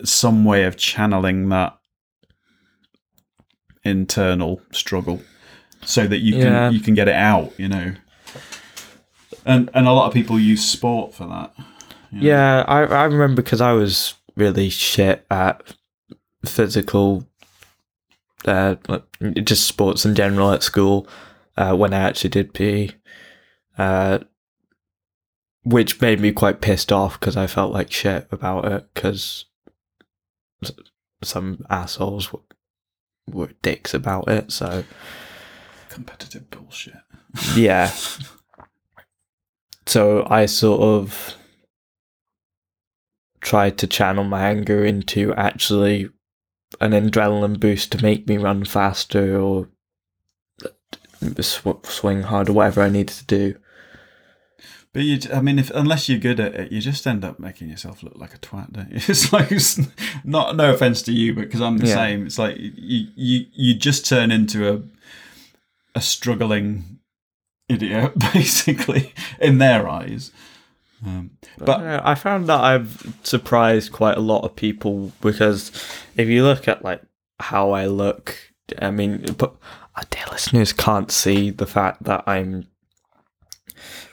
some 0.04 0.46
way 0.46 0.64
of 0.66 0.78
channeling 0.78 1.50
that 1.50 1.76
internal 3.84 4.62
struggle 4.72 5.20
so 5.84 6.06
that 6.08 6.20
you 6.20 6.34
can 6.34 6.42
Yeah. 6.44 6.70
you 6.70 6.80
can 6.80 6.94
get 6.94 7.08
it 7.08 7.16
out 7.16 7.52
you 7.58 7.68
know 7.68 7.96
and 9.46 9.70
and 9.74 9.88
a 9.88 9.92
lot 9.94 10.08
of 10.08 10.14
people 10.14 10.40
use 10.40 10.66
sport 10.66 11.14
for 11.14 11.28
that 11.28 11.54
Yeah, 12.12 12.64
I 12.68 12.84
I 12.84 13.04
remember 13.06 13.42
because 13.42 13.62
I 13.62 13.74
was 13.74 14.16
really 14.36 14.70
shit 14.70 15.26
at 15.30 15.76
physical, 16.46 17.26
uh, 18.46 18.76
just 19.44 19.68
sports 19.68 20.06
in 20.06 20.16
general 20.16 20.52
at 20.52 20.64
school. 20.64 21.08
Uh, 21.58 21.74
when 21.74 21.94
I 21.94 22.00
actually 22.00 22.32
did 22.32 22.54
PE, 22.54 22.90
uh, 23.78 24.20
which 25.64 26.02
made 26.02 26.20
me 26.20 26.34
quite 26.34 26.60
pissed 26.60 26.92
off 26.92 27.18
because 27.18 27.38
I 27.38 27.48
felt 27.48 27.72
like 27.72 27.92
shit 27.92 28.28
about 28.30 28.66
it 28.66 28.90
because 28.94 29.46
some 31.24 31.66
assholes 31.70 32.34
were, 32.34 32.42
were 33.26 33.52
dicks 33.62 33.94
about 33.94 34.28
it. 34.28 34.52
So 34.52 34.84
competitive 35.90 36.50
bullshit 36.50 36.96
yeah. 37.56 37.92
So 39.88 40.26
I 40.30 40.46
sort 40.48 40.82
of 40.82 41.36
tried 43.42 43.78
to 43.78 43.88
channel 43.88 44.24
my 44.24 44.50
anger 44.50 44.84
into 44.84 45.34
actually 45.36 46.10
an 46.82 46.92
adrenaline 46.92 47.60
boost 47.60 47.92
to 47.92 48.02
make 48.02 48.28
me 48.28 48.38
run 48.38 48.66
faster 48.66 49.40
or 49.40 49.70
sw- 51.40 51.84
swing 51.84 52.24
harder, 52.24 52.52
whatever 52.54 52.82
I 52.82 52.90
needed 52.90 53.16
to 53.16 53.26
do. 53.26 53.56
But 54.94 55.04
you, 55.04 55.20
I 55.34 55.42
mean, 55.42 55.60
if 55.60 55.70
unless 55.72 56.08
you're 56.08 56.20
good 56.20 56.40
at 56.40 56.56
it, 56.56 56.72
you 56.72 56.80
just 56.82 57.06
end 57.06 57.26
up 57.26 57.38
making 57.38 57.70
yourself 57.70 58.02
look 58.02 58.16
like 58.16 58.34
a 58.34 58.38
twat, 58.38 58.72
don't 58.72 58.92
you? 58.92 58.98
It's 59.08 59.32
like 59.34 59.52
it's 59.52 59.80
not 60.24 60.56
no 60.56 60.74
offense 60.74 61.02
to 61.04 61.12
you, 61.12 61.36
but 61.36 61.42
because 61.42 61.62
I'm 61.62 61.78
the 61.78 61.88
Yeah. 61.88 61.94
same. 61.96 62.26
It's 62.26 62.40
like 62.40 62.56
you 62.58 63.08
you 63.16 63.46
you 63.54 63.76
just 63.76 64.06
turn 64.08 64.32
into 64.32 64.74
a 64.74 64.82
a 65.96 66.02
struggling 66.02 67.00
idiot, 67.70 68.14
basically, 68.34 69.14
in 69.40 69.58
their 69.58 69.88
eyes. 69.88 70.32
Um, 71.06 71.32
but 71.58 71.82
Uh, 71.82 72.02
I 72.04 72.16
found 72.16 72.48
that 72.48 72.62
I've 72.62 73.16
surprised 73.24 73.92
quite 73.92 74.18
a 74.18 74.22
lot 74.22 74.44
of 74.44 74.56
people 74.56 75.12
because 75.22 75.72
if 76.18 76.28
you 76.28 76.44
look 76.44 76.68
at 76.68 76.84
like 76.84 77.02
how 77.40 77.72
I 77.72 77.86
look, 77.86 78.38
I 78.80 78.92
mean, 78.92 79.26
but 79.38 79.56
our 79.96 80.04
dear 80.10 80.26
listeners 80.32 80.74
can't 80.74 81.12
see 81.12 81.50
the 81.52 81.68
fact 81.68 82.04
that 82.04 82.24
I'm 82.26 82.68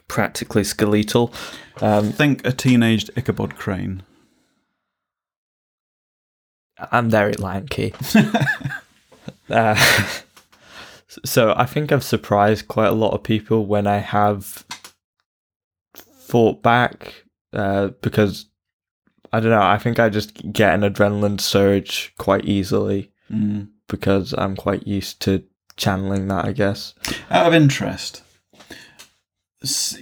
practically 0.08 0.64
skeletal. 0.64 1.32
Um, 1.80 2.12
think 2.12 2.46
a 2.46 2.52
teenaged 2.52 3.10
Ichabod 3.16 3.56
Crane. 3.56 4.02
I'm 6.90 7.08
very 7.08 7.32
lanky. 7.34 7.94
uh, 9.50 9.76
so 11.24 11.54
I 11.56 11.66
think 11.66 11.92
I've 11.92 12.04
surprised 12.04 12.68
quite 12.68 12.88
a 12.88 12.92
lot 12.92 13.12
of 13.12 13.22
people 13.22 13.66
when 13.66 13.86
I 13.86 13.98
have 13.98 14.64
fought 15.94 16.62
back 16.62 17.24
uh, 17.52 17.88
because 18.00 18.46
I 19.32 19.40
don't 19.40 19.50
know. 19.50 19.62
I 19.62 19.78
think 19.78 19.98
I 19.98 20.08
just 20.08 20.34
get 20.52 20.74
an 20.74 20.80
adrenaline 20.82 21.40
surge 21.40 22.14
quite 22.18 22.44
easily 22.44 23.10
Mm. 23.32 23.68
because 23.88 24.34
I'm 24.36 24.56
quite 24.56 24.86
used 24.86 25.20
to 25.22 25.42
channeling 25.78 26.28
that. 26.28 26.44
I 26.44 26.52
guess. 26.52 26.92
Out 27.30 27.46
of 27.46 27.54
interest, 27.54 28.22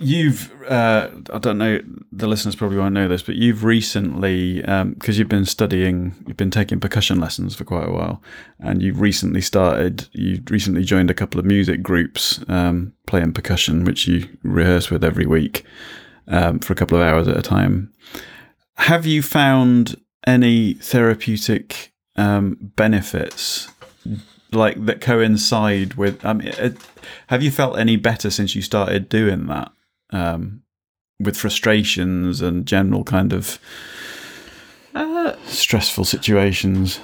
you've 0.01 0.51
uh, 0.69 1.11
I 1.33 1.39
don't 1.39 1.59
know 1.59 1.81
the 2.13 2.27
listeners 2.27 2.57
probably 2.57 2.79
won't 2.79 2.95
know 2.95 3.09
this, 3.09 3.23
but 3.23 3.37
you've 3.37 3.65
recently 3.65 4.61
because 4.61 5.19
you've 5.19 5.29
been 5.29 5.45
studying, 5.45 6.15
you've 6.27 6.37
been 6.37 6.51
taking 6.51 6.81
percussion 6.81 7.21
lessons 7.21 7.55
for 7.55 7.65
quite 7.65 7.89
a 7.89 7.93
while, 7.93 8.23
and 8.59 8.83
you've 8.83 9.01
recently 9.01 9.41
started. 9.41 10.09
You 10.13 10.43
recently 10.49 10.85
joined 10.85 11.11
a 11.11 11.15
couple 11.15 11.39
of 11.39 11.47
music 11.47 11.83
groups 11.83 12.41
um, 12.49 12.93
playing 13.07 13.33
percussion, 13.33 13.85
which 13.85 14.07
you 14.07 14.29
rehearse 14.43 14.91
with 14.91 15.05
every 15.05 15.27
week 15.27 15.65
um, 16.29 16.59
for 16.59 16.73
a 16.73 16.77
couple 16.77 16.97
of 16.99 17.07
hours 17.07 17.29
at 17.29 17.37
a 17.37 17.43
time. 17.43 17.93
Have 18.77 19.05
you 19.05 19.23
found 19.23 20.01
any 20.27 20.75
therapeutic 20.75 21.93
um, 22.17 22.57
benefits 22.61 23.69
like 24.55 24.85
that 24.87 25.01
coincide 25.01 25.95
with? 25.95 26.25
I 26.25 26.33
mean, 26.33 26.49
it, 26.49 26.77
have 27.29 27.43
you 27.43 27.51
felt 27.51 27.79
any 27.79 27.97
better 27.97 28.31
since 28.31 28.55
you 28.55 28.63
started 28.63 29.09
doing 29.09 29.47
that 29.47 29.73
um, 30.11 30.63
with 31.19 31.37
frustrations 31.37 32.41
and 32.41 32.67
general 32.67 33.05
kind 33.05 33.33
of 33.33 33.59
Uh, 34.93 35.37
stressful 35.47 36.05
situations? 36.05 36.99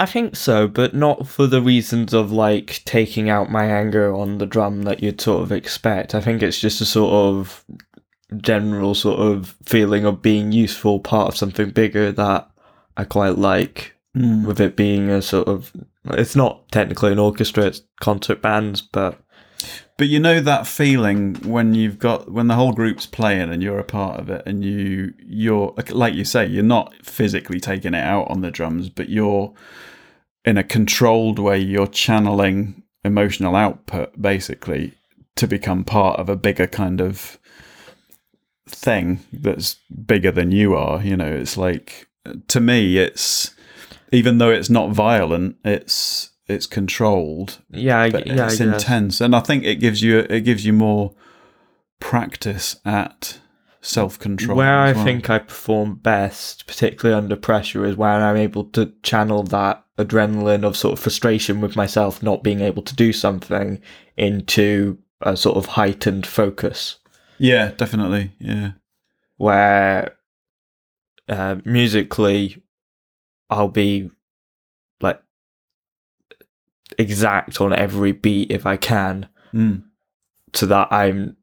I 0.00 0.06
think 0.06 0.34
so, 0.34 0.66
but 0.66 0.92
not 0.92 1.28
for 1.28 1.46
the 1.46 1.62
reasons 1.62 2.12
of 2.12 2.32
like 2.32 2.82
taking 2.84 3.30
out 3.30 3.52
my 3.52 3.66
anger 3.66 4.12
on 4.12 4.38
the 4.38 4.46
drum 4.46 4.82
that 4.82 5.00
you'd 5.00 5.20
sort 5.20 5.44
of 5.44 5.52
expect. 5.52 6.12
I 6.12 6.20
think 6.20 6.42
it's 6.42 6.58
just 6.58 6.80
a 6.80 6.84
sort 6.84 7.12
of 7.12 7.64
general 8.38 8.96
sort 8.96 9.20
of 9.20 9.54
feeling 9.64 10.04
of 10.04 10.22
being 10.22 10.50
useful, 10.50 10.98
part 10.98 11.28
of 11.28 11.36
something 11.36 11.70
bigger 11.70 12.10
that 12.10 12.50
I 12.96 13.04
quite 13.04 13.38
like. 13.38 13.93
Mm. 14.16 14.46
With 14.46 14.60
it 14.60 14.76
being 14.76 15.10
a 15.10 15.20
sort 15.20 15.48
of, 15.48 15.72
it's 16.10 16.36
not 16.36 16.70
technically 16.70 17.10
an 17.10 17.18
orchestra; 17.18 17.66
it's 17.66 17.82
concert 18.00 18.40
bands, 18.40 18.80
but 18.80 19.18
But 19.96 20.08
you 20.08 20.18
know 20.18 20.40
that 20.40 20.66
feeling 20.66 21.36
when 21.36 21.74
you've 21.74 21.98
got 21.98 22.30
when 22.30 22.48
the 22.48 22.54
whole 22.54 22.72
group's 22.72 23.06
playing 23.06 23.50
and 23.50 23.62
you're 23.62 23.78
a 23.78 23.84
part 23.84 24.18
of 24.18 24.28
it, 24.28 24.42
and 24.44 24.64
you 24.64 25.14
you're 25.24 25.72
like 25.90 26.14
you 26.14 26.24
say, 26.24 26.46
you're 26.46 26.64
not 26.64 26.94
physically 27.04 27.60
taking 27.60 27.94
it 27.94 28.02
out 28.02 28.28
on 28.28 28.40
the 28.40 28.50
drums, 28.50 28.88
but 28.88 29.08
you're 29.08 29.52
in 30.44 30.58
a 30.58 30.64
controlled 30.64 31.38
way. 31.38 31.58
You're 31.58 31.86
channeling 31.86 32.82
emotional 33.04 33.54
output 33.54 34.20
basically 34.20 34.94
to 35.36 35.46
become 35.46 35.84
part 35.84 36.18
of 36.18 36.28
a 36.28 36.36
bigger 36.36 36.66
kind 36.66 37.00
of 37.00 37.38
thing 38.66 39.20
that's 39.32 39.76
bigger 40.06 40.32
than 40.32 40.50
you 40.50 40.74
are. 40.74 41.02
You 41.02 41.16
know, 41.16 41.32
it's 41.32 41.56
like 41.56 42.08
to 42.48 42.60
me, 42.60 42.98
it's 42.98 43.53
even 44.12 44.38
though 44.38 44.50
it's 44.50 44.70
not 44.70 44.90
violent, 44.90 45.56
it's 45.64 46.30
it's 46.46 46.66
controlled. 46.66 47.58
Yeah, 47.70 48.00
I, 48.00 48.10
but 48.10 48.26
yeah, 48.26 48.46
it's 48.46 48.60
intense, 48.60 49.20
and 49.20 49.34
I 49.34 49.40
think 49.40 49.64
it 49.64 49.76
gives 49.76 50.02
you 50.02 50.18
it 50.30 50.40
gives 50.40 50.64
you 50.66 50.72
more 50.72 51.14
practice 52.00 52.76
at 52.84 53.38
self 53.80 54.18
control. 54.18 54.56
Where 54.56 54.78
I 54.78 54.92
think 54.92 55.30
I 55.30 55.38
perform 55.38 55.96
best, 55.96 56.66
particularly 56.66 57.16
under 57.16 57.36
pressure, 57.36 57.84
is 57.84 57.96
when 57.96 58.22
I'm 58.22 58.36
able 58.36 58.64
to 58.70 58.92
channel 59.02 59.42
that 59.44 59.84
adrenaline 59.98 60.64
of 60.64 60.76
sort 60.76 60.92
of 60.92 60.98
frustration 61.00 61.60
with 61.60 61.76
myself 61.76 62.22
not 62.22 62.42
being 62.42 62.60
able 62.60 62.82
to 62.82 62.96
do 62.96 63.12
something 63.12 63.80
into 64.16 64.98
a 65.20 65.36
sort 65.36 65.56
of 65.56 65.66
heightened 65.66 66.26
focus. 66.26 66.98
yeah, 67.38 67.72
definitely, 67.76 68.32
yeah, 68.38 68.72
Where 69.36 70.16
uh, 71.28 71.56
musically, 71.64 72.62
I'll 73.54 73.68
be 73.68 74.10
like 75.00 75.20
exact 76.98 77.60
on 77.60 77.72
every 77.72 78.12
beat 78.12 78.50
if 78.50 78.66
I 78.66 78.76
can, 78.76 79.28
mm. 79.52 79.82
so 80.52 80.66
that 80.66 80.92
I'm 80.92 81.36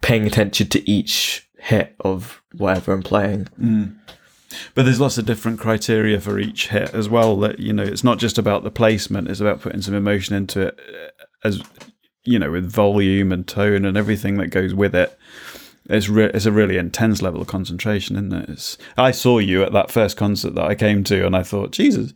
paying 0.00 0.26
attention 0.26 0.68
to 0.68 0.90
each 0.90 1.48
hit 1.58 1.94
of 2.00 2.42
whatever 2.56 2.92
I'm 2.92 3.02
playing. 3.02 3.48
Mm. 3.60 3.96
But 4.74 4.84
there's 4.84 5.00
lots 5.00 5.18
of 5.18 5.26
different 5.26 5.58
criteria 5.60 6.20
for 6.20 6.38
each 6.38 6.68
hit 6.68 6.94
as 6.94 7.08
well. 7.08 7.36
That 7.40 7.58
you 7.58 7.72
know, 7.72 7.82
it's 7.82 8.04
not 8.04 8.18
just 8.18 8.38
about 8.38 8.64
the 8.64 8.70
placement; 8.70 9.28
it's 9.28 9.40
about 9.40 9.60
putting 9.60 9.82
some 9.82 9.94
emotion 9.94 10.34
into 10.34 10.68
it, 10.68 10.78
uh, 10.78 11.24
as 11.44 11.62
you 12.24 12.38
know, 12.38 12.50
with 12.50 12.70
volume 12.70 13.32
and 13.32 13.46
tone 13.46 13.84
and 13.84 13.96
everything 13.96 14.38
that 14.38 14.48
goes 14.48 14.72
with 14.72 14.94
it. 14.94 15.16
It's 15.88 16.08
re- 16.08 16.30
it's 16.32 16.46
a 16.46 16.52
really 16.52 16.78
intense 16.78 17.20
level 17.20 17.42
of 17.42 17.46
concentration, 17.46 18.16
isn't 18.16 18.32
it? 18.32 18.48
It's, 18.48 18.78
I 18.96 19.10
saw 19.10 19.38
you 19.38 19.62
at 19.62 19.72
that 19.72 19.90
first 19.90 20.16
concert 20.16 20.54
that 20.54 20.64
I 20.64 20.74
came 20.74 21.04
to, 21.04 21.26
and 21.26 21.36
I 21.36 21.42
thought, 21.42 21.72
Jesus, 21.72 22.14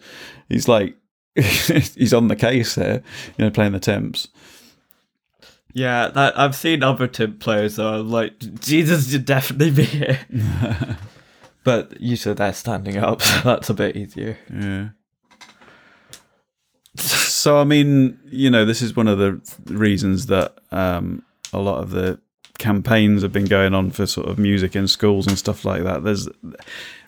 he's 0.49 0.69
like, 0.69 0.97
he's 1.35 2.15
on 2.15 2.29
the 2.29 2.37
case 2.37 2.77
here, 2.77 3.03
you 3.37 3.45
know, 3.45 3.51
playing 3.51 3.73
the 3.73 3.81
timps. 3.81 4.29
Yeah, 5.75 6.09
that, 6.09 6.39
I've 6.39 6.57
seen 6.57 6.83
other 6.83 7.07
timp 7.07 7.41
players 7.41 7.77
though. 7.77 8.01
I'm 8.01 8.11
like, 8.11 8.39
Jesus 8.61 9.11
should 9.11 9.27
definitely 9.27 9.71
be 9.71 9.85
here. 9.85 10.19
but 11.65 12.01
usually 12.01 12.35
they're 12.35 12.55
standing 12.55 12.97
up, 12.97 13.21
so 13.23 13.41
that's 13.43 13.71
a 13.71 13.75
bit 13.75 13.97
easier. 13.97 14.39
Yeah. 14.53 14.89
So 16.97 17.59
I 17.59 17.65
mean, 17.65 18.19
you 18.25 18.51
know, 18.51 18.65
this 18.65 18.83
is 18.83 18.97
one 18.97 19.07
of 19.07 19.19
the 19.19 19.41
reasons 19.67 20.27
that 20.27 20.59
um, 20.73 21.23
a 21.53 21.59
lot 21.59 21.83
of 21.83 21.91
the 21.91 22.19
campaigns 22.59 23.23
have 23.23 23.33
been 23.33 23.45
going 23.47 23.75
on 23.75 23.91
for 23.91 24.07
sort 24.07 24.29
of 24.29 24.39
music 24.39 24.75
in 24.77 24.89
schools 24.89 25.27
and 25.27 25.39
stuff 25.39 25.65
like 25.65 25.85
that. 25.85 26.05
There's 26.05 26.29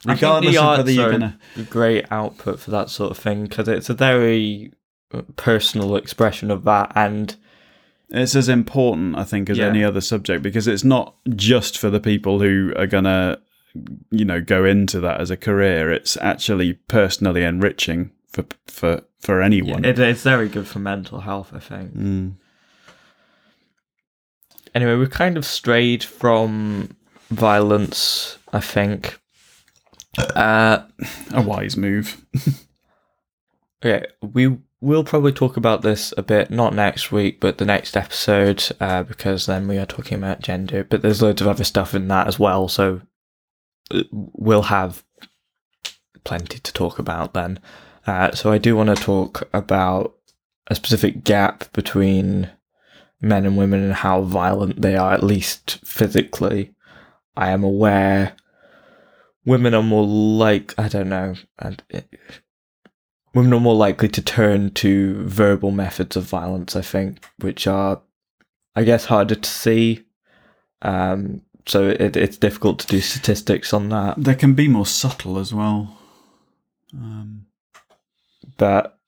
regardless 0.05 0.57
of 0.57 0.79
whether 0.79 0.91
you're 0.91 1.11
gonna 1.11 1.39
a 1.57 1.63
great 1.63 2.07
output 2.11 2.61
for 2.61 2.71
that 2.71 2.91
sort 2.91 3.11
of 3.11 3.19
thing 3.19 3.45
because 3.45 3.69
it's 3.69 3.91
a 3.91 3.95
very 3.95 4.73
uh, 5.13 5.23
personal 5.37 5.97
expression 5.97 6.51
of 6.51 6.65
that 6.65 6.93
and 6.95 7.37
it's 8.13 8.35
as 8.35 8.49
important, 8.49 9.17
I 9.17 9.25
think, 9.25 9.49
as 9.51 9.59
Yeah. 9.59 9.67
any 9.67 9.85
other 9.85 10.01
subject 10.01 10.43
because 10.43 10.67
it's 10.67 10.83
not 10.85 11.15
just 11.37 11.79
for 11.79 11.91
the 11.91 12.01
people 12.01 12.41
who 12.41 12.73
are 12.77 12.87
gonna, 12.89 13.39
you 14.11 14.25
know, 14.25 14.41
go 14.41 14.65
into 14.65 14.99
that 15.01 15.21
as 15.21 15.31
a 15.31 15.37
career. 15.37 15.93
It's 15.93 16.17
actually 16.17 16.73
personally 16.75 17.43
enriching 17.45 18.11
for 18.29 18.45
for 18.67 19.03
for 19.21 19.43
anyone. 19.43 19.85
it, 19.85 19.99
it's 19.99 20.23
very 20.23 20.49
good 20.49 20.67
for 20.67 20.79
mental 20.79 21.21
health, 21.21 21.53
I 21.55 21.59
think. 21.61 21.95
Mm. 21.97 22.35
Anyway, 24.75 24.95
we've 24.95 25.11
kind 25.11 25.37
of 25.37 25.45
strayed 25.45 26.05
from 26.05 26.97
violence, 27.31 28.39
I 28.53 28.61
think. 28.61 29.19
Uh, 30.19 30.83
A 31.33 31.43
wise 31.43 31.77
move. 31.77 32.25
okay, 33.85 34.07
we 34.23 34.59
will 34.81 35.05
probably 35.05 35.33
talk 35.33 35.57
about 35.57 35.83
this 35.83 36.15
a 36.17 36.23
bit, 36.23 36.51
not 36.51 36.75
next 36.75 37.13
week, 37.13 37.41
but 37.41 37.59
the 37.59 37.65
next 37.65 37.97
episode, 37.97 38.65
uh, 38.81 39.03
because 39.03 39.47
then 39.47 39.69
we 39.69 39.79
are 39.79 39.87
talking 39.87 40.19
about 40.19 40.41
gender. 40.41 40.85
But 40.85 41.03
there's 41.03 41.23
loads 41.23 41.41
of 41.41 41.49
other 41.49 41.65
stuff 41.65 41.95
in 41.95 42.09
that 42.09 42.27
as 42.27 42.39
well, 42.39 42.69
so 42.69 43.03
uh, 43.93 44.03
we'll 44.11 44.63
have 44.63 45.05
plenty 46.25 46.59
to 46.59 46.73
talk 46.73 46.99
about 46.99 47.35
then. 47.35 47.59
Uh, 48.07 48.33
so 48.33 48.51
I 48.51 48.59
do 48.59 48.77
want 48.77 48.89
to 48.89 49.03
talk 49.03 49.49
about 49.53 50.15
a 50.69 50.75
specific 50.75 51.25
gap 51.25 51.71
between 51.73 52.51
men 53.21 53.47
and 53.47 53.57
women 53.57 53.83
and 53.83 53.93
how 53.93 54.23
violent 54.23 54.81
they 54.81 54.97
are, 54.97 55.13
at 55.13 55.23
least 55.23 55.79
physically. 55.85 56.75
I 57.37 57.51
am 57.51 57.63
aware 57.63 58.35
women 59.45 59.75
are 59.75 59.83
more 59.83 60.07
like 60.07 60.75
I 60.79 60.89
don't 60.89 61.09
know, 61.09 61.35
and 61.59 61.83
women 63.35 63.53
are 63.53 63.61
more 63.61 63.75
likely 63.75 64.09
to 64.09 64.23
turn 64.23 64.71
to 64.73 65.27
verbal 65.27 65.71
methods 65.71 66.17
of 66.17 66.25
violence. 66.25 66.77
I 66.77 66.83
think, 66.83 67.25
which 67.39 67.67
are, 67.67 68.03
I 68.75 68.85
guess, 68.85 69.07
harder 69.07 69.35
to 69.35 69.51
see. 69.51 70.05
Um, 70.83 71.43
so 71.67 71.89
it, 71.89 72.17
it's 72.17 72.39
difficult 72.39 72.79
to 72.81 72.87
do 72.87 73.01
statistics 73.01 73.73
on 73.73 73.91
that, 73.91 74.23
They 74.23 74.35
can 74.35 74.55
be 74.55 74.67
more 74.67 74.87
subtle 74.87 75.39
as 75.39 75.53
well. 75.53 75.99
Um, 76.95 77.47
but 78.57 78.99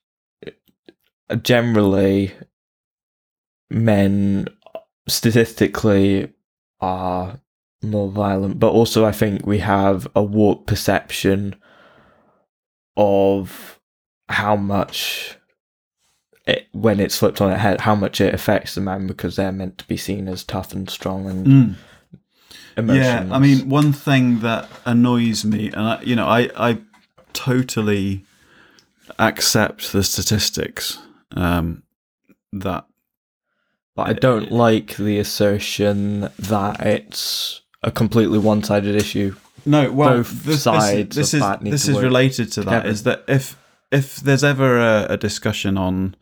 generally, 1.43 2.35
men 3.73 4.49
statistically 5.09 6.33
are 6.81 7.41
more 7.83 8.11
violent, 8.11 8.59
but 8.59 8.70
also 8.70 9.05
I 9.05 9.12
think 9.12 9.47
we 9.47 9.59
have 9.59 10.07
a 10.14 10.23
warped 10.23 10.66
perception 10.66 11.57
of 12.97 13.81
how 14.29 14.57
much 14.57 15.37
it, 16.47 16.68
when 16.73 17.01
it's 17.01 17.18
flipped 17.18 17.41
on 17.41 17.51
its 17.51 17.61
head, 17.61 17.81
how 17.81 17.95
much 17.95 18.20
it 18.20 18.35
affects 18.35 18.75
the 18.75 18.81
man 18.81 19.07
because 19.07 19.37
they're 19.37 19.53
meant 19.53 19.79
to 19.79 19.87
be 19.87 19.97
seen 19.97 20.29
as 20.29 20.45
tough 20.45 20.73
and 20.73 20.89
strong 20.89 21.29
and 21.29 21.47
mm. 21.47 21.75
Yeah, 22.75 23.29
I 23.31 23.39
mean, 23.39 23.68
one 23.68 23.93
thing 23.93 24.41
that 24.41 24.66
annoys 24.87 25.45
me, 25.45 25.66
and 25.66 25.81
I, 25.81 26.01
you 26.01 26.16
know, 26.16 26.27
I, 26.27 26.49
I 26.57 26.79
totally 27.35 28.25
accept 29.18 29.93
the 29.93 30.03
statistics 30.03 30.99
um, 31.33 31.83
that 32.53 32.87
but 33.95 34.09
I 34.09 34.12
don't 34.12 34.51
like 34.51 34.97
the 34.97 35.18
assertion 35.18 36.30
that 36.38 36.80
it's 36.80 37.61
a 37.82 37.90
completely 37.90 38.38
one-sided 38.38 38.95
issue. 38.95 39.34
no, 39.66 39.90
well, 39.93 40.18
Both 40.18 40.45
this, 40.45 40.62
sides 40.62 41.14
this, 41.16 41.34
of 41.34 41.40
this 41.40 41.49
that 41.49 41.62
is 41.66 41.70
this 41.70 41.88
is 41.88 42.03
related 42.03 42.53
to 42.53 42.62
that. 42.62 42.70
together. 42.70 42.88
Is 42.88 43.03
that 43.05 43.24
if 43.28 43.57
if 43.90 44.16
there's 44.16 44.45
ever 44.45 44.78
a, 44.78 45.07
a 45.11 45.16
discussion 45.16 45.76
on, 45.76 46.16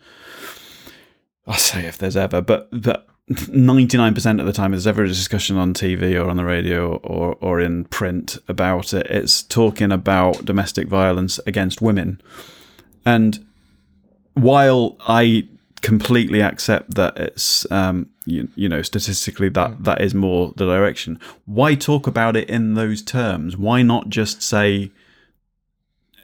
I 1.47 1.57
say 1.57 1.87
if 1.87 1.99
there's 1.99 2.17
ever, 2.17 2.41
but 2.41 2.69
but. 2.73 3.07
99% 3.33 4.41
of 4.41 4.47
the 4.47 4.53
time, 4.53 4.73
if 4.73 4.79
there's 4.79 4.89
ever 4.89 5.05
a 5.05 5.07
discussion 5.07 5.57
on 5.57 5.73
TV 5.73 6.21
or 6.21 6.29
on 6.29 6.37
the 6.37 6.45
radio 6.45 6.97
or, 6.97 7.37
or 7.41 7.61
in 7.61 7.85
print 7.85 8.37
about 8.49 8.93
it, 8.93 9.07
it's 9.07 9.45
talking 9.45 9.93
about 9.93 10.45
domestic 10.45 10.89
violence 10.89 11.39
against 11.47 11.81
women. 11.81 12.21
And 13.07 13.47
while 14.35 14.97
I 15.07 15.47
completely 15.83 16.41
accept 16.41 16.95
that 16.95 17.17
it's 17.17 17.71
um, 17.71 18.09
you, 18.27 18.49
you 18.55 18.69
know 18.69 18.83
statistically 18.83 19.49
that 19.51 19.85
that 19.85 20.01
is 20.01 20.15
more 20.15 20.53
the 20.57 20.67
direction, 20.67 21.19
why 21.45 21.75
talk 21.75 22.07
about 22.07 22.37
it 22.37 22.49
in 22.49 22.75
those 22.75 23.03
terms? 23.03 23.57
Why 23.57 23.83
not 23.83 24.09
just 24.09 24.43
say 24.43 24.91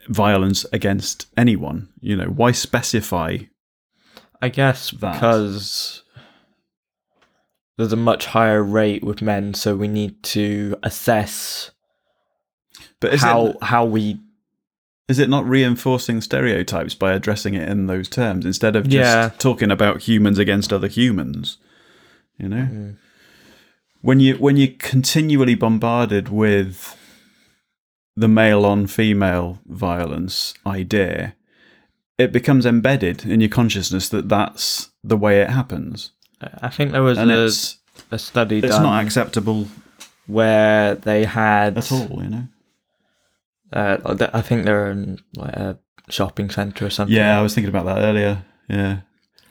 violence 0.07 0.65
against 0.71 1.27
anyone? 1.35 1.89
You 2.01 2.15
know, 2.15 2.27
why 2.27 2.51
specify? 2.51 3.39
I 4.41 4.49
guess 4.49 4.91
That. 4.91 5.13
because 5.13 6.03
there's 7.77 7.93
a 7.93 7.97
much 7.97 8.27
higher 8.27 8.63
rate 8.63 9.03
with 9.03 9.21
men, 9.21 9.53
so 9.53 9.75
we 9.75 9.87
need 9.87 10.21
to 10.23 10.75
assess 10.83 11.71
But 12.99 13.15
how 13.19 13.47
it 13.47 13.57
how 13.61 13.85
we 13.85 14.19
is 15.07 15.19
it 15.19 15.29
not 15.29 15.47
reinforcing 15.47 16.19
stereotypes 16.21 16.93
by 16.93 17.13
addressing 17.13 17.53
it 17.53 17.67
in 17.69 17.87
those 17.87 18.09
terms 18.09 18.45
instead 18.45 18.75
of 18.75 18.83
just 18.85 18.93
Yeah. 18.95 19.29
talking 19.37 19.71
about 19.71 20.01
humans 20.03 20.37
against 20.37 20.73
other 20.73 20.87
humans? 20.87 21.57
You 22.37 22.49
know. 22.49 22.67
Mm. 22.71 22.95
when 24.01 24.19
you 24.19 24.35
when 24.35 24.57
you're 24.57 24.75
continually 24.77 25.55
bombarded 25.55 26.29
with 26.29 26.95
the 28.15 28.27
male 28.27 28.63
on 28.65 28.85
female 28.87 29.59
violence 29.65 30.53
idea 30.65 31.33
it 32.19 32.31
becomes 32.31 32.65
embedded 32.65 33.25
in 33.25 33.41
your 33.41 33.49
consciousness 33.49 34.07
that 34.09 34.29
that's 34.29 34.91
the 35.03 35.17
way 35.17 35.41
it 35.41 35.49
happens 35.49 36.11
I 36.61 36.69
think 36.69 36.91
there 36.91 37.01
was 37.01 37.17
and 37.17 37.31
a, 37.31 37.49
a 38.11 38.19
study 38.19 38.59
it's 38.59 38.79
not 38.79 39.03
acceptable 39.03 39.67
where 40.27 40.93
they 40.93 41.25
had 41.25 41.77
at 41.79 41.91
all 41.91 42.21
you 42.23 42.29
know 42.29 42.47
Uh, 43.73 44.27
I 44.33 44.41
think 44.41 44.65
they're 44.65 44.91
in 44.91 45.19
like 45.35 45.53
a 45.53 45.77
shopping 46.09 46.49
centre 46.49 46.85
or 46.85 46.89
something. 46.89 47.15
yeah 47.15 47.37
i 47.37 47.41
was 47.41 47.53
thinking 47.53 47.69
about 47.69 47.85
that 47.85 48.01
earlier 48.01 48.45
yeah 48.69 48.99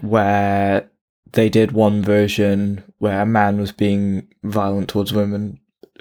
where 0.01 0.91
they 1.33 1.49
did 1.49 1.73
one 1.73 2.03
version 2.03 2.83
where 2.99 3.21
a 3.21 3.27
man 3.27 3.59
was 3.59 3.73
being 3.73 4.27
violent 4.43 4.89
towards 4.89 5.12
women 5.12 5.61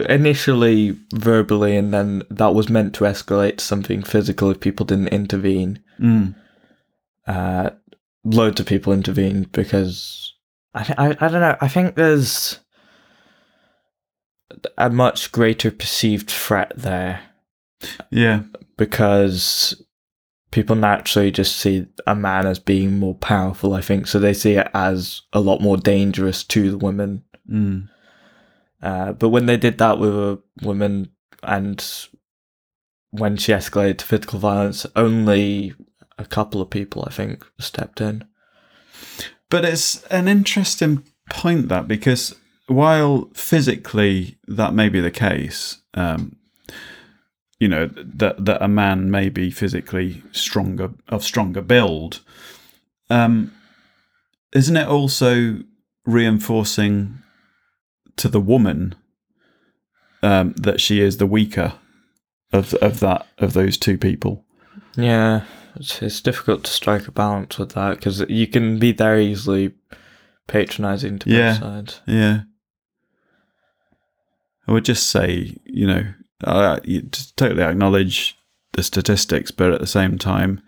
initially 0.10 0.98
verbally 1.14 1.76
and 1.76 1.94
then 1.94 2.22
that 2.30 2.54
was 2.54 2.70
meant 2.70 2.94
to 2.94 3.06
escalate 3.06 3.58
to 3.58 3.64
something 3.64 4.04
physical 4.04 4.50
if 4.52 4.60
people 4.60 4.86
didn't 4.86 5.08
intervene 5.10 5.82
mm. 6.00 6.34
uh 7.28 7.70
loads 8.24 8.60
of 8.60 8.66
people 8.66 8.92
intervened 8.94 9.52
because 9.52 10.34
I, 10.74 10.94
I 10.98 11.08
i 11.20 11.28
don't 11.28 11.42
know 11.42 11.58
i 11.62 11.68
think 11.68 11.96
there's 11.96 12.60
a 14.78 14.90
much 14.90 15.32
greater 15.32 15.72
perceived 15.72 16.30
threat 16.30 16.74
there 16.76 17.22
yeah 18.10 18.42
because 18.78 19.82
people 20.56 20.78
naturally 20.78 21.32
just 21.32 21.58
see 21.58 21.86
a 22.08 22.16
man 22.16 22.48
as 22.48 22.60
being 22.60 22.98
more 22.98 23.16
powerful, 23.16 23.74
I 23.74 23.82
think. 23.82 24.08
So 24.08 24.20
they 24.20 24.34
see 24.34 24.54
it 24.54 24.70
as 24.74 25.22
a 25.34 25.42
lot 25.42 25.60
more 25.60 25.76
dangerous 25.76 26.46
to 26.46 26.72
the 26.72 26.78
women. 26.78 27.26
mm. 27.50 27.90
Uh, 28.82 29.12
but 29.12 29.30
when 29.30 29.48
they 29.48 29.58
did 29.58 29.80
that 29.80 30.00
with 30.00 30.14
a 30.14 30.40
woman 30.62 31.10
and 31.44 32.08
when 33.12 33.36
she 33.36 33.52
escalated 33.52 33.98
to 33.98 34.06
physical 34.06 34.40
violence, 34.40 34.86
only 34.96 35.74
a 36.18 36.24
couple 36.24 36.62
of 36.62 36.70
people, 36.70 37.04
I 37.06 37.12
think, 37.12 37.46
stepped 37.60 38.00
in. 38.00 38.24
But 39.50 39.66
it's 39.66 40.04
an 40.06 40.30
interesting 40.30 41.04
point 41.30 41.68
that 41.68 41.86
because 41.86 42.34
while 42.68 43.30
physically 43.34 44.38
that 44.48 44.74
may 44.74 44.88
be 44.88 45.02
the 45.02 45.12
case, 45.12 45.80
um, 45.96 46.35
you 47.60 47.68
know 47.68 47.88
that 47.96 48.44
that 48.46 48.62
a 48.62 48.68
man 48.68 49.10
may 49.10 49.30
be 49.30 49.50
physically 49.52 50.22
stronger 50.32 50.92
of 51.10 51.24
stronger 51.24 51.62
build. 51.62 52.22
Um, 53.10 53.52
isn't 54.54 54.76
it 54.78 54.88
also 54.88 55.60
reinforcing 56.06 57.20
to 58.18 58.28
the 58.28 58.40
woman 58.40 58.96
um, 60.24 60.54
that 60.54 60.80
she 60.82 61.02
is 61.02 61.18
the 61.18 61.26
weaker 61.28 61.74
of 62.52 62.74
of 62.76 63.00
that 63.00 63.28
of 63.38 63.54
those 63.54 63.78
two 63.78 63.98
people? 63.98 64.44
Yeah, 64.98 65.44
it's, 65.76 66.02
it's 66.02 66.22
difficult 66.22 66.64
to 66.66 66.72
strike 66.72 67.08
a 67.08 67.12
balance 67.12 67.58
with 67.58 67.72
that 67.74 67.96
because 67.98 68.22
you 68.30 68.48
can 68.48 68.80
be 68.80 68.92
very 68.92 69.26
easily 69.28 69.74
patronizing 70.48 71.20
to 71.20 71.30
Yeah. 71.30 71.52
both 71.54 71.60
sides. 71.60 72.02
Yeah. 72.08 72.42
I 74.68 74.72
would 74.72 74.86
just 74.86 75.10
say, 75.10 75.58
you 75.66 75.86
know, 75.86 76.06
uh, 76.44 76.80
you 76.84 77.02
totally 77.36 77.64
acknowledge 77.64 78.38
the 78.74 78.84
statistics, 78.84 79.52
but 79.52 79.72
at 79.72 79.80
the 79.80 79.88
same 79.88 80.18
time, 80.18 80.62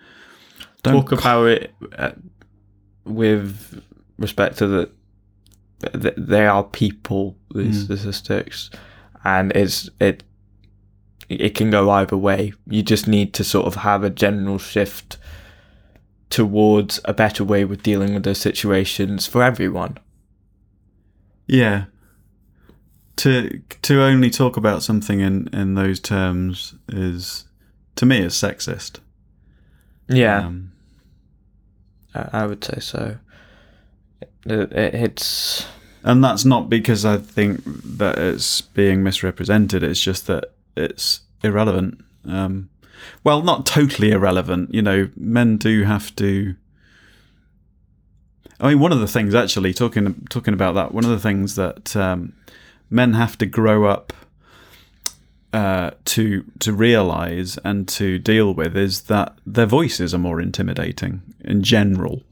don't 0.84 0.94
Talk 1.08 1.12
about 1.20 1.48
it 1.48 1.74
uh, 1.98 2.12
with 3.04 3.84
respect 4.18 4.58
to 4.60 4.68
the 4.68 4.90
th- 6.00 6.14
they 6.18 6.46
are 6.48 6.64
people. 6.64 7.38
These 7.54 7.82
Mm. 7.82 7.98
statistics, 7.98 8.70
and 9.24 9.52
it's 9.54 9.90
it 10.00 10.24
it 11.30 11.56
can 11.56 11.70
go 11.72 11.90
either 11.90 12.16
way. 12.16 12.54
You 12.68 12.82
just 12.84 13.08
need 13.08 13.34
to 13.34 13.44
sort 13.44 13.66
of 13.68 13.76
have 13.76 14.04
a 14.04 14.10
general 14.10 14.58
shift 14.60 15.18
towards 16.30 17.00
a 17.06 17.14
better 17.14 17.44
way 17.44 17.66
with 17.66 17.84
dealing 17.84 18.14
with 18.14 18.24
those 18.24 18.38
situations 18.40 19.28
for 19.28 19.44
everyone. 19.44 19.98
Yeah. 21.48 21.86
To 23.18 23.62
to 23.82 24.04
only 24.04 24.30
talk 24.30 24.58
about 24.58 24.84
something 24.84 25.20
in 25.20 25.48
in 25.54 25.76
those 25.76 26.00
terms 26.00 26.76
is 26.88 27.46
to 27.96 28.06
me 28.06 28.20
is 28.20 28.34
sexist. 28.34 29.00
Yeah. 30.08 30.46
Um, 30.46 30.72
I 32.14 32.30
I 32.32 32.46
would 32.46 32.64
say 32.64 32.80
so. 32.80 33.18
It, 34.46 34.72
it, 34.72 34.94
it's 34.94 35.66
and 36.04 36.24
that's 36.24 36.46
not 36.46 36.70
because 36.70 37.06
I 37.06 37.18
think 37.18 37.62
that 37.66 38.18
it's 38.18 38.62
being 38.62 39.04
misrepresented. 39.04 39.84
It's 39.84 40.02
just 40.02 40.28
that 40.28 40.54
it's 40.76 41.22
irrelevant. 41.44 42.04
Um, 42.26 42.70
well, 43.24 43.42
not 43.42 43.66
totally 43.66 44.12
irrelevant. 44.12 44.74
You 44.74 44.82
know, 44.82 45.10
men 45.16 45.58
do 45.58 45.84
have 45.84 46.16
to. 46.16 46.56
I 48.60 48.70
mean, 48.70 48.80
one 48.80 48.92
of 48.92 49.00
the 49.00 49.08
things 49.08 49.36
actually 49.36 49.74
talking 49.74 50.26
talking 50.30 50.54
about 50.54 50.76
that. 50.76 50.94
One 50.94 51.04
of 51.04 51.10
the 51.10 51.20
things 51.20 51.56
that 51.56 51.96
um, 51.96 52.34
men 52.90 53.14
have 53.14 53.38
to 53.38 53.46
grow 53.46 53.86
up 53.86 54.14
uh, 55.54 55.92
to 56.06 56.44
to 56.60 56.74
realize 56.74 57.58
and 57.64 57.88
to 57.88 58.20
deal 58.20 58.54
with 58.54 58.76
is 58.76 59.04
that 59.04 59.38
their 59.46 59.66
voices 59.66 60.14
are 60.14 60.20
more 60.20 60.42
intimidating 60.42 61.22
in 61.42 61.64
general. 61.64 62.24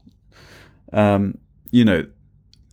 Um, 0.92 1.38
you 1.70 1.84
know, 1.84 2.06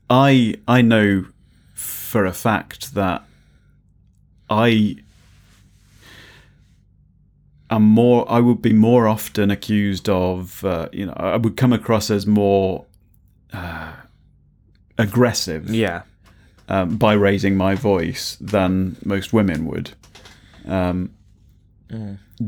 I 0.10 0.56
I 0.68 0.82
know 0.82 1.26
for 1.74 2.26
a 2.26 2.34
fact 2.34 2.94
that 2.94 3.24
I 4.50 4.98
am 7.70 7.84
more. 7.84 8.30
I 8.30 8.40
would 8.40 8.62
be 8.62 8.74
more 8.74 9.08
often 9.08 9.50
accused 9.50 10.10
of. 10.10 10.64
Uh, 10.64 10.90
you 10.92 11.06
know, 11.06 11.14
I 11.16 11.38
would 11.38 11.58
come 11.58 11.74
across 11.74 12.12
as 12.12 12.28
more 12.28 12.86
uh, 13.52 13.94
aggressive 14.98 15.70
yeah. 15.70 16.04
Um, 16.74 16.98
by 16.98 17.14
raising 17.14 17.56
my 17.56 17.76
voice 17.76 18.38
than 18.42 18.96
most 19.06 19.34
women 19.34 19.66
would. 19.66 19.92
Um, 20.68 21.12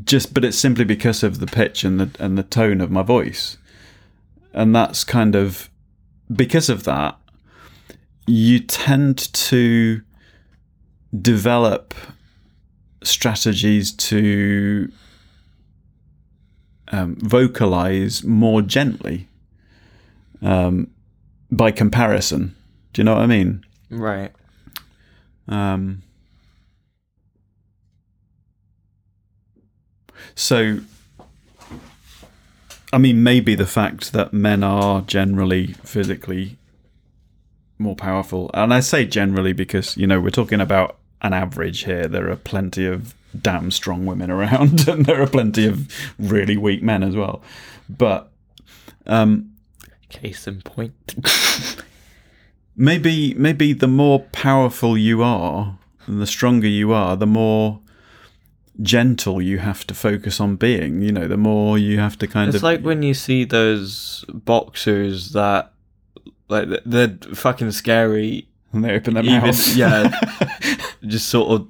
Just, 0.03 0.33
but 0.33 0.43
it's 0.43 0.57
simply 0.57 0.83
because 0.83 1.23
of 1.27 1.39
the 1.39 1.45
pitch 1.45 1.83
and 1.83 1.99
the 1.99 2.09
and 2.23 2.37
the 2.37 2.43
tone 2.43 2.81
of 2.81 2.89
my 2.89 3.03
voice, 3.03 3.57
and 4.51 4.75
that's 4.75 5.03
kind 5.03 5.35
of 5.35 5.69
because 6.35 6.69
of 6.73 6.83
that. 6.83 7.15
You 8.25 8.59
tend 8.59 9.31
to 9.33 10.01
develop 11.21 11.93
strategies 13.03 13.91
to 14.09 14.91
um, 16.91 17.15
vocalize 17.17 18.23
more 18.23 18.63
gently 18.63 19.27
um, 20.41 20.87
by 21.51 21.71
comparison. 21.71 22.55
Do 22.93 23.01
you 23.01 23.03
know 23.03 23.13
what 23.13 23.23
I 23.23 23.27
mean? 23.27 23.63
Right. 23.89 24.31
Um, 25.47 26.01
so, 30.33 30.79
I 32.91 32.97
mean, 32.97 33.23
maybe 33.23 33.55
the 33.55 33.65
fact 33.65 34.13
that 34.13 34.33
men 34.33 34.63
are 34.63 35.01
generally 35.01 35.73
physically 35.83 36.57
more 37.77 37.95
powerful, 37.95 38.49
and 38.53 38.73
I 38.73 38.79
say 38.79 39.05
generally 39.05 39.53
because, 39.53 39.95
you 39.97 40.07
know, 40.07 40.19
we're 40.19 40.29
talking 40.29 40.61
about 40.61 40.97
an 41.21 41.33
average 41.33 41.83
here. 41.83 42.07
There 42.07 42.29
are 42.29 42.35
plenty 42.35 42.85
of 42.85 43.13
damn 43.39 43.71
strong 43.71 44.05
women 44.05 44.31
around, 44.31 44.87
and 44.87 45.05
there 45.05 45.21
are 45.21 45.27
plenty 45.27 45.67
of 45.67 45.87
really 46.17 46.57
weak 46.57 46.81
men 46.81 47.03
as 47.03 47.15
well. 47.15 47.41
But, 47.89 48.31
um, 49.05 49.51
Case 50.09 50.47
in 50.47 50.61
point. 50.61 51.15
maybe 52.75 53.33
maybe 53.35 53.73
the 53.73 53.87
more 53.87 54.19
powerful 54.31 54.97
you 54.97 55.21
are 55.23 55.77
and 56.07 56.21
the 56.21 56.27
stronger 56.27 56.67
you 56.67 56.91
are 56.93 57.15
the 57.15 57.25
more 57.27 57.79
gentle 58.81 59.41
you 59.41 59.57
have 59.59 59.87
to 59.87 59.93
focus 59.93 60.39
on 60.41 60.57
being 60.57 61.01
you 61.01 61.11
know 61.11 61.27
the 61.27 61.37
more 61.37 61.77
you 61.77 61.97
have 61.99 62.17
to 62.17 62.27
kind 62.27 62.49
It's 62.49 62.55
of 62.55 62.57
It's 62.57 62.63
like 62.63 62.81
when 62.81 63.01
you 63.03 63.13
see 63.13 63.45
those 63.45 64.25
boxers 64.29 65.31
that, 65.31 65.71
like, 66.49 66.67
they're 66.85 67.17
fucking 67.33 67.71
scary. 67.71 68.47
when 68.71 68.81
they 68.83 68.91
open 68.93 69.13
their 69.13 69.23
even- 69.23 69.41
mouths 69.41 69.77
yeah. 69.77 70.11
Just 71.07 71.27
sort 71.29 71.49
of 71.61 71.69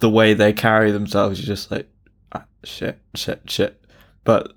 the 0.00 0.08
way 0.10 0.34
they 0.34 0.52
carry 0.52 0.90
themselves, 0.90 1.38
you're 1.38 1.46
just 1.54 1.70
like, 1.70 1.86
ah, 2.32 2.44
shit, 2.64 2.98
shit, 3.14 3.42
shit. 3.46 3.80
But 4.24 4.52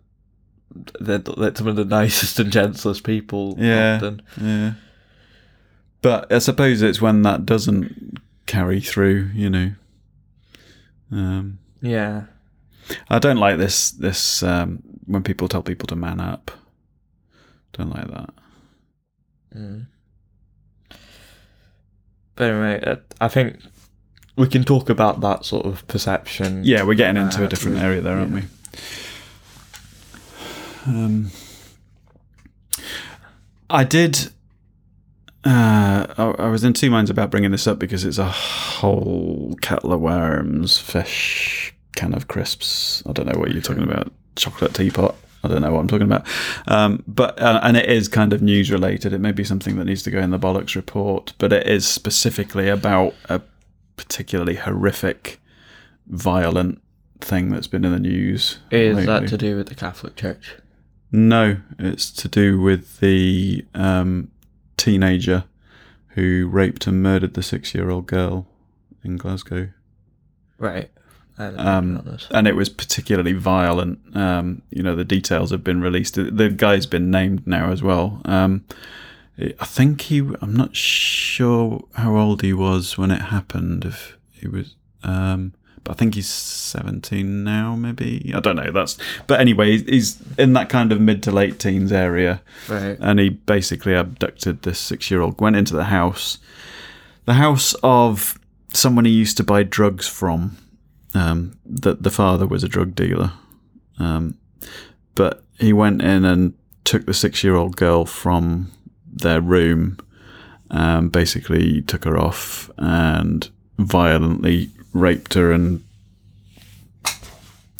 they're, 1.00 1.18
they're 1.20 1.56
some 1.56 1.68
of 1.68 1.76
the 1.76 1.84
nicest 2.00 2.40
and 2.40 2.52
gentlest 2.52 3.04
people. 3.04 3.56
Yeah. 3.60 3.96
Often. 3.98 4.22
yeah 4.42 4.74
but 6.02 6.32
i 6.32 6.40
suppose 6.40 6.82
it's 6.82 7.02
when 7.02 7.22
that 7.24 7.46
doesn't 7.46 8.18
carry 8.46 8.80
through 8.80 9.30
you 9.34 9.50
know 9.50 9.72
um 11.12 11.60
Yeah. 11.82 12.24
i 13.10 13.20
don't 13.20 13.38
like 13.38 13.58
this 13.58 13.92
this 13.92 14.42
um 14.44 14.82
when 15.06 15.24
people 15.24 15.48
tell 15.48 15.62
people 15.64 15.88
to 15.88 15.96
man 15.96 16.20
up 16.20 16.52
don't 17.74 17.90
like 17.90 18.08
that 18.10 18.30
Mm. 19.56 19.88
But 22.36 22.44
anyway, 22.52 22.84
uh, 22.86 22.98
I 23.20 23.28
think 23.30 23.60
we 24.36 24.48
can 24.48 24.64
talk 24.64 24.90
about 24.90 25.22
that 25.22 25.46
sort 25.46 25.66
of 25.66 25.88
perception. 25.88 26.62
Yeah, 26.64 26.84
we're 26.84 26.94
getting 26.94 27.20
into 27.20 27.42
Uh, 27.42 27.46
a 27.46 27.48
different 27.48 27.78
area 27.80 28.02
there, 28.02 28.18
aren't 28.18 28.34
yeah. 28.36 28.42
we? 30.86 30.94
Um, 31.06 31.32
I 33.70 33.84
did. 33.84 34.30
Uh, 35.48 36.06
I, 36.18 36.44
I 36.44 36.48
was 36.50 36.66
in 36.66 36.74
two 36.74 36.92
minds 36.92 37.10
about 37.10 37.32
bringing 37.32 37.52
this 37.52 37.68
up 37.68 37.80
because 37.80 38.04
it's 38.04 38.18
a 38.18 38.26
whole 38.26 39.56
kettle 39.62 39.94
of 39.94 40.02
worms, 40.02 40.78
fish, 40.78 41.74
can 41.96 42.14
of 42.14 42.28
crisps. 42.28 43.02
I 43.08 43.14
don't 43.14 43.28
know 43.28 43.40
what 43.40 43.52
you're 43.52 43.62
talking 43.62 43.84
about. 43.84 44.12
Chocolate 44.36 44.74
teapot. 44.74 45.16
I 45.46 45.48
don't 45.48 45.62
know 45.62 45.72
what 45.72 45.80
I'm 45.80 45.88
talking 45.88 46.08
about. 46.08 46.28
Um, 46.68 47.02
but 47.08 47.42
uh, 47.42 47.62
and 47.64 47.78
it 47.78 47.90
is 47.90 48.10
kind 48.10 48.34
of 48.34 48.42
news 48.42 48.70
related. 48.70 49.14
It 49.14 49.20
may 49.20 49.32
be 49.32 49.46
something 49.46 49.78
that 49.78 49.86
needs 49.86 50.04
to 50.04 50.12
go 50.12 50.20
in 50.20 50.32
the 50.32 50.40
bollocks 50.40 50.76
report, 50.76 51.34
but 51.38 51.54
it 51.54 51.66
is 51.66 51.88
specifically 51.88 52.68
about 52.68 53.14
a 53.30 53.42
particularly 53.96 54.56
horrific, 54.56 55.40
violent 56.08 56.82
thing 57.22 57.52
that's 57.52 57.68
been 57.68 57.86
in 57.86 57.94
the 57.94 58.00
news. 58.00 58.60
Is 58.70 58.98
lately. 58.98 59.06
that 59.06 59.30
to 59.30 59.38
do 59.38 59.56
with 59.56 59.70
the 59.70 59.76
Catholic 59.76 60.18
Church? 60.18 60.58
No, 61.10 61.58
it's 61.80 62.12
to 62.12 62.28
do 62.28 62.60
with 62.60 63.00
the 63.00 63.66
um, 63.74 64.30
teenager 64.88 65.44
who 66.16 66.48
raped 66.52 66.88
and 66.88 67.04
murdered 67.04 67.34
the 67.34 67.44
six-year-old 67.44 68.08
girl 68.08 68.48
in 69.04 69.18
Glasgow. 69.18 69.70
Right. 70.58 70.90
I 71.38 71.44
don't 71.44 71.56
know 71.58 71.64
Um, 71.64 72.18
and 72.32 72.48
it 72.48 72.56
was 72.56 72.70
particularly 72.70 73.34
violent. 73.34 74.00
Um, 74.16 74.62
you 74.72 74.82
know, 74.82 74.96
the 74.96 75.04
details 75.06 75.52
have 75.52 75.64
been 75.64 75.82
released. 75.82 76.16
The 76.16 76.50
guy's 76.50 76.88
been 76.88 77.12
named 77.12 77.46
now 77.46 77.72
as 77.72 77.84
well. 77.84 78.22
Um, 78.26 78.64
I 79.38 79.66
think 79.66 80.02
he. 80.02 80.20
I'm 80.42 80.56
not 80.56 80.76
sure 80.76 81.84
how 81.94 82.18
old 82.18 82.42
he 82.42 82.54
was 82.54 82.98
when 82.98 83.12
it 83.12 83.22
happened. 83.22 83.86
If 83.86 84.18
he 84.32 84.48
was, 84.48 84.76
um, 85.04 85.54
I 85.90 85.94
think 85.94 86.16
he's 86.16 86.28
17 86.28 87.44
now. 87.44 87.76
Maybe 87.76 88.32
I 88.36 88.40
don't 88.40 88.56
know. 88.58 88.72
That's. 88.72 88.98
But 89.28 89.40
anyway, 89.40 89.78
he's 89.78 90.22
in 90.38 90.54
that 90.54 90.70
kind 90.70 90.92
of 90.92 91.00
mid 91.00 91.24
to 91.24 91.32
late 91.32 91.60
teens 91.60 91.92
area 91.92 92.42
Right. 92.68 92.98
and 93.00 93.20
he 93.20 93.30
basically 93.30 93.94
abducted 93.94 94.64
this 94.64 94.80
six 94.80 95.10
year 95.12 95.22
old, 95.22 95.40
went 95.40 95.56
into 95.56 95.76
the 95.76 95.86
house, 95.86 96.40
the 97.26 97.34
house 97.36 97.74
of 97.84 98.38
someone 98.74 99.06
he 99.06 99.12
used 99.12 99.38
to 99.38 99.44
buy 99.44 99.64
drugs 99.64 100.08
from. 100.08 100.58
um, 101.14 101.58
that 101.66 102.04
the 102.04 102.12
father 102.12 102.46
was 102.46 102.64
a 102.64 102.68
drug 102.70 102.94
dealer. 102.94 103.32
Um, 103.98 104.38
but 105.16 105.44
he 105.58 105.74
went 105.74 106.02
in 106.04 106.26
and 106.26 106.54
took 106.84 107.06
the 107.08 107.14
six 107.14 107.44
year 107.44 107.56
old 107.56 107.76
girl 107.76 108.06
from 108.06 108.72
their 109.12 109.42
room, 109.42 109.98
um, 110.70 111.10
basically 111.10 111.82
took 111.82 112.04
her 112.04 112.18
off 112.20 112.70
and 112.78 113.50
violently 113.80 114.70
raped 114.94 115.34
her. 115.34 115.52
And 115.52 115.84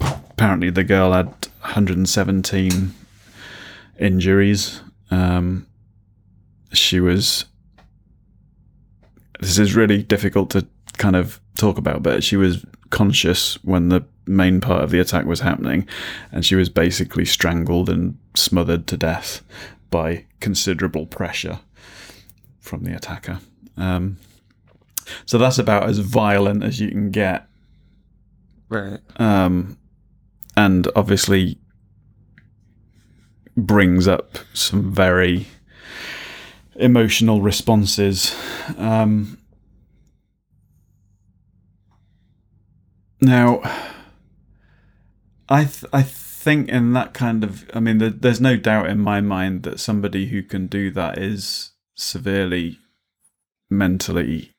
apparently, 0.02 0.70
the 0.70 0.84
girl 0.84 1.14
had 1.14 1.28
117 1.62 2.94
injuries. 4.00 4.82
Um, 5.12 5.68
she 6.74 7.00
was. 7.00 7.46
This 9.40 9.60
is 9.60 9.76
really 9.76 10.02
difficult 10.02 10.50
to 10.52 10.68
kind 10.98 11.16
of 11.16 11.40
talk 11.58 11.78
about, 11.78 12.02
but 12.02 12.24
she 12.24 12.36
was 12.36 12.66
conscious 12.90 13.56
when 13.64 13.90
the 13.90 14.06
main 14.26 14.60
part 14.62 14.84
of 14.84 14.90
the 14.90 15.00
attack 15.00 15.26
was 15.26 15.42
happening, 15.42 15.88
and 16.32 16.46
she 16.46 16.56
was 16.56 16.70
basically 16.70 17.26
strangled 17.26 17.90
and 17.90 18.18
smothered 18.36 18.88
to 18.88 18.98
death 18.98 19.44
by 19.90 20.26
considerable 20.40 21.06
pressure 21.06 21.60
from 22.60 22.84
the 22.84 22.96
attacker. 22.96 23.40
Um, 23.78 24.18
so 25.26 25.38
that's 25.38 25.58
about 25.58 25.90
as 25.90 26.00
violent 26.00 26.64
as 26.64 26.80
you 26.80 26.90
can 26.90 27.12
get, 27.12 27.48
Right. 28.70 29.00
um, 29.18 29.78
and 30.56 30.88
obviously 30.96 31.60
brings 33.56 34.08
up 34.08 34.38
some 34.54 34.92
very 34.92 35.48
emotional 36.76 37.42
responses. 37.42 38.36
Um, 38.78 39.38
now, 43.22 43.62
I 45.50 45.64
th- 45.66 45.86
I 45.94 46.02
think 46.04 46.70
in 46.70 46.94
that 46.94 47.14
kind 47.14 47.44
of, 47.44 47.70
I 47.74 47.80
mean, 47.80 47.98
there, 47.98 48.10
there's 48.10 48.42
no 48.42 48.58
doubt 48.58 48.90
in 48.90 49.00
my 49.00 49.22
mind 49.22 49.64
that 49.64 49.80
somebody 49.80 50.28
who 50.28 50.44
can 50.44 50.68
do 50.68 50.92
that 50.92 51.18
is 51.18 51.72
severely 51.96 52.80
mentally. 53.70 54.52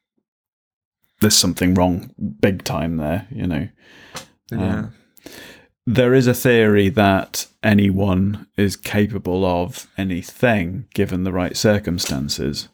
There's 1.20 1.36
something 1.36 1.74
wrong, 1.74 2.10
big 2.40 2.64
time 2.64 2.96
there. 2.96 3.26
You 3.30 3.46
know, 3.46 3.68
Yeah. 4.50 4.78
Um, 4.78 4.94
there 5.86 6.12
is 6.12 6.26
a 6.26 6.34
theory 6.34 6.90
that 6.90 7.46
anyone 7.62 8.46
is 8.58 8.76
capable 8.76 9.44
of 9.46 9.86
anything 9.96 10.86
given 10.92 11.24
the 11.24 11.32
right 11.32 11.56
circumstances, 11.56 12.68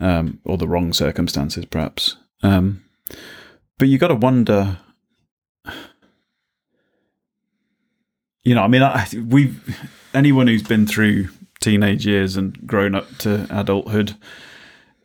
um, 0.00 0.40
or 0.44 0.58
the 0.58 0.66
wrong 0.66 0.92
circumstances, 0.92 1.64
perhaps. 1.66 2.16
Um, 2.42 2.82
but 3.78 3.86
you 3.86 3.96
got 3.96 4.08
to 4.08 4.16
wonder. 4.16 4.78
You 8.42 8.54
know, 8.54 8.62
I 8.62 8.68
mean, 8.68 8.82
I, 8.82 9.06
we've 9.28 9.78
anyone 10.12 10.46
who's 10.48 10.62
been 10.62 10.86
through 10.86 11.28
teenage 11.60 12.06
years 12.06 12.36
and 12.36 12.66
grown 12.66 12.94
up 12.94 13.18
to 13.18 13.46
adulthood 13.50 14.16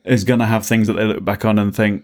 is 0.06 0.24
going 0.24 0.40
to 0.40 0.46
have 0.46 0.66
things 0.66 0.88
that 0.88 0.94
they 0.94 1.04
look 1.04 1.24
back 1.24 1.46
on 1.46 1.60
and 1.60 1.76
think, 1.76 2.04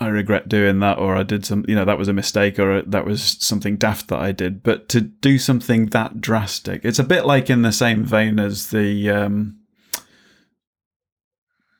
I 0.00 0.08
regret 0.08 0.48
doing 0.48 0.78
that, 0.80 0.98
or 0.98 1.16
I 1.16 1.22
did 1.22 1.44
some, 1.44 1.64
you 1.66 1.74
know, 1.74 1.84
that 1.84 1.98
was 1.98 2.08
a 2.08 2.12
mistake, 2.12 2.58
or 2.58 2.82
that 2.82 3.04
was 3.04 3.36
something 3.40 3.76
daft 3.76 4.08
that 4.08 4.20
I 4.20 4.32
did. 4.32 4.62
But 4.62 4.88
to 4.90 5.00
do 5.00 5.38
something 5.38 5.86
that 5.86 6.20
drastic, 6.20 6.84
it's 6.84 6.98
a 6.98 7.04
bit 7.04 7.26
like 7.26 7.50
in 7.50 7.62
the 7.62 7.72
same 7.72 8.04
vein 8.04 8.38
as 8.38 8.70
the 8.70 9.10
um, 9.10 9.58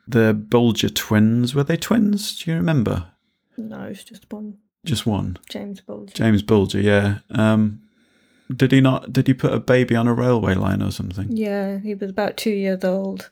the 0.06 0.34
Bulger 0.34 0.88
twins. 0.88 1.54
Were 1.54 1.64
they 1.64 1.76
twins? 1.76 2.38
Do 2.38 2.50
you 2.50 2.56
remember? 2.56 3.12
No, 3.56 3.82
it's 3.84 4.04
just 4.04 4.32
one. 4.32 4.58
Just 4.84 5.06
one, 5.06 5.38
James 5.48 5.80
Bulger. 5.80 6.14
James 6.14 6.42
Bulger. 6.42 6.80
Yeah. 6.80 7.18
Um, 7.30 7.82
did 8.54 8.72
he 8.72 8.80
not? 8.80 9.12
Did 9.12 9.26
he 9.26 9.34
put 9.34 9.52
a 9.52 9.60
baby 9.60 9.94
on 9.94 10.08
a 10.08 10.14
railway 10.14 10.54
line 10.54 10.82
or 10.82 10.90
something? 10.90 11.36
Yeah, 11.36 11.78
he 11.78 11.94
was 11.94 12.10
about 12.10 12.36
two 12.36 12.50
years 12.50 12.84
old. 12.84 13.30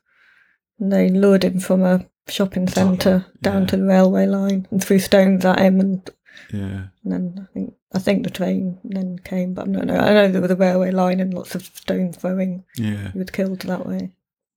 And 0.78 0.92
they 0.92 1.08
lured 1.08 1.44
him 1.44 1.58
from 1.58 1.82
a 1.82 2.06
shopping 2.28 2.68
centre 2.68 3.26
down 3.42 3.62
yeah. 3.62 3.68
to 3.68 3.76
the 3.76 3.84
railway 3.84 4.26
line 4.26 4.66
and 4.70 4.82
threw 4.82 4.98
stones 4.98 5.44
at 5.44 5.58
him. 5.58 5.80
And, 5.80 6.10
Yeah. 6.52 6.88
and 7.04 7.12
then 7.12 7.48
I 7.48 7.52
think 7.52 7.74
I 7.94 7.98
think 7.98 8.24
the 8.24 8.30
train 8.30 8.78
then 8.84 9.18
came, 9.20 9.54
but 9.54 9.68
I 9.68 9.72
don't 9.72 9.86
know. 9.86 9.96
I 9.96 10.12
know 10.12 10.28
there 10.28 10.42
was 10.42 10.50
a 10.50 10.56
railway 10.56 10.90
line 10.90 11.18
and 11.20 11.32
lots 11.32 11.54
of 11.54 11.64
stone 11.64 12.12
throwing. 12.12 12.64
Yeah. 12.76 13.12
He 13.12 13.18
was 13.18 13.30
killed 13.30 13.60
that 13.60 13.86
way. 13.86 14.10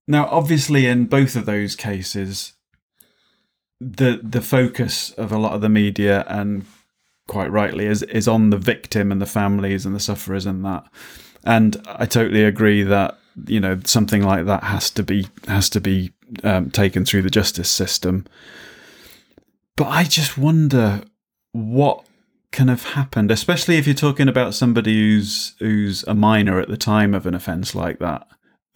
Now, 0.07 0.27
obviously, 0.29 0.87
in 0.87 1.05
both 1.05 1.35
of 1.35 1.45
those 1.45 1.75
cases, 1.75 2.53
the 3.79 4.19
the 4.21 4.41
focus 4.41 5.11
of 5.11 5.31
a 5.31 5.37
lot 5.37 5.53
of 5.53 5.61
the 5.61 5.69
media, 5.69 6.25
and 6.27 6.65
quite 7.27 7.51
rightly, 7.51 7.85
is 7.85 8.03
is 8.03 8.27
on 8.27 8.49
the 8.49 8.57
victim 8.57 9.11
and 9.11 9.21
the 9.21 9.25
families 9.25 9.85
and 9.85 9.95
the 9.95 9.99
sufferers 9.99 10.45
and 10.45 10.65
that. 10.65 10.83
And 11.45 11.81
I 11.87 12.05
totally 12.05 12.43
agree 12.43 12.83
that 12.83 13.17
you 13.47 13.59
know 13.61 13.79
something 13.85 14.23
like 14.23 14.45
that 14.47 14.63
has 14.63 14.89
to 14.91 15.03
be 15.03 15.27
has 15.47 15.69
to 15.69 15.79
be 15.79 16.11
um, 16.43 16.71
taken 16.71 17.05
through 17.05 17.21
the 17.21 17.29
justice 17.29 17.69
system. 17.69 18.25
But 19.75 19.87
I 19.87 20.03
just 20.03 20.37
wonder 20.37 21.03
what 21.51 22.05
can 22.51 22.67
have 22.67 22.83
happened, 22.83 23.31
especially 23.31 23.77
if 23.77 23.85
you're 23.85 23.93
talking 23.93 24.27
about 24.27 24.53
somebody 24.53 24.93
who's 24.93 25.55
who's 25.59 26.03
a 26.03 26.15
minor 26.15 26.59
at 26.59 26.67
the 26.67 26.77
time 26.77 27.13
of 27.13 27.25
an 27.25 27.35
offence 27.35 27.75
like 27.75 27.99
that 27.99 28.27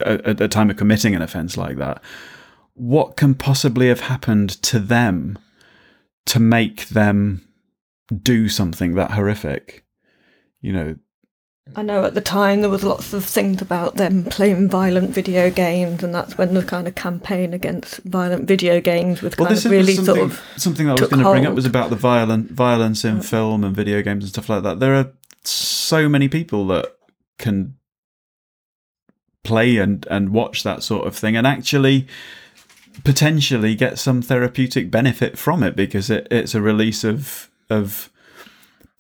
at 0.06 0.38
the 0.38 0.48
time 0.48 0.70
of 0.70 0.78
committing 0.78 1.16
an 1.16 1.22
offence 1.22 1.58
like 1.58 1.78
that, 1.78 2.02
what 2.74 3.16
can 3.16 3.36
possibly 3.36 3.88
have 3.90 4.02
happened 4.02 4.50
to 4.64 4.80
them 4.80 5.38
to 6.26 6.40
make 6.40 6.88
them 6.90 7.48
do 8.22 8.50
something 8.50 8.96
that 8.96 9.12
horrific? 9.12 9.86
You 10.62 10.74
know, 10.74 10.96
I 11.76 11.82
know 11.82 12.04
at 12.04 12.14
the 12.14 12.22
time 12.22 12.62
there 12.62 12.70
was 12.70 12.84
lots 12.84 13.14
of 13.14 13.26
things 13.26 13.62
about 13.62 13.96
them 13.96 14.26
playing 14.26 14.70
violent 14.70 15.12
video 15.12 15.50
games, 15.50 16.04
and 16.04 16.14
that's 16.14 16.38
when 16.38 16.54
the 16.54 16.64
kind 16.64 16.88
of 16.88 16.96
campaign 16.96 17.54
against 17.54 17.98
violent 18.04 18.48
video 18.48 18.82
games 18.82 19.22
was 19.22 19.38
well, 19.38 19.48
kind 19.48 19.58
this 19.58 19.66
of 19.66 19.72
really 19.72 19.96
something, 19.96 20.16
sort 20.16 20.32
of 20.32 20.42
something 20.58 20.86
that 20.88 21.00
I 21.00 21.02
was 21.02 21.10
going 21.10 21.24
to 21.24 21.32
bring 21.32 21.46
up 21.46 21.56
was 21.56 21.66
about 21.66 21.90
the 21.90 21.96
violent 21.96 22.52
violence 22.52 23.06
in 23.06 23.22
film 23.22 23.64
and 23.64 23.76
video 23.76 24.02
games 24.02 24.24
and 24.24 24.30
stuff 24.34 24.50
like 24.50 24.64
that. 24.64 24.80
There 24.80 24.94
are 24.94 25.12
so 25.44 26.08
many 26.10 26.28
people 26.28 26.68
that 26.68 26.96
can 27.40 27.76
play 29.44 29.78
and 29.78 30.06
and 30.10 30.30
watch 30.30 30.64
that 30.64 30.84
sort 30.84 31.08
of 31.08 31.16
thing 31.16 31.36
and 31.36 31.46
actually 31.46 32.08
potentially 33.04 33.76
get 33.76 34.00
some 34.00 34.22
therapeutic 34.22 34.92
benefit 34.92 35.38
from 35.38 35.64
it 35.64 35.76
because 35.76 36.10
it, 36.10 36.28
it's 36.30 36.54
a 36.54 36.62
release 36.62 37.04
of 37.04 37.50
of 37.70 38.10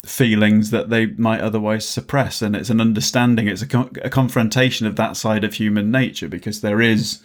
feelings 0.06 0.70
that 0.72 0.90
they 0.90 1.06
might 1.08 1.40
otherwise 1.42 1.88
suppress 1.88 2.42
and 2.42 2.56
it's 2.56 2.70
an 2.70 2.82
understanding 2.82 3.48
it's 3.48 3.62
a, 3.62 3.68
co- 3.68 3.90
a 4.02 4.10
confrontation 4.10 4.86
of 4.86 4.98
that 4.98 5.16
side 5.16 5.44
of 5.46 5.54
human 5.54 5.92
nature 5.92 6.28
because 6.28 6.60
there 6.62 6.82
is 6.82 7.22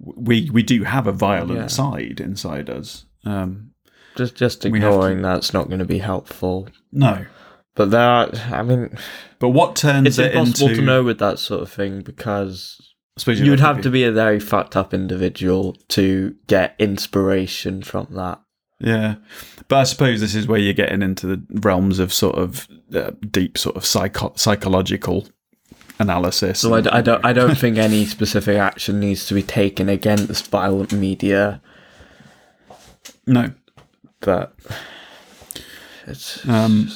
we 0.00 0.48
we 0.50 0.62
do 0.62 0.84
have 0.84 1.06
a 1.06 1.12
violent 1.12 1.60
Yeah. 1.60 1.66
side 1.66 2.20
inside 2.20 2.70
us 2.70 3.04
um 3.26 3.72
Just 4.16 4.34
just 4.34 4.62
have 4.62 4.72
to- 4.72 4.76
ignoring 4.78 5.20
that's 5.20 5.52
not 5.52 5.68
going 5.68 5.78
to 5.80 5.84
be 5.84 5.98
helpful. 5.98 6.68
no 6.90 7.26
But 7.74 7.90
there 7.90 8.00
are, 8.08 8.30
I 8.50 8.62
mean, 8.62 8.96
but 9.38 9.50
what 9.50 9.76
turns 9.76 10.06
it's 10.06 10.18
it 10.18 10.32
impossible 10.34 10.68
into 10.70 10.80
to 10.80 10.86
know 10.86 11.02
with 11.02 11.18
that 11.20 11.38
sort 11.38 11.62
of 11.62 11.70
thing 11.70 12.00
because 12.02 12.78
you 13.26 13.50
would 13.50 13.60
have 13.60 13.80
to 13.82 13.90
be 13.90 14.04
a 14.04 14.12
very 14.12 14.40
fucked 14.40 14.74
up 14.76 14.92
individual 14.94 15.76
to 15.88 16.34
get 16.46 16.74
inspiration 16.78 17.82
from 17.82 18.06
that. 18.10 18.40
Yeah, 18.82 19.14
but 19.68 19.76
I 19.76 19.84
suppose 19.84 20.20
this 20.20 20.34
is 20.34 20.46
where 20.48 20.58
you're 20.58 20.72
getting 20.74 21.02
into 21.02 21.26
the 21.26 21.42
realms 21.60 21.98
of 21.98 22.12
sort 22.12 22.34
of 22.36 22.66
uh, 22.94 23.12
deep, 23.30 23.56
sort 23.56 23.76
of 23.76 23.86
psycho- 23.86 24.32
psychological 24.36 25.28
analysis. 25.98 26.60
So 26.60 26.74
I, 26.74 26.80
d- 26.80 26.90
I 26.90 27.00
don't 27.00 27.24
I 27.24 27.32
don't 27.32 27.56
think 27.56 27.78
any 27.78 28.04
specific 28.06 28.58
action 28.58 28.98
needs 28.98 29.26
to 29.26 29.34
be 29.34 29.42
taken 29.42 29.88
against 29.88 30.48
violent 30.48 30.92
media, 30.92 31.62
no, 33.26 33.52
but 34.20 34.54
it's 36.06 36.46
um, 36.48 36.90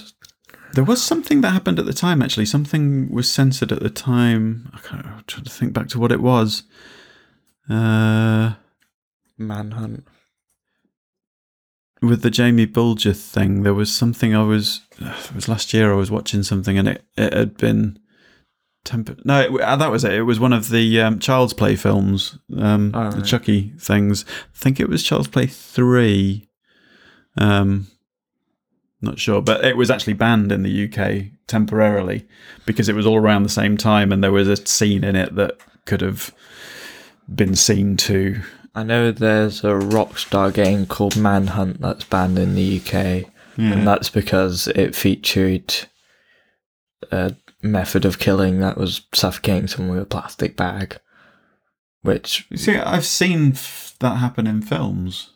there 0.75 0.85
was 0.85 1.01
something 1.03 1.41
that 1.43 1.51
happened 1.51 1.79
at 1.79 1.87
the 1.87 1.93
time. 1.93 2.21
Actually, 2.21 2.47
something 2.47 3.09
was 3.13 3.31
censored 3.31 3.71
at 3.71 3.81
the 3.81 3.91
time. 3.91 4.71
I 4.75 4.79
can't, 4.81 5.07
I'm 5.07 5.25
trying 5.27 5.45
to 5.45 5.51
think 5.51 5.73
back 5.73 5.89
to 5.91 6.01
what 6.01 6.11
it 6.11 6.21
was. 6.21 6.65
Uh, 7.71 8.55
manhunt. 9.39 10.07
With 12.03 12.23
the 12.23 12.31
Jamie 12.31 12.67
Bulger 12.67 13.13
thing, 13.13 13.63
there 13.63 13.75
was 13.75 13.93
something 13.93 14.35
I 14.35 14.43
was. 14.45 14.83
It 15.01 15.35
was 15.35 15.49
last 15.49 15.73
year. 15.75 15.93
I 15.93 15.97
was 15.97 16.11
watching 16.11 16.43
something, 16.43 16.77
and 16.79 16.89
it 16.89 17.05
it 17.17 17.33
had 17.33 17.57
been. 17.57 17.99
Temper- 18.85 19.17
no, 19.25 19.41
it, 19.41 19.61
uh, 19.61 19.75
that 19.75 19.91
was 19.91 20.05
it. 20.05 20.13
It 20.13 20.23
was 20.23 20.39
one 20.39 20.53
of 20.53 20.69
the 20.71 21.01
um, 21.01 21.19
Child's 21.19 21.53
Play 21.53 21.75
films, 21.75 22.39
um, 22.57 22.93
Oh, 22.95 23.11
the 23.11 23.17
right. 23.17 23.27
Chucky 23.27 23.73
things. 23.81 24.25
I 24.29 24.57
think 24.59 24.79
it 24.79 24.89
was 24.89 25.03
Child's 25.03 25.27
Play 25.27 25.47
three. 25.47 26.49
Um, 27.37 27.89
not 29.01 29.19
sure, 29.19 29.43
but 29.43 29.65
it 29.65 29.77
was 29.77 29.91
actually 29.91 30.13
banned 30.13 30.53
in 30.53 30.63
the 30.63 30.85
UK 30.89 31.33
temporarily 31.49 32.27
because 32.65 32.89
it 32.89 32.95
was 32.95 33.07
all 33.07 33.17
around 33.17 33.43
the 33.43 33.49
same 33.49 33.77
time, 33.77 34.13
and 34.13 34.23
there 34.23 34.31
was 34.33 34.47
a 34.49 34.57
scene 34.67 35.03
in 35.03 35.17
it 35.17 35.35
that 35.35 35.57
could 35.85 36.01
have 36.01 36.33
been 37.35 37.57
seen 37.57 37.97
to. 37.97 38.41
I 38.77 38.83
know 38.83 39.11
there's 39.11 39.65
a 39.65 39.69
Rockstar 39.69 40.53
game 40.53 40.85
called 40.85 41.17
Manhunt 41.17 41.81
that's 41.81 42.05
banned 42.05 42.39
in 42.39 42.55
the 42.55 42.79
UK. 42.79 43.33
Yeah. 43.57 43.73
and 43.73 43.81
hmm. 43.81 43.85
that's 43.87 44.11
because 44.11 44.69
it 44.69 44.95
featured 44.95 45.75
a 47.11 47.35
method 47.63 48.05
of 48.05 48.19
killing 48.19 48.61
that 48.61 48.77
was 48.77 49.01
suffocating 49.15 49.67
someone 49.67 49.97
with 49.97 50.05
a 50.05 50.11
plastic 50.11 50.57
bag, 50.57 50.99
which 52.03 52.47
You 52.51 52.59
See, 52.59 52.77
I've 52.77 53.07
seen 53.07 53.53
f- 53.53 53.95
that 54.01 54.17
happen 54.17 54.47
in 54.47 54.61
films. 54.61 55.31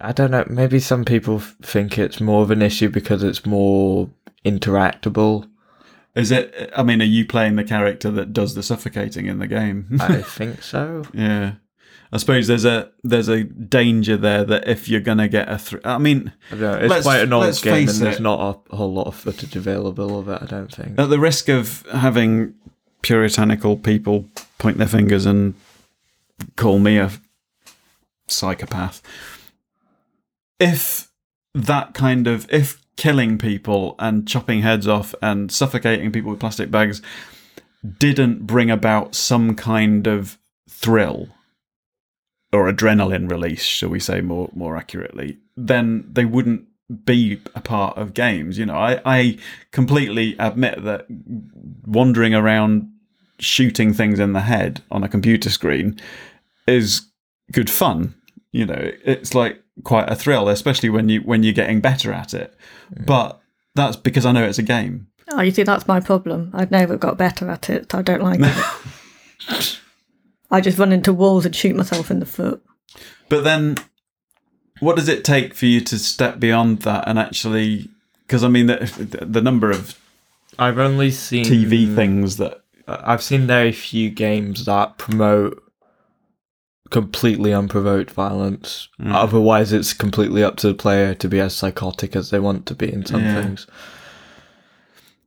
I 0.00 0.10
don't 0.10 0.32
know. 0.32 0.44
Maybe 0.48 0.80
some 0.80 1.04
people 1.04 1.36
f- 1.36 1.54
think 1.62 1.98
it's 1.98 2.20
more 2.20 2.42
of 2.42 2.50
an 2.50 2.62
issue 2.62 2.88
because 2.88 3.22
it's 3.22 3.46
more 3.46 4.10
interactable. 4.44 5.48
Is 6.16 6.32
it? 6.32 6.72
I 6.76 6.82
mean, 6.82 7.00
are 7.00 7.04
you 7.04 7.26
playing 7.26 7.54
the 7.54 7.64
character 7.64 8.10
that 8.10 8.32
does 8.32 8.56
the 8.56 8.62
suffocating 8.64 9.26
in 9.26 9.38
the 9.38 9.46
game? 9.46 9.86
I 10.00 10.22
think 10.22 10.62
so. 10.62 11.04
yeah. 11.14 11.52
I 12.12 12.18
suppose 12.18 12.46
there's 12.46 12.64
a 12.64 12.90
there's 13.02 13.28
a 13.28 13.44
danger 13.44 14.16
there 14.16 14.44
that 14.44 14.68
if 14.68 14.88
you're 14.88 15.00
gonna 15.00 15.28
get 15.28 15.48
a, 15.50 15.58
thr 15.58 15.78
I 15.84 15.98
mean, 15.98 16.32
I 16.52 16.54
it's 16.54 17.02
quite 17.02 17.22
an 17.22 17.32
old 17.32 17.60
game, 17.62 17.88
and 17.88 17.98
there's 17.98 18.16
it. 18.16 18.22
not 18.22 18.64
a 18.70 18.76
whole 18.76 18.92
lot 18.92 19.06
of 19.06 19.16
footage 19.16 19.56
available 19.56 20.18
of 20.18 20.28
it. 20.28 20.42
I 20.42 20.46
don't 20.46 20.72
think. 20.72 20.98
at 20.98 21.10
the 21.10 21.18
risk 21.18 21.48
of 21.48 21.84
having 21.92 22.54
puritanical 23.02 23.76
people 23.76 24.26
point 24.58 24.78
their 24.78 24.86
fingers 24.86 25.26
and 25.26 25.54
call 26.56 26.78
me 26.78 26.98
a 26.98 27.10
psychopath, 28.28 29.02
if 30.58 31.10
that 31.54 31.94
kind 31.94 32.26
of 32.26 32.46
if 32.52 32.82
killing 32.96 33.36
people 33.36 33.94
and 33.98 34.26
chopping 34.26 34.62
heads 34.62 34.88
off 34.88 35.14
and 35.20 35.52
suffocating 35.52 36.10
people 36.12 36.30
with 36.30 36.40
plastic 36.40 36.70
bags 36.70 37.02
didn't 37.98 38.46
bring 38.46 38.70
about 38.70 39.14
some 39.14 39.54
kind 39.54 40.06
of 40.06 40.38
thrill 40.68 41.28
or 42.56 42.72
adrenaline 42.72 43.30
release, 43.30 43.62
shall 43.62 43.90
we 43.90 44.00
say 44.00 44.20
more 44.20 44.50
more 44.54 44.76
accurately, 44.76 45.38
then 45.56 46.08
they 46.10 46.24
wouldn't 46.24 46.66
be 47.04 47.40
a 47.54 47.60
part 47.60 47.96
of 47.96 48.14
games. 48.14 48.58
You 48.58 48.66
know, 48.66 48.76
I, 48.76 49.00
I 49.04 49.38
completely 49.72 50.36
admit 50.38 50.82
that 50.84 51.06
wandering 51.84 52.34
around 52.34 52.90
shooting 53.38 53.92
things 53.92 54.18
in 54.18 54.32
the 54.32 54.40
head 54.40 54.82
on 54.90 55.04
a 55.04 55.08
computer 55.08 55.50
screen 55.50 56.00
is 56.66 57.06
good 57.52 57.70
fun. 57.70 58.14
You 58.52 58.66
know, 58.66 58.92
it's 59.04 59.34
like 59.34 59.62
quite 59.84 60.10
a 60.10 60.16
thrill, 60.16 60.48
especially 60.48 60.88
when 60.88 61.08
you 61.08 61.20
when 61.20 61.42
you're 61.42 61.52
getting 61.52 61.80
better 61.80 62.12
at 62.12 62.34
it. 62.34 62.54
But 63.04 63.40
that's 63.74 63.96
because 63.96 64.24
I 64.24 64.32
know 64.32 64.44
it's 64.44 64.58
a 64.58 64.62
game. 64.62 65.08
Oh, 65.32 65.40
you 65.40 65.50
see, 65.50 65.64
that's 65.64 65.88
my 65.88 66.00
problem. 66.00 66.50
I've 66.54 66.70
never 66.70 66.96
got 66.96 67.18
better 67.18 67.50
at 67.50 67.68
it. 67.68 67.94
I 67.94 68.02
don't 68.02 68.22
like 68.22 68.40
it. 68.40 69.80
I 70.50 70.60
just 70.60 70.78
run 70.78 70.92
into 70.92 71.12
walls 71.12 71.44
and 71.44 71.54
shoot 71.54 71.76
myself 71.76 72.10
in 72.10 72.20
the 72.20 72.26
foot. 72.26 72.62
But 73.28 73.42
then, 73.44 73.76
what 74.80 74.96
does 74.96 75.08
it 75.08 75.24
take 75.24 75.54
for 75.54 75.66
you 75.66 75.80
to 75.82 75.98
step 75.98 76.38
beyond 76.38 76.80
that 76.80 77.08
and 77.08 77.18
actually? 77.18 77.88
Because 78.26 78.44
I 78.44 78.48
mean, 78.48 78.66
the, 78.66 79.26
the 79.28 79.42
number 79.42 79.70
of 79.70 79.98
I've 80.58 80.78
only 80.78 81.10
seen 81.10 81.44
TV 81.44 81.94
things 81.94 82.36
that 82.36 82.60
I've 82.86 83.22
seen 83.22 83.46
very 83.46 83.72
few 83.72 84.10
games 84.10 84.64
that 84.66 84.98
promote 84.98 85.62
completely 86.90 87.52
unprovoked 87.52 88.10
violence. 88.12 88.88
Mm. 89.00 89.12
Otherwise, 89.12 89.72
it's 89.72 89.92
completely 89.92 90.44
up 90.44 90.56
to 90.58 90.68
the 90.68 90.74
player 90.74 91.14
to 91.14 91.28
be 91.28 91.40
as 91.40 91.54
psychotic 91.54 92.14
as 92.14 92.30
they 92.30 92.38
want 92.38 92.66
to 92.66 92.74
be 92.74 92.92
in 92.92 93.04
some 93.04 93.22
Yeah. 93.24 93.42
things. 93.42 93.66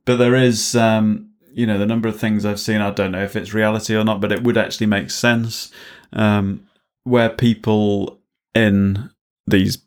But 0.06 0.16
there 0.16 0.34
is, 0.34 0.74
um, 0.74 1.29
you 1.52 1.66
know, 1.66 1.78
the 1.78 1.86
number 1.86 2.08
of 2.08 2.18
things 2.18 2.44
I've 2.44 2.60
seen. 2.60 2.80
I 2.80 2.90
don't 2.90 3.12
know 3.12 3.22
if 3.22 3.36
it's 3.36 3.54
reality 3.54 3.94
or 3.94 4.04
not, 4.04 4.20
but 4.20 4.32
it 4.32 4.42
would 4.42 4.56
actually 4.56 4.86
make 4.86 5.10
sense 5.10 5.70
um, 6.12 6.66
where 7.04 7.28
people 7.28 8.20
in 8.54 9.10
these 9.46 9.78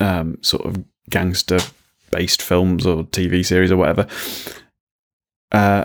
um, 0.00 0.38
sort 0.42 0.64
of 0.64 0.84
gangster-based 1.10 2.42
films 2.42 2.86
or 2.86 3.04
TV 3.04 3.44
series 3.44 3.70
or 3.70 3.76
whatever, 3.76 4.06
uh, 5.52 5.84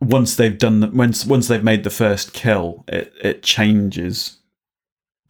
once 0.00 0.36
they've 0.36 0.58
done, 0.58 0.80
the, 0.80 0.88
once 0.88 1.26
once 1.26 1.48
they've 1.48 1.62
made 1.62 1.84
the 1.84 1.90
first 1.90 2.32
kill, 2.32 2.84
it 2.88 3.12
it 3.22 3.42
changes 3.42 4.39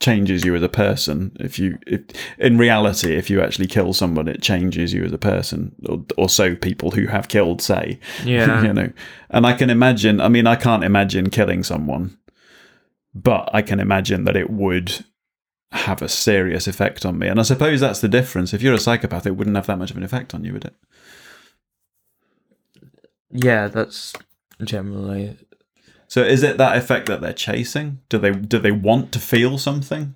changes 0.00 0.44
you 0.44 0.56
as 0.56 0.62
a 0.62 0.68
person. 0.68 1.36
If 1.38 1.58
you 1.58 1.78
if 1.86 2.02
in 2.38 2.56
reality 2.56 3.16
if 3.16 3.28
you 3.28 3.42
actually 3.42 3.66
kill 3.66 3.92
someone 3.92 4.28
it 4.28 4.42
changes 4.42 4.92
you 4.94 5.04
as 5.04 5.12
a 5.12 5.18
person. 5.18 5.74
Or, 5.86 6.04
or 6.16 6.28
so 6.28 6.56
people 6.56 6.90
who 6.90 7.06
have 7.06 7.28
killed 7.28 7.60
say. 7.62 8.00
Yeah. 8.24 8.62
you 8.62 8.72
know? 8.72 8.92
And 9.28 9.46
i 9.46 9.52
can 9.52 9.70
imagine 9.70 10.20
i 10.20 10.28
mean 10.28 10.46
i 10.46 10.56
can't 10.56 10.84
imagine 10.84 11.30
killing 11.30 11.62
someone 11.62 12.18
but 13.14 13.48
i 13.52 13.60
can 13.62 13.78
imagine 13.78 14.24
that 14.24 14.36
it 14.36 14.50
would 14.50 15.04
have 15.72 16.02
a 16.02 16.08
serious 16.08 16.66
effect 16.66 17.04
on 17.06 17.18
me. 17.18 17.28
And 17.28 17.38
i 17.38 17.42
suppose 17.42 17.80
that's 17.80 18.00
the 18.00 18.08
difference. 18.08 18.54
If 18.54 18.62
you're 18.62 18.74
a 18.74 18.80
psychopath 18.80 19.26
it 19.26 19.36
wouldn't 19.36 19.56
have 19.56 19.66
that 19.66 19.78
much 19.78 19.90
of 19.90 19.96
an 19.98 20.02
effect 20.02 20.34
on 20.34 20.44
you 20.44 20.54
would 20.54 20.64
it? 20.64 20.74
Yeah, 23.30 23.68
that's 23.68 24.14
generally. 24.64 25.36
So 26.10 26.20
is 26.22 26.42
it 26.42 26.56
that 26.58 26.76
effect 26.76 27.06
that 27.06 27.20
they're 27.20 27.32
chasing 27.48 27.88
do 28.08 28.18
they 28.18 28.32
do 28.32 28.58
they 28.58 28.72
want 28.72 29.12
to 29.12 29.18
feel 29.18 29.56
something 29.58 30.14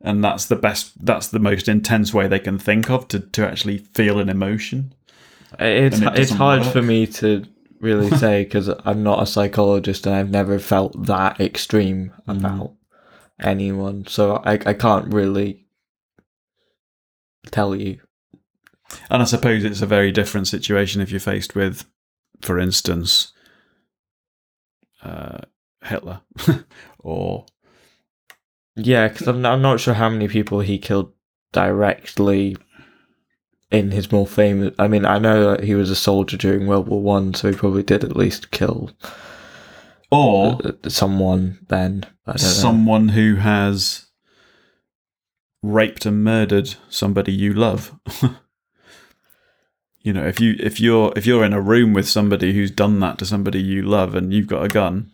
and 0.00 0.22
that's 0.22 0.46
the 0.46 0.56
best 0.56 0.92
that's 1.04 1.28
the 1.28 1.38
most 1.50 1.68
intense 1.68 2.14
way 2.14 2.26
they 2.28 2.38
can 2.38 2.58
think 2.58 2.88
of 2.90 3.08
to, 3.08 3.18
to 3.20 3.46
actually 3.46 3.78
feel 3.78 4.18
an 4.20 4.28
emotion 4.28 4.94
It's 5.58 6.00
it 6.00 6.18
it's 6.18 6.30
hard 6.30 6.60
work. 6.62 6.72
for 6.72 6.82
me 6.82 7.06
to 7.20 7.44
really 7.80 8.10
say 8.24 8.44
because 8.44 8.68
I'm 8.84 9.02
not 9.02 9.22
a 9.22 9.26
psychologist 9.26 10.06
and 10.06 10.14
I've 10.14 10.30
never 10.30 10.58
felt 10.58 11.06
that 11.06 11.40
extreme 11.40 12.12
Mm. 12.28 12.38
about 12.38 12.72
anyone, 13.40 14.06
so 14.06 14.36
I 14.44 14.52
I 14.64 14.74
can't 14.74 15.12
really 15.12 15.66
tell 17.50 17.74
you. 17.76 18.00
And 19.10 19.20
I 19.22 19.24
suppose 19.26 19.64
it's 19.64 19.82
a 19.82 19.86
very 19.86 20.12
different 20.12 20.46
situation 20.48 21.00
if 21.02 21.10
you're 21.10 21.20
faced 21.20 21.54
with, 21.54 21.84
for 22.40 22.58
instance, 22.58 23.32
uh, 25.04 25.38
Hitler 25.82 26.20
or 26.98 27.46
Yeah, 28.76 29.08
because 29.08 29.28
I'm 29.28 29.44
I'm 29.46 29.62
not 29.62 29.80
sure 29.80 29.94
how 29.94 30.08
many 30.08 30.28
people 30.28 30.60
he 30.60 30.78
killed 30.78 31.12
directly 31.52 32.56
in 33.70 33.90
his 33.90 34.10
more 34.10 34.26
famous. 34.26 34.74
I 34.78 34.88
mean, 34.88 35.04
I 35.04 35.18
know 35.18 35.50
that 35.50 35.64
he 35.64 35.74
was 35.74 35.90
a 35.90 35.96
soldier 35.96 36.36
during 36.36 36.66
World 36.66 36.88
War 36.88 37.02
One, 37.02 37.34
so 37.34 37.50
he 37.50 37.56
probably 37.56 37.82
did 37.82 38.04
at 38.04 38.16
least 38.16 38.50
kill 38.50 38.90
or 40.10 40.58
uh, 40.64 40.88
someone 40.88 41.58
then. 41.68 42.04
I 42.26 42.32
don't 42.32 42.42
know. 42.42 42.48
someone 42.48 43.08
who 43.10 43.36
has 43.36 44.06
raped 45.62 46.06
and 46.06 46.22
murdered 46.22 46.74
somebody 46.88 47.32
you 47.32 47.52
love. 47.52 47.98
you 50.04 50.12
know, 50.12 50.24
if 50.26 50.38
you 50.38 50.54
if 50.60 50.78
you're 50.78 51.12
if 51.16 51.26
you're 51.26 51.44
in 51.44 51.52
a 51.52 51.60
room 51.60 51.92
with 51.94 52.06
somebody 52.08 52.52
who's 52.52 52.70
done 52.70 53.00
that 53.00 53.18
to 53.18 53.26
somebody 53.26 53.60
you 53.60 53.82
love 53.82 54.14
and 54.14 54.32
you've 54.32 54.46
got 54.46 54.62
a 54.64 54.68
gun, 54.68 55.10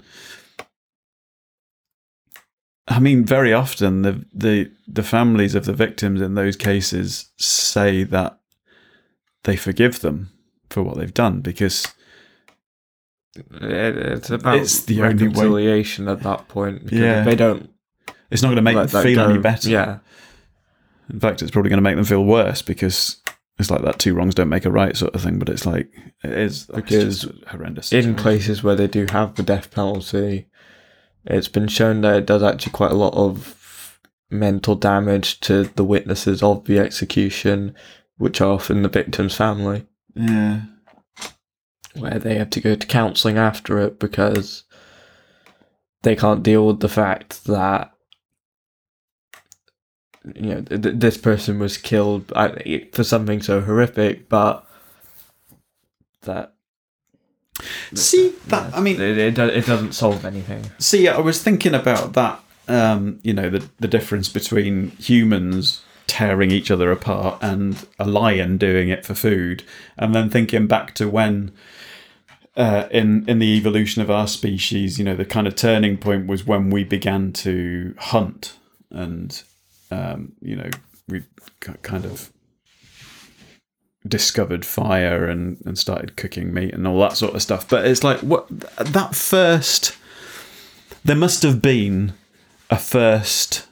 I 2.89 2.99
mean, 2.99 3.25
very 3.25 3.53
often 3.53 4.03
the 4.03 4.25
the 4.35 4.71
the 4.89 5.03
families 5.05 5.55
of 5.55 5.65
the 5.65 5.73
victims 5.73 6.21
in 6.21 6.35
those 6.35 6.57
cases 6.57 7.31
say 7.39 8.03
that 8.05 8.41
they 9.45 9.57
forgive 9.57 10.01
them 10.01 10.31
for 10.69 10.83
what 10.83 10.97
they've 10.99 11.15
done 11.15 11.41
because 11.41 11.87
It, 13.37 13.97
it's 13.97 14.31
about 14.31 14.59
It's 14.59 14.85
the 14.85 15.03
only 15.03 15.15
way- 15.15 15.29
reconciliation 15.29 16.09
at 16.09 16.23
that 16.25 16.49
point. 16.49 16.85
because 16.85 16.99
Yeah. 16.99 17.23
they 17.23 17.37
don't 17.37 17.71
it's 18.31 18.43
not 18.43 18.49
going 18.49 18.57
to 18.57 18.63
make 18.63 18.77
them 18.77 19.03
feel 19.03 19.21
any 19.21 19.39
better. 19.39 19.69
Yeah, 19.69 19.99
In 21.13 21.19
fact, 21.19 21.43
it's 21.43 21.51
probably 21.51 21.69
going 21.69 21.79
to 21.79 21.83
make 21.83 21.97
them 21.97 22.05
feel 22.05 22.25
worse 22.25 22.63
because 22.63 23.17
it's 23.61 23.71
like 23.71 23.83
that 23.83 23.99
two 23.99 24.15
wrongs 24.15 24.35
don't 24.35 24.49
make 24.49 24.65
a 24.65 24.71
right 24.71 24.97
sort 24.97 25.15
of 25.15 25.23
thing. 25.23 25.39
But 25.39 25.49
it's 25.49 25.67
like 25.67 25.89
it 26.25 26.33
is 26.33 26.67
Because 26.67 27.23
just 27.23 27.45
horrendous. 27.49 27.93
in 27.93 28.15
places 28.15 28.63
where 28.63 28.75
they 28.77 28.89
do 28.89 29.07
have 29.11 29.35
the 29.37 29.43
death 29.43 29.71
penalty, 29.71 30.49
it's 31.25 31.49
been 31.49 31.69
shown 31.69 32.01
that 32.01 32.17
it 32.17 32.27
does 32.27 32.43
actually 32.43 32.73
quite 32.73 32.91
a 32.93 32.97
lot 32.97 33.15
of 33.15 33.99
mental 34.31 34.75
damage 34.75 35.41
to 35.41 35.65
the 35.65 35.85
witnesses 35.85 36.43
of 36.43 36.65
the 36.65 36.79
execution, 36.79 37.75
which 38.17 38.41
are 38.41 38.53
often 38.53 38.83
the 38.83 38.89
victim's 38.89 39.35
family, 39.37 39.87
yeah, 40.15 40.63
where 41.95 42.19
they 42.19 42.37
have 42.37 42.51
to 42.51 42.61
go 42.61 42.75
to 42.75 42.87
counselling 42.87 43.37
after 43.39 43.79
it 43.81 43.99
because 43.99 44.65
they 46.03 46.15
can't 46.17 46.43
deal 46.43 46.67
with 46.67 46.81
the 46.81 46.89
fact 46.89 47.45
that 47.45 47.93
you 50.35 50.55
know 50.55 50.61
th- 50.63 50.97
this 50.97 51.17
person 51.17 51.59
was 51.59 51.79
killed 51.79 52.33
for 52.93 53.05
something 53.05 53.41
so 53.41 53.61
horrific, 53.61 54.29
but 54.29 54.67
that 56.23 56.55
see 57.95 58.35
that. 58.49 58.75
I 58.75 58.81
mean, 58.81 59.01
it, 59.01 59.19
it, 59.19 59.39
it 59.39 59.67
doesn't 59.67 59.93
solve 59.93 60.25
anything. 60.25 60.71
see, 60.79 61.09
I 61.09 61.19
was 61.19 61.43
thinking 61.43 61.75
about 61.75 62.13
that. 62.15 62.41
Um, 62.69 63.19
you 63.23 63.33
know, 63.33 63.51
the 63.51 63.69
the 63.79 63.89
difference 63.89 64.29
between 64.29 64.91
humans 64.93 65.83
tearing 66.07 66.51
each 66.51 66.71
other 66.71 66.91
apart 66.91 67.39
and 67.41 67.87
a 67.99 68.07
lion 68.07 68.59
doing 68.59 68.89
it 68.89 69.05
for 69.07 69.15
food, 69.15 69.65
and 69.97 70.15
then 70.15 70.31
thinking 70.31 70.67
back 70.67 70.95
to 70.97 71.09
when. 71.09 71.53
Uh, 72.57 72.89
in 72.91 73.27
in 73.29 73.39
the 73.39 73.57
evolution 73.57 74.03
of 74.03 74.11
our 74.11 74.27
species, 74.27 74.99
you 74.99 75.05
know, 75.05 75.15
the 75.15 75.25
kind 75.25 75.47
of 75.47 75.55
turning 75.55 75.97
point 75.97 76.27
was 76.27 76.45
when 76.45 76.69
we 76.69 76.83
began 76.83 77.33
to 77.33 77.95
hunt, 77.97 78.57
and 78.91 79.45
um, 79.91 80.33
you 80.41 80.57
know, 80.57 80.71
we 81.09 81.23
kind 81.83 82.05
of 82.05 82.33
discovered 84.07 84.65
fire 84.65 85.27
and, 85.27 85.59
and 85.67 85.79
started 85.79 86.17
cooking 86.17 86.55
meat 86.55 86.73
and 86.73 86.87
all 86.87 87.01
that 87.01 87.17
sort 87.17 87.35
of 87.35 87.43
stuff. 87.43 87.69
But 87.69 87.87
it's 87.87 88.05
like 88.05 88.21
what 88.21 88.49
that 88.79 89.15
first 89.15 89.97
there 91.05 91.17
must 91.17 91.43
have 91.43 91.63
been 91.63 92.13
a 92.69 92.77
first 92.77 93.67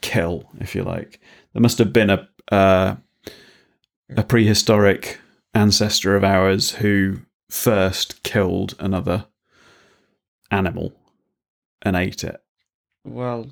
kill, 0.00 0.50
if 0.60 0.74
you 0.74 0.82
like. 0.82 1.20
There 1.52 1.62
must 1.62 1.78
have 1.78 1.92
been 1.92 2.10
a 2.10 2.28
uh, 2.50 2.96
a 4.16 4.22
prehistoric 4.22 5.18
ancestor 5.54 6.14
of 6.14 6.24
ours 6.24 6.72
who 6.72 7.20
first 7.48 8.22
killed 8.22 8.74
another 8.78 9.26
animal 10.50 10.92
and 11.82 11.96
ate 11.96 12.22
it. 12.22 12.36
Well, 13.04 13.46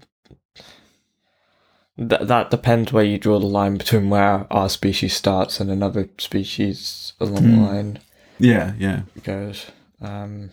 th- 2.11 2.23
that 2.23 2.51
depends 2.51 2.93
where 2.93 3.05
you 3.05 3.19
draw 3.19 3.39
the 3.39 3.47
line 3.47 3.77
between 3.77 4.11
where 4.11 4.47
our 4.51 4.69
species 4.69 5.15
starts 5.15 5.61
and 5.61 5.71
another 5.71 6.09
species 6.19 7.13
along 7.21 7.35
the 7.45 7.57
Hmm. 7.57 7.63
line 7.65 7.99
Yeah, 8.39 8.73
yeah. 8.79 9.03
goes. 9.23 9.67
Um, 10.01 10.51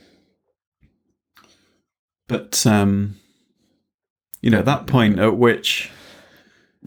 But 2.27 2.65
um, 2.67 3.15
you 4.41 4.49
know 4.51 4.61
that 4.61 4.85
point 4.87 5.19
at 5.19 5.35
which 5.37 5.89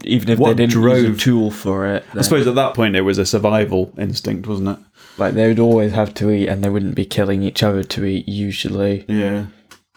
even 0.03 0.29
if 0.29 0.39
What 0.39 0.55
they 0.57 0.65
didn't 0.65 0.81
use 0.81 1.03
a 1.03 1.19
tool 1.19 1.51
for 1.51 1.85
it, 1.85 2.03
I 2.13 2.21
suppose 2.21 2.47
at 2.47 2.55
that 2.55 2.73
point 2.73 2.95
it 2.95 3.01
was 3.01 3.17
a 3.17 3.25
survival 3.25 3.93
instinct, 3.97 4.47
wasn't 4.47 4.69
it? 4.69 4.79
like 5.17 5.35
they 5.35 5.47
would 5.47 5.59
always 5.59 5.91
have 5.91 6.13
to 6.15 6.31
eat, 6.31 6.47
and 6.47 6.63
they 6.63 6.69
wouldn't 6.69 6.95
be 6.95 7.05
killing 7.05 7.43
each 7.43 7.61
other 7.61 7.83
to 7.83 8.03
eat 8.05 8.27
usually. 8.27 9.05
Yeah. 9.07 9.45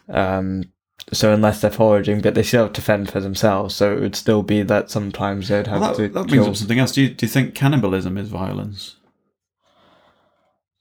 Um, 0.09 0.65
so 1.13 1.33
unless 1.33 1.61
they're 1.61 1.71
foraging, 1.71 2.21
but 2.21 2.35
they 2.35 2.43
still 2.43 2.65
have 2.65 2.73
to 2.75 2.83
fend 2.83 3.11
for 3.11 3.21
themselves. 3.21 3.75
So 3.75 3.97
it 3.97 4.01
would 4.01 4.17
still 4.17 4.43
be 4.43 4.63
that 4.63 4.91
sometimes 4.91 5.49
they'd 5.49 5.67
have 5.67 5.81
Well, 5.81 5.95
to 5.95 6.03
that, 6.03 6.15
that 6.15 6.29
brings 6.29 6.43
kill. 6.45 6.51
up 6.51 6.57
something 6.57 6.79
else. 6.79 6.93
Do 6.93 7.03
you, 7.03 7.11
do 7.11 7.27
you 7.27 7.31
think 7.31 7.55
cannibalism 7.55 8.17
is 8.19 8.29
violence? 8.29 8.97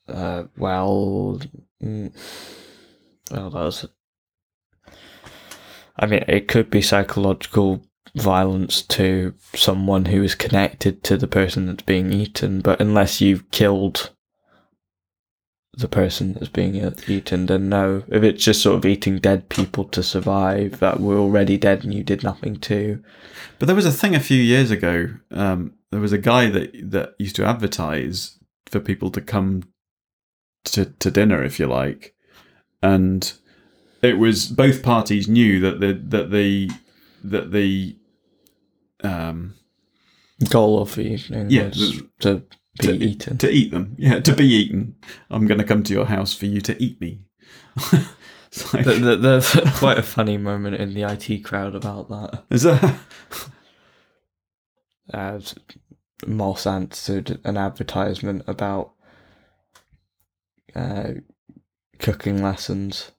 Uh, 0.08 0.44
well, 0.58 1.40
mm, 1.84 2.12
well, 3.32 3.50
that's. 3.50 3.86
I 5.98 6.06
mean, 6.06 6.24
it 6.28 6.48
could 6.48 6.70
be 6.70 6.82
psychological 6.82 7.82
violence 8.16 8.82
to 8.84 9.34
someone 9.56 10.06
who 10.06 10.24
is 10.24 10.36
connected 10.36 11.04
to 11.04 11.18
the 11.18 11.28
person 11.28 11.66
that's 11.66 11.84
being 11.84 12.12
eaten, 12.14 12.62
but 12.62 12.80
unless 12.80 13.20
you've 13.22 13.50
killed 13.52 14.12
the 15.78 15.88
person 15.88 16.34
that's 16.34 16.48
being 16.48 16.76
eaten, 17.08 17.46
then 17.46 17.70
no. 17.70 18.04
If 18.08 18.24
it's 18.24 18.44
just 18.44 18.62
sort 18.62 18.78
of 18.78 18.86
eating 18.86 19.20
dead 19.20 19.50
people 19.50 19.84
to 19.86 20.02
survive 20.02 20.80
that 20.80 21.00
were 21.00 21.18
already 21.18 21.58
dead 21.58 21.84
and 21.84 21.94
you 21.94 22.04
did 22.04 22.24
nothing 22.24 22.56
to, 22.62 23.04
But 23.60 23.68
there 23.68 23.76
was 23.76 23.86
a 23.86 23.92
thing 23.92 24.16
a 24.16 24.20
few 24.20 24.42
years 24.42 24.72
ago. 24.72 25.10
Um, 25.32 25.74
there 25.92 26.00
was 26.00 26.14
a 26.14 26.18
guy 26.18 26.50
that 26.50 26.92
that 26.92 27.16
used 27.20 27.36
to 27.38 27.46
advertise 27.46 28.38
for 28.66 28.80
people 28.80 29.12
to 29.12 29.22
come 29.22 29.64
to 30.66 30.86
to 30.86 31.12
dinner, 31.12 31.44
if 31.44 31.60
you 31.60 31.68
like, 31.68 32.16
and 32.82 33.34
it 34.02 34.18
was 34.18 34.48
both 34.48 34.84
parties 34.84 35.28
knew 35.28 35.60
that 35.60 35.80
the 35.80 35.94
that 35.94 36.32
the 36.32 36.70
that 37.24 37.52
the 37.52 37.98
um, 39.04 39.56
goal 40.50 40.82
of 40.82 40.96
the 40.96 41.02
evening 41.02 41.50
Yeah, 41.50 41.68
was 41.68 42.02
to 42.20 42.44
be 42.80 42.88
to, 42.88 42.94
eaten. 43.06 43.38
to 43.38 43.50
eat 43.52 43.72
them. 43.72 43.96
Yeah, 43.98 44.20
to 44.20 44.34
be 44.36 44.46
eaten. 44.46 44.96
I'm 45.30 45.46
going 45.48 45.60
to 45.60 45.64
come 45.66 45.84
to 45.84 45.94
your 45.94 46.06
house 46.06 46.34
for 46.34 46.46
you 46.46 46.62
to 46.62 46.82
eat 46.84 47.00
me. 47.02 47.22
Like- 47.92 48.86
Th- 48.86 49.02
th- 49.02 49.20
There's 49.20 49.50
quite 49.80 49.98
a 49.98 50.04
funny 50.04 50.38
moment 50.38 50.76
in 50.78 50.94
the 50.94 51.04
IT 51.04 51.44
crowd 51.44 51.76
about 51.76 52.10
that. 52.10 52.44
is 52.50 52.64
that 52.64 52.98
Uh, 55.14 55.40
Moss 56.26 56.66
answered 56.66 57.40
an 57.44 57.58
advertisement 57.58 58.42
about 58.48 58.94
uh, 60.76 61.12
cooking 62.00 62.42
lessons. 62.42 63.12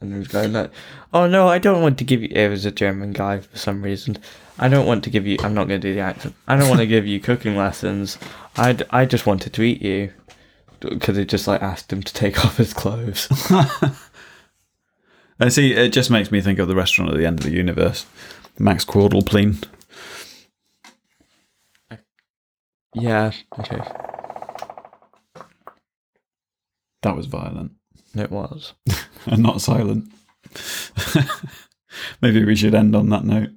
And 0.00 0.12
he 0.12 0.18
was 0.18 0.28
going 0.28 0.52
like, 0.52 0.70
"Oh 1.14 1.26
no, 1.26 1.48
I 1.48 1.58
don't 1.58 1.80
want 1.80 1.96
to 1.98 2.04
give 2.04 2.22
you." 2.22 2.28
It 2.30 2.48
was 2.48 2.66
a 2.66 2.70
German 2.70 3.12
guy 3.12 3.40
for 3.40 3.56
some 3.56 3.82
reason. 3.82 4.18
I 4.58 4.68
don't 4.68 4.86
want 4.86 5.04
to 5.04 5.10
give 5.10 5.26
you. 5.26 5.38
I'm 5.42 5.54
not 5.54 5.68
going 5.68 5.80
to 5.80 5.88
do 5.88 5.94
the 5.94 6.00
accent. 6.00 6.34
I 6.46 6.56
don't 6.56 6.68
want 6.68 6.80
to 6.80 6.86
give 6.86 7.06
you 7.06 7.18
cooking 7.18 7.56
lessons. 7.56 8.18
I 8.56 8.76
I 8.90 9.06
just 9.06 9.26
wanted 9.26 9.54
to 9.54 9.62
eat 9.62 9.80
you 9.80 10.12
because 10.80 11.16
he 11.16 11.24
just 11.24 11.46
like 11.46 11.62
asked 11.62 11.90
him 11.92 12.02
to 12.02 12.12
take 12.12 12.44
off 12.44 12.58
his 12.58 12.74
clothes. 12.74 13.28
I 15.40 15.48
see. 15.48 15.72
It 15.72 15.92
just 15.94 16.10
makes 16.10 16.30
me 16.30 16.42
think 16.42 16.58
of 16.58 16.68
the 16.68 16.76
restaurant 16.76 17.12
at 17.12 17.16
the 17.16 17.26
end 17.26 17.40
of 17.40 17.44
the 17.46 17.52
universe, 17.52 18.04
Max 18.58 18.84
Quordlepleen. 18.84 19.64
yeah. 22.94 23.32
Okay. 23.58 23.80
That 27.02 27.16
was 27.16 27.26
violent 27.26 27.72
It 28.18 28.30
was. 28.30 28.72
and 29.26 29.42
not 29.42 29.60
silent. 29.60 30.10
Maybe 32.22 32.44
we 32.44 32.56
should 32.56 32.74
end 32.74 32.94
on 32.94 33.08
that 33.10 33.24
note. 33.24 33.50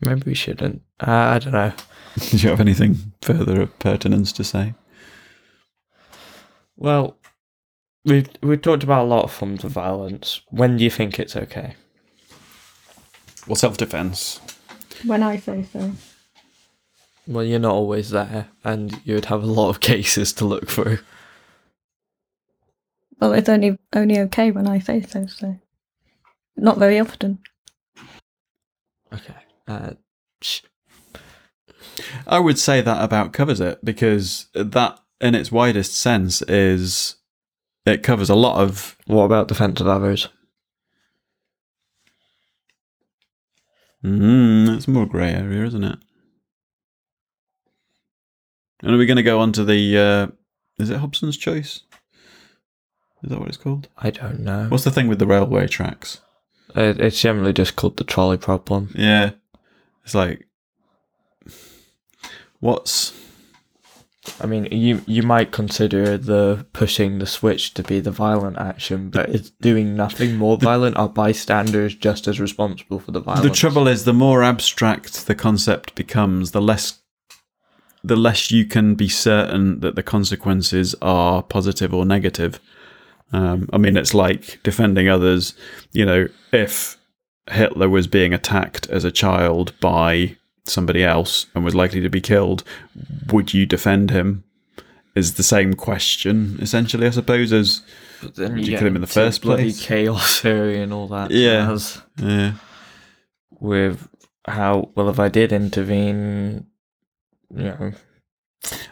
Maybe 0.00 0.22
we 0.26 0.34
shouldn't. 0.34 0.82
Uh, 1.00 1.10
I 1.10 1.38
don't 1.38 1.52
know. 1.52 1.72
Did 2.18 2.42
you 2.42 2.50
have 2.50 2.60
anything 2.60 3.12
further 3.22 3.60
of 3.60 3.78
pertinence 3.78 4.32
to 4.32 4.44
say? 4.44 4.74
Well, 6.76 7.16
we've 8.04 8.28
we've 8.42 8.60
talked 8.60 8.82
about 8.82 9.04
a 9.04 9.08
lot 9.08 9.24
of 9.24 9.32
forms 9.32 9.64
of 9.64 9.70
violence. 9.70 10.40
When 10.50 10.76
do 10.76 10.84
you 10.84 10.90
think 10.90 11.18
it's 11.18 11.36
okay? 11.36 11.76
Well, 13.46 13.56
self-defense. 13.56 14.40
When 15.04 15.22
I 15.22 15.36
say 15.38 15.64
so. 15.72 15.92
Well, 17.26 17.44
you're 17.44 17.58
not 17.58 17.74
always 17.74 18.10
there, 18.10 18.48
and 18.64 19.00
you'd 19.04 19.26
have 19.26 19.42
a 19.42 19.46
lot 19.46 19.70
of 19.70 19.80
cases 19.80 20.32
to 20.34 20.44
look 20.44 20.68
through. 20.68 20.98
Well, 23.20 23.32
it's 23.32 23.48
only 23.48 23.78
only 23.94 24.18
okay 24.20 24.50
when 24.50 24.66
I 24.66 24.78
say 24.78 25.02
so. 25.02 25.26
So, 25.26 25.56
not 26.56 26.78
very 26.78 26.98
often. 26.98 27.38
Okay. 29.12 29.34
Uh, 29.66 29.92
sh- 30.40 30.62
I 32.26 32.38
would 32.38 32.58
say 32.58 32.80
that 32.80 33.02
about 33.02 33.32
covers 33.32 33.60
it 33.60 33.84
because 33.84 34.46
that, 34.54 34.98
in 35.20 35.34
its 35.34 35.52
widest 35.52 35.94
sense, 35.94 36.42
is 36.42 37.16
it 37.86 38.02
covers 38.02 38.30
a 38.30 38.34
lot 38.34 38.60
of. 38.60 38.96
what 39.06 39.24
about 39.24 39.48
defensive 39.48 39.86
of 39.86 40.02
others? 40.02 40.28
Mm, 44.04 44.76
it's 44.76 44.88
more 44.88 45.06
grey 45.06 45.32
area, 45.32 45.64
isn't 45.64 45.84
it? 45.84 45.98
And 48.82 48.94
are 48.94 48.98
we 48.98 49.06
going 49.06 49.16
to 49.16 49.22
go 49.22 49.40
on 49.40 49.52
to 49.52 49.64
the? 49.64 49.98
Uh, 49.98 50.26
is 50.78 50.90
it 50.90 50.98
Hobson's 50.98 51.38
choice? 51.38 51.82
Is 53.24 53.30
that 53.30 53.40
what 53.40 53.48
it's 53.48 53.56
called? 53.56 53.88
I 53.98 54.10
don't 54.10 54.40
know. 54.40 54.66
What's 54.68 54.84
the 54.84 54.90
thing 54.90 55.08
with 55.08 55.18
the 55.18 55.26
railway 55.26 55.66
tracks? 55.66 56.20
It, 56.76 57.00
it's 57.00 57.20
generally 57.20 57.52
just 57.52 57.74
called 57.74 57.96
the 57.96 58.04
trolley 58.04 58.36
problem. 58.36 58.90
Yeah, 58.94 59.30
it's 60.04 60.14
like 60.14 60.46
what's 62.60 63.12
I 64.40 64.46
mean, 64.46 64.66
you 64.70 65.02
you 65.06 65.22
might 65.22 65.52
consider 65.52 66.16
the 66.16 66.66
pushing 66.72 67.18
the 67.18 67.26
switch 67.26 67.74
to 67.74 67.82
be 67.82 68.00
the 68.00 68.10
violent 68.10 68.58
action, 68.58 69.10
but 69.10 69.28
it's 69.28 69.50
doing 69.50 69.96
nothing 69.96 70.36
more 70.36 70.56
violent. 70.56 70.96
Are 70.96 71.08
bystanders 71.08 71.94
just 71.94 72.26
as 72.26 72.40
responsible 72.40 72.98
for 72.98 73.10
the 73.12 73.20
violence? 73.20 73.46
the 73.46 73.54
trouble 73.54 73.86
is 73.86 74.04
the 74.04 74.14
more 74.14 74.42
abstract 74.42 75.26
the 75.26 75.34
concept 75.34 75.94
becomes, 75.94 76.50
the 76.52 76.62
less 76.62 77.00
the 78.02 78.16
less 78.16 78.50
you 78.50 78.66
can 78.66 78.94
be 78.94 79.08
certain 79.08 79.80
that 79.80 79.94
the 79.94 80.02
consequences 80.02 80.94
are 81.00 81.42
positive 81.42 81.94
or 81.94 82.04
negative. 82.04 82.60
Um, 83.32 83.68
I 83.72 83.78
mean, 83.78 83.96
it's 83.96 84.14
like 84.14 84.60
defending 84.62 85.08
others. 85.08 85.54
You 85.92 86.04
know, 86.06 86.28
if 86.52 86.96
Hitler 87.50 87.88
was 87.88 88.06
being 88.06 88.32
attacked 88.32 88.88
as 88.90 89.04
a 89.04 89.10
child 89.10 89.72
by 89.80 90.36
somebody 90.64 91.04
else 91.04 91.46
and 91.54 91.64
was 91.64 91.74
likely 91.74 92.00
to 92.00 92.08
be 92.08 92.20
killed, 92.20 92.64
would 93.32 93.52
you 93.52 93.66
defend 93.66 94.10
him? 94.10 94.44
Is 95.14 95.34
the 95.34 95.42
same 95.44 95.74
question 95.74 96.58
essentially, 96.60 97.06
I 97.06 97.10
suppose, 97.10 97.52
as 97.52 97.82
But 98.20 98.34
then 98.34 98.54
Would 98.54 98.66
you 98.66 98.76
kill 98.78 98.88
him 98.88 98.96
in 98.96 99.00
the 99.00 99.06
first 99.06 99.42
bloody 99.42 99.64
place? 99.64 99.86
chaos 99.86 100.40
theory 100.42 100.80
and 100.80 100.92
all 100.92 101.06
that. 101.08 101.30
Yeah. 101.30 101.66
jazz 101.66 102.02
yeah. 102.16 102.52
with 103.50 104.08
how 104.46 104.90
well 104.94 105.08
if 105.08 105.20
I 105.20 105.28
did 105.28 105.52
intervene, 105.52 106.66
you 107.54 107.62
know, 107.62 107.92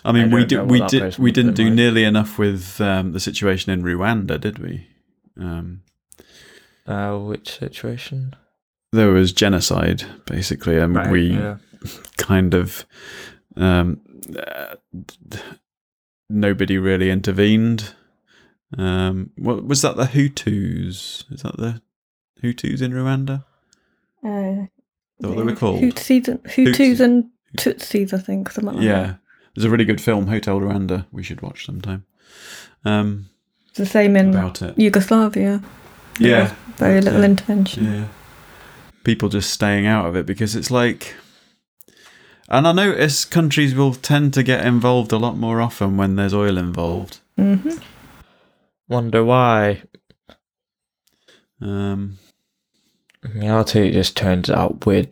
I 0.04 0.12
mean, 0.12 0.32
I 0.32 0.34
we 0.34 0.44
did 0.44 0.70
we 0.70 0.80
did 0.86 1.18
we 1.18 1.32
didn't 1.32 1.54
do 1.54 1.64
like. 1.64 1.74
nearly 1.74 2.04
enough 2.04 2.38
with 2.38 2.80
um, 2.80 3.12
the 3.12 3.20
situation 3.20 3.72
in 3.72 3.82
Rwanda, 3.82 4.40
did 4.40 4.58
we? 4.58 4.86
Um, 5.38 5.82
uh, 6.86 7.16
which 7.18 7.58
situation? 7.58 8.34
there 8.92 9.10
was 9.10 9.32
genocide, 9.32 10.04
basically, 10.26 10.78
and 10.78 11.10
we 11.10 11.32
yeah. 11.32 11.56
kind 12.18 12.54
of 12.54 12.86
um, 13.56 14.00
uh, 14.38 14.76
nobody 16.28 16.78
really 16.78 17.10
intervened. 17.10 17.94
Um, 18.76 19.30
what 19.36 19.66
was 19.66 19.82
that? 19.82 19.96
The 19.96 20.04
Hutus? 20.04 21.24
Is 21.32 21.42
that 21.42 21.56
the 21.56 21.82
Hutus 22.42 22.82
in 22.82 22.92
Rwanda? 22.92 23.44
Uh, 24.24 24.28
Is 24.62 24.68
that 25.20 25.28
what 25.28 25.36
they 25.38 25.42
were 25.42 25.56
called? 25.56 25.80
Hootsies 25.80 26.28
and, 26.28 26.42
Hutus 26.44 27.00
and 27.00 27.30
Tutsis, 27.56 28.12
I 28.12 28.18
think, 28.18 28.50
something 28.50 28.74
like 28.76 28.84
yeah, 28.84 29.14
There's 29.54 29.64
a 29.64 29.70
really 29.70 29.84
good 29.84 30.00
film, 30.00 30.26
Hotel 30.28 30.58
Rwanda. 30.60 31.06
We 31.12 31.22
should 31.22 31.42
watch 31.42 31.66
sometime. 31.66 32.04
Um, 32.84 33.26
It's 33.68 33.78
the 33.78 33.86
same 33.86 34.16
in 34.16 34.30
about 34.30 34.62
it. 34.62 34.78
Yugoslavia. 34.78 35.62
Yeah, 36.18 36.54
Very 36.76 37.00
little 37.00 37.20
Yeah. 37.20 37.26
intervention. 37.26 37.84
yeah. 37.84 38.04
People 39.04 39.28
just 39.28 39.50
staying 39.50 39.86
out 39.86 40.06
of 40.06 40.16
it 40.16 40.26
because 40.26 40.54
it's 40.56 40.70
like. 40.70 41.14
And 42.48 42.66
I 42.68 42.72
notice 42.72 43.24
countries 43.24 43.74
will 43.74 43.94
tend 43.94 44.34
to 44.34 44.42
get 44.42 44.64
involved 44.66 45.12
a 45.12 45.16
lot 45.18 45.36
more 45.38 45.60
often 45.60 45.96
when 45.96 46.16
there's 46.16 46.34
oil 46.34 46.58
involved. 46.58 47.20
hmm 47.36 47.70
Wonder 48.88 49.24
why. 49.24 49.82
Um, 51.60 52.18
In 53.24 53.40
reality, 53.40 53.88
it 53.88 53.92
just 53.92 54.16
turns 54.16 54.50
out 54.50 54.84
we're 54.84 55.06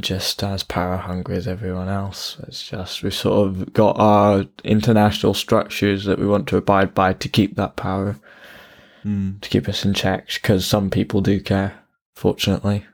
just 0.00 0.42
as 0.42 0.64
power 0.64 0.96
hungry 0.96 1.36
as 1.36 1.46
everyone 1.46 1.88
else. 1.88 2.38
It's 2.46 2.68
just 2.68 3.02
we've 3.02 3.14
sort 3.14 3.48
of 3.48 3.72
got 3.72 3.98
our 3.98 4.44
international 4.64 5.34
structures 5.34 6.04
that 6.04 6.18
we 6.18 6.26
want 6.26 6.48
to 6.48 6.56
abide 6.56 6.94
by 6.94 7.12
to 7.12 7.28
keep 7.28 7.54
that 7.56 7.76
power, 7.76 8.16
mm, 9.04 9.40
to 9.40 9.48
keep 9.48 9.68
us 9.68 9.84
in 9.84 9.94
check, 9.94 10.28
because 10.34 10.66
some 10.66 10.90
people 10.90 11.20
do 11.20 11.40
care, 11.40 11.78
fortunately. 12.14 12.84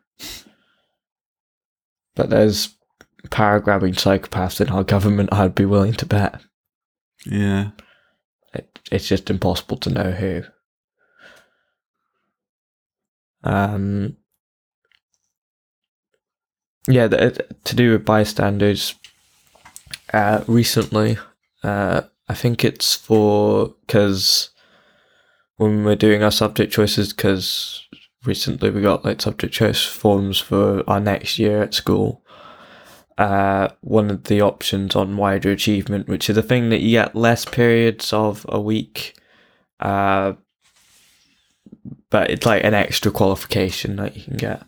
But 2.14 2.28
there's 2.28 2.77
power 3.31 3.59
grabbing 3.59 3.94
psychopaths 3.94 4.60
in 4.60 4.69
our 4.69 4.85
government, 4.85 5.32
I'd 5.32 5.55
be 5.55 5.64
willing 5.64 5.94
to 5.94 6.06
bet. 6.06 6.40
yeah. 7.24 7.70
It, 8.55 8.81
it's 8.90 9.09
just 9.09 9.31
impossible 9.31 9.78
to 9.78 9.90
know 9.90 10.10
who. 10.10 10.43
Um, 13.44 14.19
yeah, 16.89 17.09
to 17.09 17.77
do 17.77 17.93
with 17.93 18.05
bystanders. 18.05 18.95
Uh, 20.13 20.45
recently, 20.47 21.17
uh, 21.63 22.03
I 22.29 22.35
think 22.35 22.65
it's 22.65 22.95
for 22.95 23.75
because 23.87 24.51
when 25.57 25.85
we're 25.85 25.97
doing 25.97 26.23
our 26.23 26.31
subject 26.31 26.73
choices, 26.73 27.13
because 27.13 27.87
recently 28.25 28.71
we 28.71 28.83
got 28.83 29.05
like 29.05 29.21
subject 29.21 29.55
choice 29.55 29.85
forms 29.85 30.39
for 30.39 30.89
our 30.89 31.01
next 31.01 31.39
year 31.39 31.63
at 31.63 31.75
school. 31.75 32.23
Uh, 33.19 33.69
one 33.83 34.11
of 34.11 34.25
the 34.25 34.41
options 34.41 34.97
on 34.97 35.17
wider 35.17 35.51
achievement, 35.51 36.09
which 36.09 36.29
is 36.31 36.37
a 36.37 36.43
thing 36.43 36.71
that 36.71 36.81
you 36.81 36.93
get 36.93 37.15
less 37.15 37.45
periods 37.45 38.13
of 38.13 38.47
a 38.49 38.61
week, 38.61 39.15
uh, 39.81 40.33
but 42.11 42.31
it's 42.31 42.47
like 42.47 42.65
an 42.65 42.75
extra 42.75 43.11
qualification 43.11 43.97
that 43.97 44.17
you 44.17 44.25
can 44.25 44.37
get. 44.37 44.63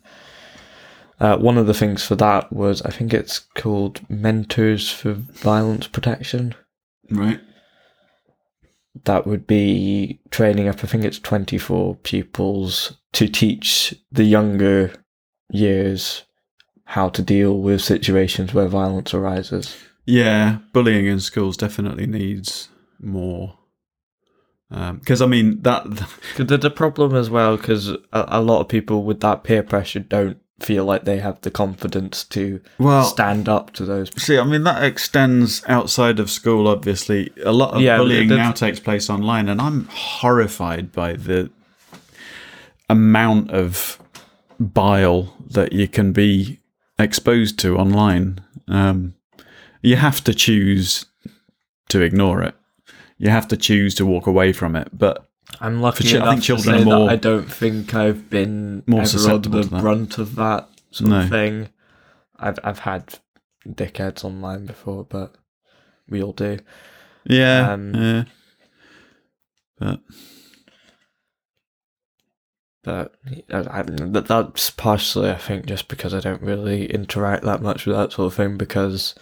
Uh, 1.20 1.36
one 1.36 1.56
of 1.58 1.66
the 1.66 1.74
things 1.74 2.04
for 2.04 2.16
that 2.16 2.52
was 2.52 2.82
I 2.82 2.90
think 2.90 3.14
it's 3.14 3.38
called 3.38 4.00
Mentors 4.10 4.90
for 4.90 5.12
Violence 5.14 5.86
Protection. 5.86 6.54
Right. 7.10 7.40
That 9.04 9.26
would 9.26 9.46
be 9.46 10.20
training 10.30 10.68
up, 10.68 10.82
I 10.82 10.86
think 10.86 11.04
it's 11.04 11.18
24 11.18 11.96
pupils 11.96 12.96
to 13.12 13.28
teach 13.28 13.94
the 14.12 14.24
younger 14.24 14.92
years 15.50 16.22
how 16.84 17.08
to 17.10 17.22
deal 17.22 17.58
with 17.58 17.80
situations 17.82 18.54
where 18.54 18.68
violence 18.68 19.12
arises. 19.14 19.76
Yeah, 20.06 20.58
bullying 20.72 21.06
in 21.06 21.18
schools 21.20 21.56
definitely 21.56 22.06
needs 22.06 22.68
more. 23.00 23.58
Because 24.70 25.22
I 25.22 25.26
mean 25.26 25.62
that. 25.62 25.84
'Cause 26.36 26.46
There's 26.46 26.64
a 26.64 26.70
problem 26.70 27.14
as 27.14 27.30
well 27.30 27.56
because 27.56 27.88
a, 27.90 27.98
a 28.12 28.42
lot 28.42 28.60
of 28.60 28.68
people 28.68 29.04
with 29.04 29.20
that 29.20 29.44
peer 29.44 29.62
pressure 29.62 30.00
don't 30.00 30.38
feel 30.60 30.84
like 30.84 31.04
they 31.04 31.18
have 31.18 31.40
the 31.42 31.50
confidence 31.50 32.24
to 32.24 32.60
Well, 32.78 33.04
stand 33.04 33.48
up 33.48 33.72
to 33.72 33.84
those. 33.84 34.10
see, 34.22 34.38
I 34.38 34.44
mean 34.44 34.64
that 34.64 34.82
extends 34.84 35.62
outside 35.68 36.20
of 36.20 36.30
school. 36.30 36.68
Obviously, 36.68 37.30
a 37.44 37.52
lot 37.52 37.74
of 37.74 37.82
Yeah, 37.82 37.96
bullying 37.98 38.28
now 38.28 38.52
takes 38.52 38.80
place 38.80 39.10
online, 39.10 39.48
and 39.48 39.60
I'm 39.60 39.86
horrified 39.90 40.92
by 40.92 41.14
the 41.14 41.50
amount 42.88 43.50
of 43.50 43.98
bile 44.60 45.34
that 45.50 45.72
you 45.72 45.88
can 45.88 46.12
be 46.12 46.60
exposed 46.98 47.58
to 47.60 47.76
online. 47.76 48.40
Um, 48.68 49.14
you 49.82 49.96
have 49.96 50.22
to 50.24 50.34
choose 50.34 51.06
to 51.88 52.00
ignore 52.00 52.42
it. 52.42 52.54
You 53.18 53.30
have 53.30 53.48
to 53.48 53.56
choose 53.56 53.94
to 53.96 54.06
walk 54.06 54.26
away 54.26 54.52
from 54.52 54.76
it. 54.76 54.88
But 54.92 55.26
I'm 55.60 55.80
lucky 55.80 56.08
I 56.12 56.16
enough 56.16 56.28
think 56.30 56.40
to 56.40 56.46
children 56.46 56.76
say 56.76 56.82
are 56.82 56.84
more- 56.84 57.06
that 57.06 57.12
I 57.12 57.16
don't 57.16 57.50
think 57.52 57.94
I've 57.94 58.28
been 58.30 58.82
more 58.86 59.04
susceptible 59.04 59.58
the 59.58 59.64
to 59.64 59.70
that. 59.70 59.80
brunt 59.82 60.18
of 60.18 60.34
that 60.36 60.68
sort 60.90 61.10
No. 61.10 61.20
of 61.20 61.28
thing. 61.30 61.68
I've 62.36 62.58
I've 62.64 62.80
had 62.80 63.18
dickheads 63.68 64.24
online 64.24 64.66
before, 64.66 65.04
but 65.04 65.34
we 66.08 66.22
all 66.22 66.32
do. 66.32 66.58
yeah, 67.24 67.72
Um, 67.72 67.94
yeah. 67.94 68.24
But 69.78 70.00
But 72.82 73.14
I, 73.50 73.78
I, 73.80 73.82
that- 73.82 74.26
that's 74.26 74.70
partially, 74.70 75.30
I 75.30 75.36
think, 75.38 75.64
just 75.66 75.88
because 75.88 76.12
I 76.12 76.20
don't 76.20 76.42
really 76.42 76.86
interact 76.86 77.44
that 77.44 77.62
much 77.62 77.86
with 77.86 77.96
that 77.96 78.12
sort 78.12 78.26
of 78.26 78.34
thing. 78.34 78.56
Because 78.58 79.14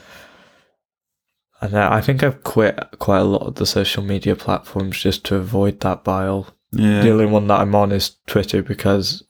I 1.63 1.69
know 1.69 1.89
I 1.91 2.01
think 2.01 2.25
I've 2.25 2.43
quit 2.43 2.79
quite 2.99 3.21
a 3.21 3.25
lot 3.25 3.47
of 3.47 3.55
the 3.55 3.67
social 3.67 4.03
media 4.03 4.35
platforms 4.35 5.01
just 5.01 5.25
to 5.27 5.37
avoid 5.37 5.79
that 5.81 6.03
bile. 6.03 6.49
yeah, 6.73 7.03
The 7.03 7.11
only 7.11 7.27
one 7.27 7.47
that 7.47 7.61
I'm 7.61 7.75
on 7.77 7.93
is 7.93 8.17
Twitter 8.27 8.65
because 8.65 9.23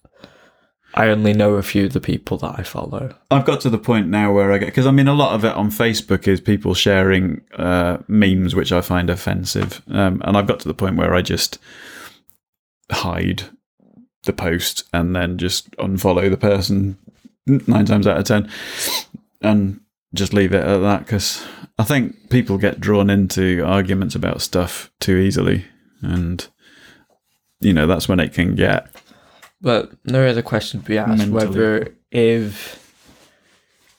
I 0.95 1.09
only 1.09 1.35
know 1.35 1.55
a 1.55 1.63
few 1.63 1.85
of 1.85 1.93
the 1.93 2.01
people 2.01 2.39
that 2.39 2.59
I 2.59 2.63
follow. 2.63 3.15
I've 3.31 3.45
got 3.45 3.61
to 3.63 3.71
the 3.71 3.79
point 3.79 4.09
now 4.09 4.33
where 4.33 4.51
I 4.51 4.57
get 4.59 4.67
because 4.67 4.87
I 4.87 4.93
mean 4.93 5.09
a 5.09 5.15
lot 5.15 5.35
of 5.35 5.45
it 5.45 5.55
on 5.55 5.71
Facebook 5.71 6.27
is 6.27 6.41
people 6.41 6.73
sharing 6.73 7.43
uh, 7.57 7.99
memes 8.09 8.55
which 8.55 8.73
I 8.73 8.81
find 8.81 9.11
offensive, 9.11 9.83
um, 9.89 10.23
and 10.25 10.35
I've 10.37 10.47
got 10.47 10.61
to 10.61 10.69
the 10.69 10.75
point 10.75 10.97
where 10.97 11.15
I 11.15 11.21
just 11.21 11.59
hide 12.91 13.45
the 14.25 14.33
post 14.33 14.85
and 14.93 15.15
then 15.15 15.37
just 15.37 15.71
unfollow 15.73 16.31
the 16.31 16.37
person 16.39 16.97
nine 17.47 17.85
times 17.85 18.07
out 18.07 18.19
of 18.19 18.25
ten, 18.25 18.51
and 19.43 19.81
just 20.15 20.33
leave 20.33 20.53
it 20.53 20.65
at 20.65 20.79
that 20.79 21.01
because 21.01 21.45
I 21.79 21.85
think 21.85 22.31
people 22.31 22.59
get 22.59 22.81
drawn 22.81 23.11
into 23.11 23.65
arguments 23.65 24.15
about 24.15 24.43
stuff 24.43 24.91
too 25.01 25.17
easily, 25.17 25.65
and 26.01 26.47
you 27.61 27.73
know 27.73 27.87
that's 27.87 28.09
when 28.09 28.21
it 28.21 28.33
can 28.33 28.55
get 28.55 28.89
But 29.61 29.93
there 30.05 30.27
is 30.27 30.37
a 30.37 30.43
question 30.43 30.81
to 30.81 30.87
be 30.87 30.99
asked 30.99 31.27
Mentally. 31.29 31.31
whether 31.31 31.95
if 32.11 32.79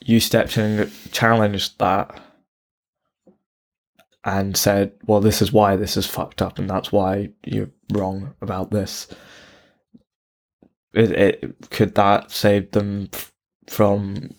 you 0.01 0.19
stepped 0.19 0.57
in 0.57 0.79
and 0.79 1.11
challenged 1.11 1.79
that 1.79 2.21
and 4.25 4.55
said, 4.55 4.93
well, 5.05 5.19
this 5.19 5.41
is 5.41 5.51
why 5.51 5.75
this 5.75 5.97
is 5.97 6.05
fucked 6.05 6.41
up 6.41 6.59
and 6.59 6.69
that's 6.69 6.91
why 6.91 7.29
you're 7.45 7.69
wrong 7.91 8.33
about 8.41 8.71
this. 8.71 9.07
It, 10.93 11.11
it, 11.11 11.69
could 11.71 11.95
that 11.95 12.31
save 12.31 12.71
them 12.71 13.09
f- 13.11 13.33
from 13.67 14.35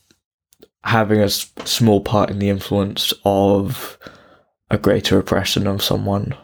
having 0.84 1.20
a 1.20 1.24
s- 1.24 1.50
small 1.64 2.00
part 2.00 2.30
in 2.30 2.38
the 2.38 2.48
influence 2.48 3.12
of 3.24 3.98
a 4.70 4.78
greater 4.78 5.18
oppression 5.18 5.66
of 5.66 5.82
someone? 5.82 6.34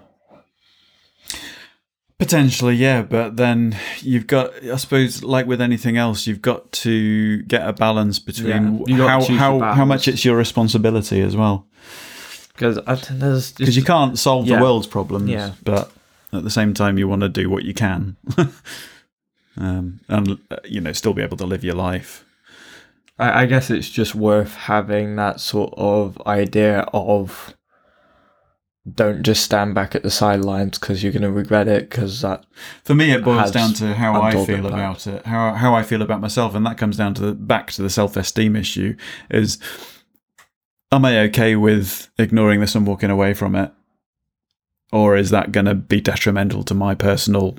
Potentially, 2.19 2.75
yeah, 2.75 3.01
but 3.01 3.37
then 3.39 3.75
you've 4.01 4.27
got, 4.27 4.53
I 4.63 4.77
suppose, 4.77 5.25
like 5.25 5.47
with 5.47 5.63
anything 5.63 5.97
else, 5.97 6.27
you've 6.27 6.43
got 6.43 6.71
to 6.73 7.41
get 7.45 7.67
a 7.67 7.73
balance 7.73 8.19
between 8.19 8.85
Yeah, 8.87 9.09
how 9.09 9.23
how, 9.25 9.61
how 9.73 9.85
much 9.87 10.07
it's 10.07 10.23
your 10.23 10.37
responsibility 10.37 11.23
as 11.23 11.35
well, 11.35 11.67
Because 12.53 12.79
there's 13.11 13.53
because 13.53 13.75
you 13.75 13.83
can't 13.83 14.19
solve 14.19 14.47
Yeah. 14.47 14.57
the 14.57 14.63
world's 14.63 14.87
problems, 14.87 15.31
Yeah. 15.31 15.53
but 15.65 15.91
at 16.31 16.45
the 16.45 16.51
same 16.51 16.75
time, 16.75 16.99
you 16.99 17.09
want 17.09 17.23
to 17.23 17.31
do 17.31 17.49
what 17.49 17.65
you 17.65 17.73
can, 17.73 18.17
um, 19.57 20.01
and 20.09 20.39
uh, 20.51 20.57
you 20.65 20.83
know, 20.83 20.93
still 20.93 21.15
be 21.15 21.23
able 21.23 21.39
to 21.39 21.47
live 21.47 21.65
your 21.65 21.75
life. 21.75 22.23
I, 23.21 23.43
I 23.43 23.47
guess 23.47 23.71
it's 23.71 23.89
just 23.89 24.15
worth 24.15 24.55
having 24.55 25.17
that 25.17 25.41
sort 25.41 25.75
of 25.77 26.21
idea 26.27 26.81
of 26.93 27.55
don't 28.93 29.23
just 29.23 29.45
stand 29.45 29.75
back 29.75 29.95
at 29.95 30.03
the 30.03 30.11
sidelines 30.11 30.79
because 30.79 31.03
you're 31.03 31.13
going 31.13 31.23
to 31.23 31.31
regret 31.31 31.69
it 31.69 31.91
because 31.91 32.23
that 32.23 32.45
For 32.83 32.95
me, 32.95 33.13
it 33.13 33.23
boils 33.23 33.51
down 33.51 33.75
to 33.75 33.95
how 33.95 34.21
I 34.21 34.33
feel 34.33 34.67
impact. 34.67 34.75
about 34.75 35.07
it, 35.07 35.27
how 35.27 35.53
how 35.53 35.75
I 35.75 35.83
feel 35.83 36.03
about 36.03 36.21
myself, 36.21 36.55
and 36.55 36.65
that 36.67 36.79
comes 36.79 36.97
down 36.97 37.15
to 37.15 37.23
the, 37.23 37.33
back 37.33 37.71
to 37.73 37.83
the 37.83 37.91
self 37.91 38.17
esteem 38.17 38.57
issue. 38.57 38.97
Is 39.31 39.59
am 40.91 41.05
I 41.05 41.21
okay 41.21 41.57
with 41.57 42.11
ignoring 42.19 42.61
this 42.61 42.75
and 42.75 42.87
walking 42.87 43.11
away 43.11 43.35
from 43.35 43.55
it, 43.55 43.71
or 44.93 45.17
is 45.17 45.31
that 45.31 45.53
going 45.53 45.67
to 45.67 45.75
be 45.75 46.01
detrimental 46.01 46.65
to 46.65 46.75
my 46.75 46.95
personal 46.95 47.59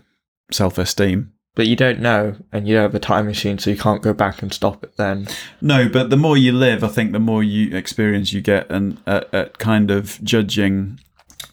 self 0.52 0.80
esteem? 0.80 1.31
But 1.56 1.68
you 1.68 1.76
don't 1.76 2.00
know 2.00 2.36
and 2.52 2.68
you 2.68 2.76
don't 2.76 2.84
have 2.84 2.96
a 2.96 3.00
time 3.00 3.26
machine 3.26 3.58
so 3.58 3.70
you 3.70 3.78
can't 3.78 4.02
go 4.02 4.14
back 4.14 4.42
and 4.42 4.54
stop 4.54 4.84
it 4.84 4.96
then 4.98 5.28
No, 5.62 5.90
but 5.90 6.10
the 6.10 6.18
more 6.18 6.38
you 6.38 6.52
live, 6.54 6.84
I 6.84 6.88
think 6.88 7.12
the 7.12 7.20
more 7.20 7.44
you 7.44 7.76
experience 7.76 8.32
you 8.34 8.42
get, 8.42 8.70
and 8.72 8.98
at, 9.06 9.34
at 9.34 9.58
kind 9.58 9.92
of 9.92 10.20
judging. 10.24 11.00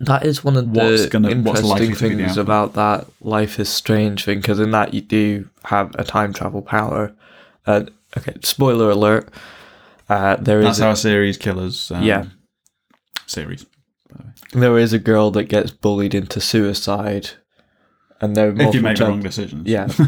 that 0.00 0.24
is 0.24 0.44
one 0.44 0.56
of 0.56 0.68
What's 0.70 1.02
the 1.04 1.08
gonna- 1.10 1.30
interesting 1.30 1.94
to 1.94 2.08
the 2.08 2.16
things 2.16 2.36
about 2.36 2.74
that 2.74 3.06
life 3.20 3.58
is 3.58 3.68
strange 3.68 4.24
thing 4.24 4.38
because 4.38 4.60
in 4.60 4.70
that 4.70 4.94
you 4.94 5.00
do 5.00 5.48
have 5.64 5.94
a 5.98 6.04
time 6.04 6.32
travel 6.32 6.62
power 6.62 7.12
uh, 7.66 7.84
okay 8.16 8.34
spoiler 8.42 8.90
alert 8.90 9.28
uh, 10.08 10.36
there 10.36 10.62
That's 10.62 10.78
is 10.78 10.82
our 10.82 10.96
series 10.96 11.36
killers. 11.36 11.90
Um, 11.90 12.02
Yeah. 12.02 12.24
series. 13.26 13.66
There 14.54 14.78
is 14.78 14.94
a 14.94 14.98
girl 14.98 15.30
that 15.32 15.44
gets 15.44 15.70
bullied 15.70 16.14
into 16.14 16.40
suicide, 16.40 17.30
and 18.20 18.36
there 18.36 18.49
are 18.49 18.53
If 18.53 18.59
you 18.59 18.62
multiple 18.65 18.82
make 18.82 18.97
the 18.97 18.99
chan- 18.99 19.09
wrong 19.09 19.23
decisions. 19.23 19.66
Yeah. 19.66 19.89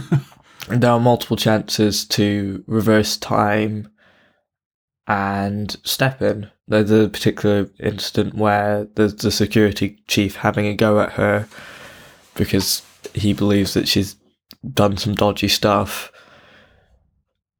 And 0.68 0.82
there 0.82 0.90
are 0.90 1.00
multiple 1.00 1.36
chances 1.36 2.04
to 2.08 2.62
reverse 2.66 3.16
time 3.16 3.88
and 5.08 5.74
step 5.82 6.22
in. 6.22 6.48
There's 6.68 6.90
a 6.90 7.08
particular 7.08 7.68
incident 7.80 8.34
where 8.34 8.84
there's 8.94 9.16
the 9.16 9.32
security 9.32 9.98
chief 10.06 10.36
having 10.36 10.66
a 10.66 10.74
go 10.74 11.00
at 11.00 11.12
her 11.14 11.48
because 12.34 12.82
he 13.14 13.32
believes 13.32 13.74
that 13.74 13.88
she's 13.88 14.14
done 14.72 14.96
some 14.96 15.14
dodgy 15.14 15.48
stuff. 15.48 16.12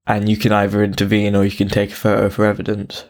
And 0.06 0.28
you 0.28 0.36
can 0.36 0.52
either 0.52 0.84
intervene 0.84 1.34
or 1.34 1.44
you 1.44 1.50
can 1.56 1.68
take 1.68 1.90
a 1.90 1.96
photo 1.96 2.28
for 2.30 2.44
evidence. 2.44 3.04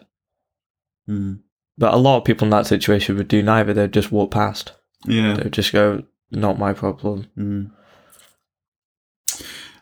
Mm. 1.08 1.40
But 1.76 1.92
a 1.92 1.98
lot 1.98 2.18
of 2.18 2.24
people 2.24 2.46
in 2.46 2.50
that 2.50 2.66
situation 2.66 3.16
would 3.16 3.28
do 3.28 3.42
neither. 3.42 3.74
They'd 3.74 3.92
just 3.92 4.12
walk 4.12 4.30
past. 4.30 4.72
Yeah. 5.06 5.34
They'd 5.34 5.52
just 5.52 5.72
go, 5.72 6.04
not 6.30 6.58
my 6.58 6.72
problem. 6.72 7.26
Mm. 7.36 7.70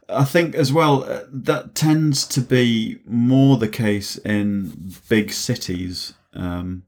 I 0.09 0.25
think 0.25 0.55
as 0.55 0.73
well 0.73 1.05
uh, 1.05 1.25
that 1.31 1.75
tends 1.75 2.27
to 2.29 2.41
be 2.41 3.01
more 3.05 3.59
the 3.59 3.69
case 3.69 4.17
in 4.17 4.95
big 5.09 5.33
cities 5.33 6.15
um, 6.33 6.85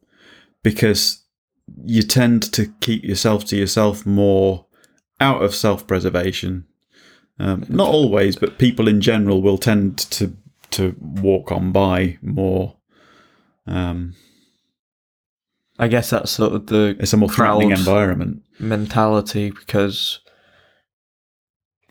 because 0.63 1.23
you 1.85 2.03
tend 2.03 2.43
to 2.55 2.73
keep 2.81 3.05
yourself 3.05 3.45
to 3.47 3.57
yourself 3.57 4.07
more 4.07 4.67
out 5.21 5.43
of 5.43 5.55
self-preservation. 5.55 6.67
Um, 7.39 7.65
not 7.69 7.89
always, 7.89 8.37
but 8.37 8.59
people 8.59 8.89
in 8.89 9.01
general 9.01 9.43
will 9.43 9.59
tend 9.59 9.99
to 9.99 10.37
to 10.73 10.95
walk 11.01 11.51
on 11.51 11.73
by 11.73 12.19
more. 12.23 12.77
Um, 13.67 14.15
I 15.81 15.89
guess 15.89 16.11
that's 16.11 16.31
sort 16.31 16.53
of 16.53 16.67
the 16.67 16.95
it's 17.01 17.15
a 17.15 17.17
more 17.17 17.29
threatening 17.31 17.71
environment. 17.73 18.43
mentality 18.59 19.51
because 19.51 20.21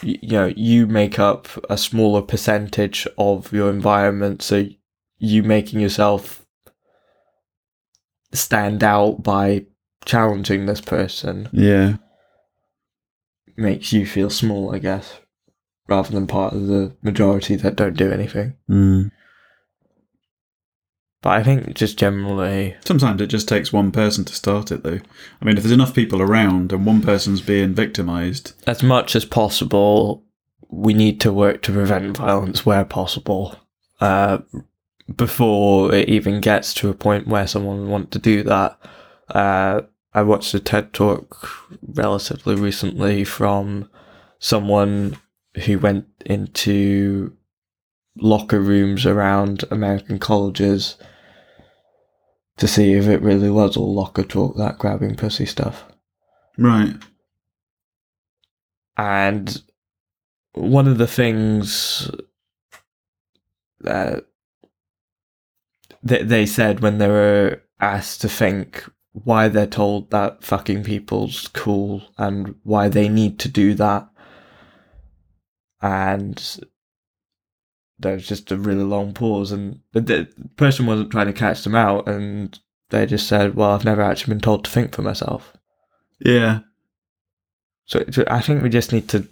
you 0.04 0.30
know 0.30 0.54
you 0.56 0.86
make 0.88 1.18
up 1.18 1.48
a 1.70 1.78
smaller 1.78 2.22
percentage 2.22 3.08
of 3.18 3.52
your 3.52 3.70
environment 3.70 4.42
so 4.44 4.66
you 5.18 5.42
making 5.44 5.80
yourself 5.82 6.46
stand 8.32 8.84
out 8.84 9.24
by 9.24 9.66
challenging 10.06 10.68
this 10.68 10.80
person 10.82 11.50
Yeah, 11.52 11.98
makes 13.58 13.92
you 13.92 14.06
feel 14.06 14.30
small 14.30 14.74
i 14.74 14.78
guess 14.80 15.20
rather 15.88 16.12
than 16.12 16.28
part 16.28 16.54
of 16.54 16.68
the 16.68 16.96
majority 17.02 17.56
that 17.56 17.76
don't 17.76 17.98
do 17.98 18.12
anything 18.12 18.54
mm. 18.70 19.12
But 21.22 21.32
i 21.32 21.44
think 21.44 21.74
just 21.76 21.98
generally 21.98 22.76
Sometimes 22.86 23.22
it 23.22 23.28
just 23.28 23.48
takes 23.48 23.72
one 23.72 23.92
person 23.92 24.26
to 24.26 24.34
start 24.34 24.72
it, 24.72 24.82
though. 24.82 25.00
I 25.42 25.46
mean, 25.46 25.58
if 25.58 25.64
there's 25.64 25.72
enough 25.72 25.94
people 25.94 26.24
around 26.24 26.74
and 26.74 26.86
one 26.86 27.02
person's 27.02 27.42
being 27.42 27.76
victimized, 27.76 28.54
as 28.66 28.82
much 28.82 29.16
as 29.16 29.26
possible, 29.26 30.24
we 30.70 30.96
need 30.96 31.22
to 31.22 31.32
work 31.32 31.62
to 31.62 31.72
prevent 31.72 32.18
violence 32.18 32.66
where 32.66 32.86
possible. 32.86 33.56
Uh, 34.02 34.40
before 35.16 35.94
it 35.94 36.10
even 36.10 36.42
gets 36.42 36.74
to 36.74 36.90
a 36.90 36.94
point 36.94 37.28
where 37.28 37.48
someone 37.48 37.82
would 37.82 37.90
want 37.90 38.12
to 38.12 38.20
do 38.20 38.42
that. 38.44 38.80
Uh, 39.30 39.82
I 40.14 40.24
watched 40.24 40.54
a 40.54 40.60
TED 40.60 40.94
talk 40.94 41.48
relatively 41.84 42.56
recently 42.56 43.24
from 43.24 43.90
someone 44.40 45.18
who 45.66 45.78
went 45.78 46.08
into 46.26 47.34
locker 48.18 48.60
rooms 48.60 49.06
around 49.06 49.64
American 49.70 50.18
colleges 50.18 50.96
to 52.60 52.68
see 52.68 52.94
if 52.94 53.08
it 53.08 53.22
really 53.22 53.50
was 53.50 53.76
all 53.78 53.94
locker 53.94 54.24
talk, 54.24 54.58
that 54.58 54.78
grabbing 54.78 55.16
pussy 55.16 55.46
stuff. 55.46 55.86
right? 56.58 56.94
And 58.98 59.62
one 60.54 60.88
of 60.88 60.98
the 60.98 61.08
things 61.08 62.12
that 63.80 64.26
they, 66.04 66.22
they 66.24 66.46
said 66.46 66.82
when 66.82 66.98
they 66.98 67.08
were 67.08 67.62
asked 67.80 68.22
to 68.22 68.30
think 68.30 68.84
why 69.14 69.48
they're 69.48 69.66
told 69.66 70.12
that 70.12 70.44
fucking 70.44 70.84
people's 70.84 71.48
cool 71.54 72.02
and 72.18 72.56
why 72.64 72.90
they 72.90 73.08
need 73.08 73.40
to 73.40 73.48
do 73.48 73.74
that. 73.76 74.10
And 75.82 76.60
there 78.00 78.14
was 78.14 78.28
just 78.28 78.52
a 78.52 78.58
really 78.58 78.84
long 78.84 79.14
pause, 79.14 79.52
and 79.52 79.80
the, 79.94 80.02
the 80.02 80.28
person 80.58 80.86
wasn't 80.86 81.12
trying 81.12 81.28
to 81.28 81.34
catch 81.34 81.64
them 81.64 81.76
out, 81.76 82.08
and 82.08 82.58
they 82.90 83.06
just 83.06 83.28
said, 83.28 83.56
Well, 83.56 83.72
I've 83.72 83.86
never 83.86 84.02
actually 84.02 84.34
been 84.34 84.42
told 84.42 84.64
to 84.66 84.72
think 84.72 84.96
for 84.96 85.02
myself. 85.02 85.54
Yeah, 86.20 86.60
So 87.86 88.04
I 88.28 88.42
think 88.42 88.62
we 88.64 88.70
just 88.70 88.92
need 88.92 89.08
to 89.10 89.28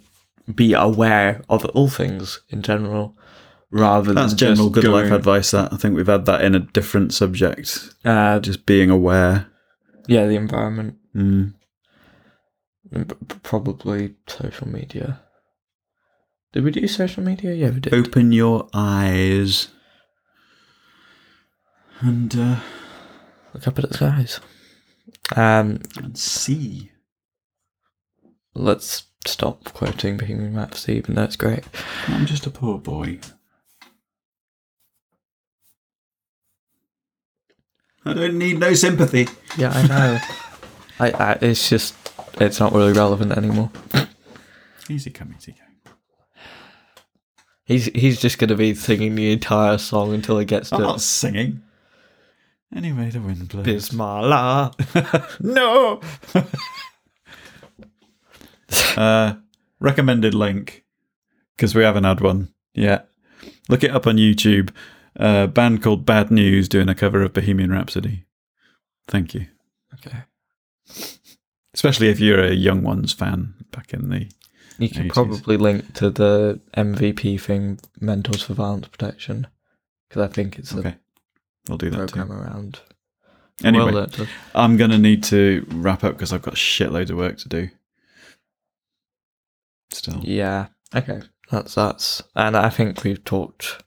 be 0.54 0.72
aware 0.72 1.42
of 1.50 1.64
all 1.66 1.88
things 1.88 2.40
in 2.48 2.62
general, 2.62 3.14
rather 3.70 4.14
that's 4.14 4.32
than 4.32 4.38
general 4.38 4.70
good 4.70 4.84
life 4.84 5.10
advice. 5.12 5.50
That 5.50 5.72
I 5.72 5.76
think 5.76 5.94
we've 5.96 6.06
had 6.06 6.24
that 6.26 6.42
in 6.42 6.54
a 6.54 6.60
different 6.60 7.12
subject. 7.12 7.90
Uh, 8.04 8.38
Just 8.40 8.64
being 8.66 8.88
aware. 8.90 9.46
yeah, 10.06 10.26
the 10.26 10.36
environment, 10.36 10.96
Mm. 11.14 11.52
and 12.92 13.08
p- 13.08 13.14
p- 13.28 13.38
probably 13.42 14.14
social 14.26 14.68
media. 14.68 15.20
Did 16.52 16.64
we 16.64 16.70
do 16.70 16.86
social 16.88 17.22
media? 17.22 17.52
Yeah, 17.52 17.70
we 17.70 17.80
did. 17.80 17.92
Open 17.94 18.32
your 18.32 18.68
eyes 18.72 19.68
and 22.00 22.34
uh, 22.38 22.56
Look 23.54 23.66
up 23.66 23.78
at 23.78 23.88
the 23.88 23.94
skies. 23.94 24.40
Um, 25.34 25.80
and 25.96 26.16
see. 26.16 26.90
let's 28.54 29.04
stop 29.26 29.64
quoting 29.74 30.16
Bohemian 30.16 30.54
Rhapsody, 30.54 30.98
even 30.98 31.14
though 31.14 31.24
it's 31.24 31.36
great. 31.36 31.64
I'm 32.06 32.26
just 32.26 32.46
a 32.46 32.50
poor 32.50 32.78
boy. 32.78 33.18
I 38.04 38.14
don't 38.14 38.38
need 38.38 38.58
no 38.58 38.74
sympathy. 38.74 39.28
Yeah, 39.56 39.70
I 39.70 39.86
know. 39.86 40.18
I, 41.00 41.10
I, 41.10 41.32
it's 41.42 41.68
just, 41.68 41.94
it's 42.40 42.60
not 42.60 42.72
really 42.72 42.92
relevant 42.92 43.32
anymore. 43.32 43.70
Easy 44.88 45.10
come, 45.10 45.34
easy 45.36 45.52
go. 45.52 45.67
He's 47.68 47.84
he's 47.94 48.18
just 48.18 48.38
going 48.38 48.48
to 48.48 48.56
be 48.56 48.74
singing 48.74 49.14
the 49.14 49.30
entire 49.30 49.76
song 49.76 50.14
until 50.14 50.38
it 50.38 50.46
gets 50.46 50.72
I'm 50.72 50.80
to 50.80 50.86
not 50.86 51.02
singing. 51.02 51.60
Anyway, 52.74 53.10
the 53.10 53.20
wind 53.20 53.46
blows. 53.46 53.66
Bismillah. 53.66 54.72
no. 55.40 56.00
uh, 58.96 59.34
recommended 59.80 60.32
link 60.32 60.86
because 61.56 61.74
we 61.74 61.84
haven't 61.84 62.04
had 62.04 62.22
one 62.22 62.54
yet. 62.72 63.10
Look 63.68 63.84
it 63.84 63.90
up 63.90 64.06
on 64.06 64.16
YouTube. 64.16 64.70
A 65.16 65.46
band 65.46 65.82
called 65.82 66.06
Bad 66.06 66.30
News 66.30 66.70
doing 66.70 66.88
a 66.88 66.94
cover 66.94 67.22
of 67.22 67.34
Bohemian 67.34 67.70
Rhapsody. 67.70 68.24
Thank 69.08 69.34
you. 69.34 69.46
Okay. 69.92 70.20
Especially 71.74 72.08
if 72.08 72.18
you're 72.18 72.42
a 72.42 72.54
Young 72.54 72.82
Ones 72.82 73.12
fan 73.12 73.52
back 73.72 73.92
in 73.92 74.08
the. 74.08 74.30
You 74.78 74.88
can 74.88 75.08
80s. 75.08 75.12
probably 75.12 75.56
link 75.56 75.94
to 75.94 76.10
the 76.10 76.60
MVP 76.76 77.40
thing, 77.40 77.80
Mentors 78.00 78.42
for 78.42 78.54
Violence 78.54 78.88
Protection, 78.88 79.46
because 80.08 80.22
I 80.22 80.32
think 80.32 80.58
it's 80.58 80.74
Okay. 80.74 80.96
We'll 81.68 81.78
do 81.78 81.90
that 81.90 81.96
program 82.12 82.28
too. 82.28 82.34
around. 82.34 82.80
Anyway, 83.64 83.92
Well, 83.92 84.08
I'm 84.54 84.76
going 84.76 84.90
to 84.92 84.98
need 84.98 85.24
to 85.24 85.66
wrap 85.70 86.04
up 86.04 86.14
because 86.14 86.32
I've 86.32 86.42
got 86.42 86.54
shitloads 86.54 87.10
of 87.10 87.16
work 87.16 87.38
to 87.38 87.48
do. 87.48 87.68
Still. 89.90 90.20
yeah. 90.22 90.68
Okay. 90.94 91.22
That's 91.50 91.74
that's, 91.74 92.22
and 92.36 92.56
I 92.56 92.68
think 92.68 93.02
we've 93.02 93.24
talked 93.24 93.82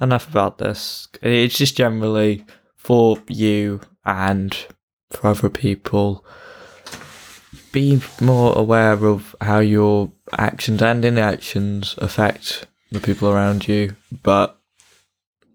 enough 0.00 0.28
about 0.28 0.58
this. 0.58 1.08
It's 1.22 1.56
just 1.56 1.76
generally 1.76 2.44
for 2.76 3.18
you 3.28 3.80
and 4.04 4.54
for 5.10 5.28
other 5.28 5.48
people. 5.48 6.24
Be 7.74 8.00
more 8.20 8.56
aware 8.56 8.92
of 8.92 9.34
how 9.40 9.58
your 9.58 10.12
actions 10.38 10.80
and 10.80 11.04
inactions 11.04 11.96
affect 11.98 12.68
the 12.92 13.00
people 13.00 13.28
around 13.28 13.66
you. 13.66 13.96
But 14.22 14.56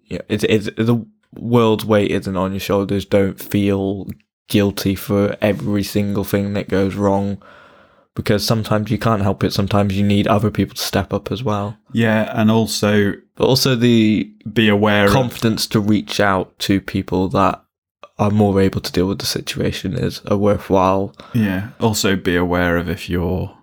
yeah, 0.05 0.21
it's, 0.27 0.43
it's 0.43 0.65
the 0.75 1.05
world's 1.33 1.85
weight 1.85 2.11
isn't 2.11 2.35
on 2.35 2.51
your 2.51 2.59
shoulders. 2.59 3.05
Don't 3.05 3.39
feel 3.39 4.07
guilty 4.49 4.95
for 4.95 5.37
every 5.41 5.83
single 5.83 6.25
thing 6.25 6.53
that 6.53 6.67
goes 6.67 6.95
wrong 6.95 7.41
because 8.15 8.45
sometimes 8.45 8.91
you 8.91 8.97
can't 8.97 9.21
help 9.21 9.45
it. 9.45 9.53
Sometimes 9.53 9.97
you 9.97 10.05
need 10.05 10.27
other 10.27 10.51
people 10.51 10.75
to 10.75 10.81
step 10.81 11.13
up 11.13 11.31
as 11.31 11.41
well. 11.41 11.77
Yeah, 11.93 12.29
and 12.35 12.51
also 12.51 13.13
But 13.35 13.45
also 13.45 13.75
the 13.75 14.29
be 14.51 14.67
aware 14.67 15.05
of 15.05 15.13
confidence 15.13 15.67
to 15.67 15.79
reach 15.79 16.19
out 16.19 16.59
to 16.59 16.81
people 16.81 17.29
that 17.29 17.63
are 18.19 18.29
more 18.29 18.61
able 18.61 18.81
to 18.81 18.91
deal 18.91 19.07
with 19.07 19.17
the 19.19 19.25
situation 19.25 19.93
is 19.95 20.21
a 20.25 20.37
worthwhile 20.37 21.15
Yeah. 21.33 21.69
Also, 21.79 22.15
be 22.15 22.35
aware 22.35 22.77
of 22.77 22.87
if 22.89 23.09
you're 23.09 23.57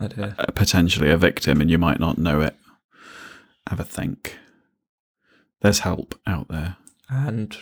idea. 0.00 0.34
potentially 0.54 1.08
a 1.10 1.16
victim 1.16 1.60
and 1.60 1.70
you 1.70 1.78
might 1.78 2.00
not 2.00 2.18
know 2.18 2.40
it. 2.42 2.54
Have 3.68 3.80
a 3.80 3.84
think. 3.84 4.36
There's 5.62 5.78
help 5.80 6.14
out 6.26 6.48
there. 6.48 6.76
And 7.08 7.56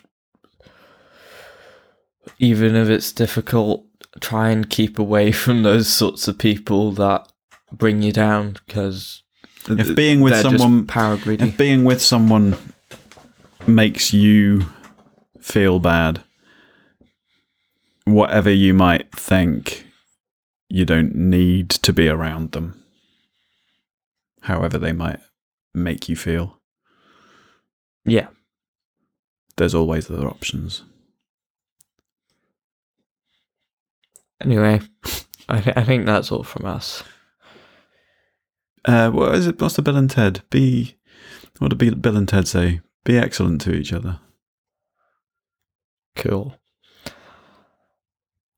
even 2.38 2.74
if 2.76 2.88
it's 2.88 3.12
difficult, 3.12 3.84
try 4.20 4.50
and 4.50 4.68
keep 4.68 4.98
away 4.98 5.32
from 5.42 5.62
those 5.62 5.88
sorts 5.88 6.28
of 6.28 6.38
people 6.38 6.92
that 6.92 7.30
bring 7.70 8.02
you 8.02 8.12
down 8.12 8.56
because 8.66 9.22
If 9.68 9.94
being 9.94 10.20
with 10.20 10.40
someone 10.40 10.86
power 10.86 11.16
greedy. 11.16 11.48
if 11.48 11.56
being 11.56 11.84
with 11.84 12.02
someone 12.02 12.56
makes 13.66 14.12
you 14.12 14.66
feel 15.42 15.78
bad, 15.78 16.22
whatever 18.04 18.50
you 18.50 18.72
might 18.74 19.12
think, 19.14 19.86
you 20.68 20.84
don't 20.84 21.14
need 21.14 21.68
to 21.70 21.92
be 21.92 22.08
around 22.08 22.52
them. 22.52 22.82
However, 24.42 24.78
they 24.78 24.92
might 24.92 25.20
make 25.74 26.08
you 26.08 26.16
feel. 26.16 26.58
yeah. 28.04 28.28
There's 29.56 29.74
always 29.74 30.10
other 30.10 30.26
options. 30.26 30.82
Anyway, 34.40 34.80
I, 35.48 35.60
th- 35.60 35.76
I 35.76 35.84
think 35.84 36.06
that's 36.06 36.32
all 36.32 36.42
from 36.42 36.64
us. 36.64 37.04
Uh, 38.84 39.10
what 39.10 39.34
is 39.34 39.46
it? 39.46 39.60
What's 39.60 39.76
the 39.76 39.82
Bill 39.82 39.96
and 39.96 40.10
Ted? 40.10 40.42
Be 40.48 40.96
what 41.58 41.68
do 41.68 41.76
Bill 41.76 41.94
Bill 41.94 42.16
and 42.16 42.26
Ted 42.28 42.48
say? 42.48 42.80
Be 43.04 43.18
excellent 43.18 43.60
to 43.60 43.74
each 43.74 43.92
other. 43.92 44.20
Cool. 46.16 46.54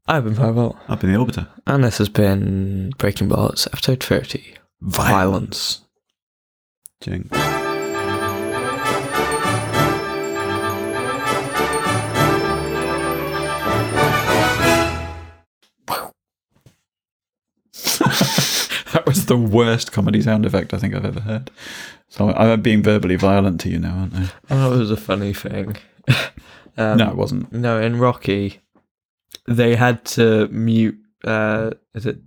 I've 0.06 0.24
been 0.24 0.34
Firebolt. 0.34 0.76
I've 0.88 1.00
been 1.00 1.12
the 1.12 1.18
orbiter. 1.18 1.48
and 1.66 1.82
this 1.84 1.98
has 1.98 2.08
been 2.08 2.92
Breaking 2.98 3.28
Bullets, 3.28 3.66
episode 3.68 4.02
30. 4.02 4.54
Violence. 4.82 5.80
Jing. 7.00 7.30
that 18.92 19.04
was 19.06 19.26
the 19.26 19.36
worst 19.36 19.92
comedy 19.92 20.20
sound 20.22 20.46
effect 20.46 20.74
I 20.74 20.78
think 20.78 20.94
I've 20.94 21.04
ever 21.04 21.20
heard. 21.20 21.50
So 22.08 22.30
I'm 22.30 22.62
being 22.62 22.82
verbally 22.82 23.16
violent 23.16 23.60
to 23.62 23.68
you 23.68 23.78
now, 23.78 23.96
aren't 23.96 24.14
I? 24.14 24.30
Oh, 24.50 24.74
it 24.74 24.78
was 24.78 24.90
a 24.90 24.96
funny 24.96 25.32
thing. 25.32 25.76
um, 26.76 26.98
no, 26.98 27.10
it 27.10 27.16
wasn't. 27.16 27.52
No, 27.52 27.80
in 27.80 27.98
Rocky, 27.98 28.60
they 29.46 29.76
had 29.76 30.04
to 30.06 30.48
mute. 30.48 30.98
Uh, 31.24 31.70
is 31.94 32.06
it 32.06 32.18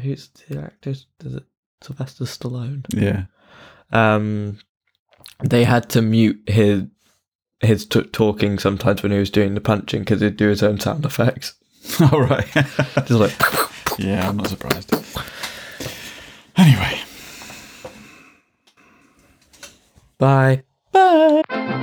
who's 0.00 0.28
the 0.48 0.60
actor? 0.60 0.90
Is 0.90 1.06
it 1.20 1.44
Sylvester 1.82 2.24
Stallone? 2.24 2.84
Yeah. 2.94 3.24
Um, 3.92 4.58
they 5.42 5.64
had 5.64 5.88
to 5.90 6.02
mute 6.02 6.42
his 6.46 6.84
his 7.60 7.86
t- 7.86 8.02
talking 8.02 8.58
sometimes 8.58 9.02
when 9.02 9.12
he 9.12 9.18
was 9.18 9.30
doing 9.30 9.54
the 9.54 9.60
punching 9.60 10.00
because 10.00 10.20
he'd 10.20 10.36
do 10.36 10.48
his 10.48 10.62
own 10.62 10.78
sound 10.80 11.04
effects. 11.04 11.54
All 12.12 12.22
right. 12.22 12.46
Just 12.54 13.10
like 13.10 13.34
yeah, 13.98 14.28
I'm 14.28 14.36
not 14.36 14.48
surprised. 14.48 14.92
Anyway. 16.56 17.00
Bye. 20.18 20.62
Bye. 20.92 21.82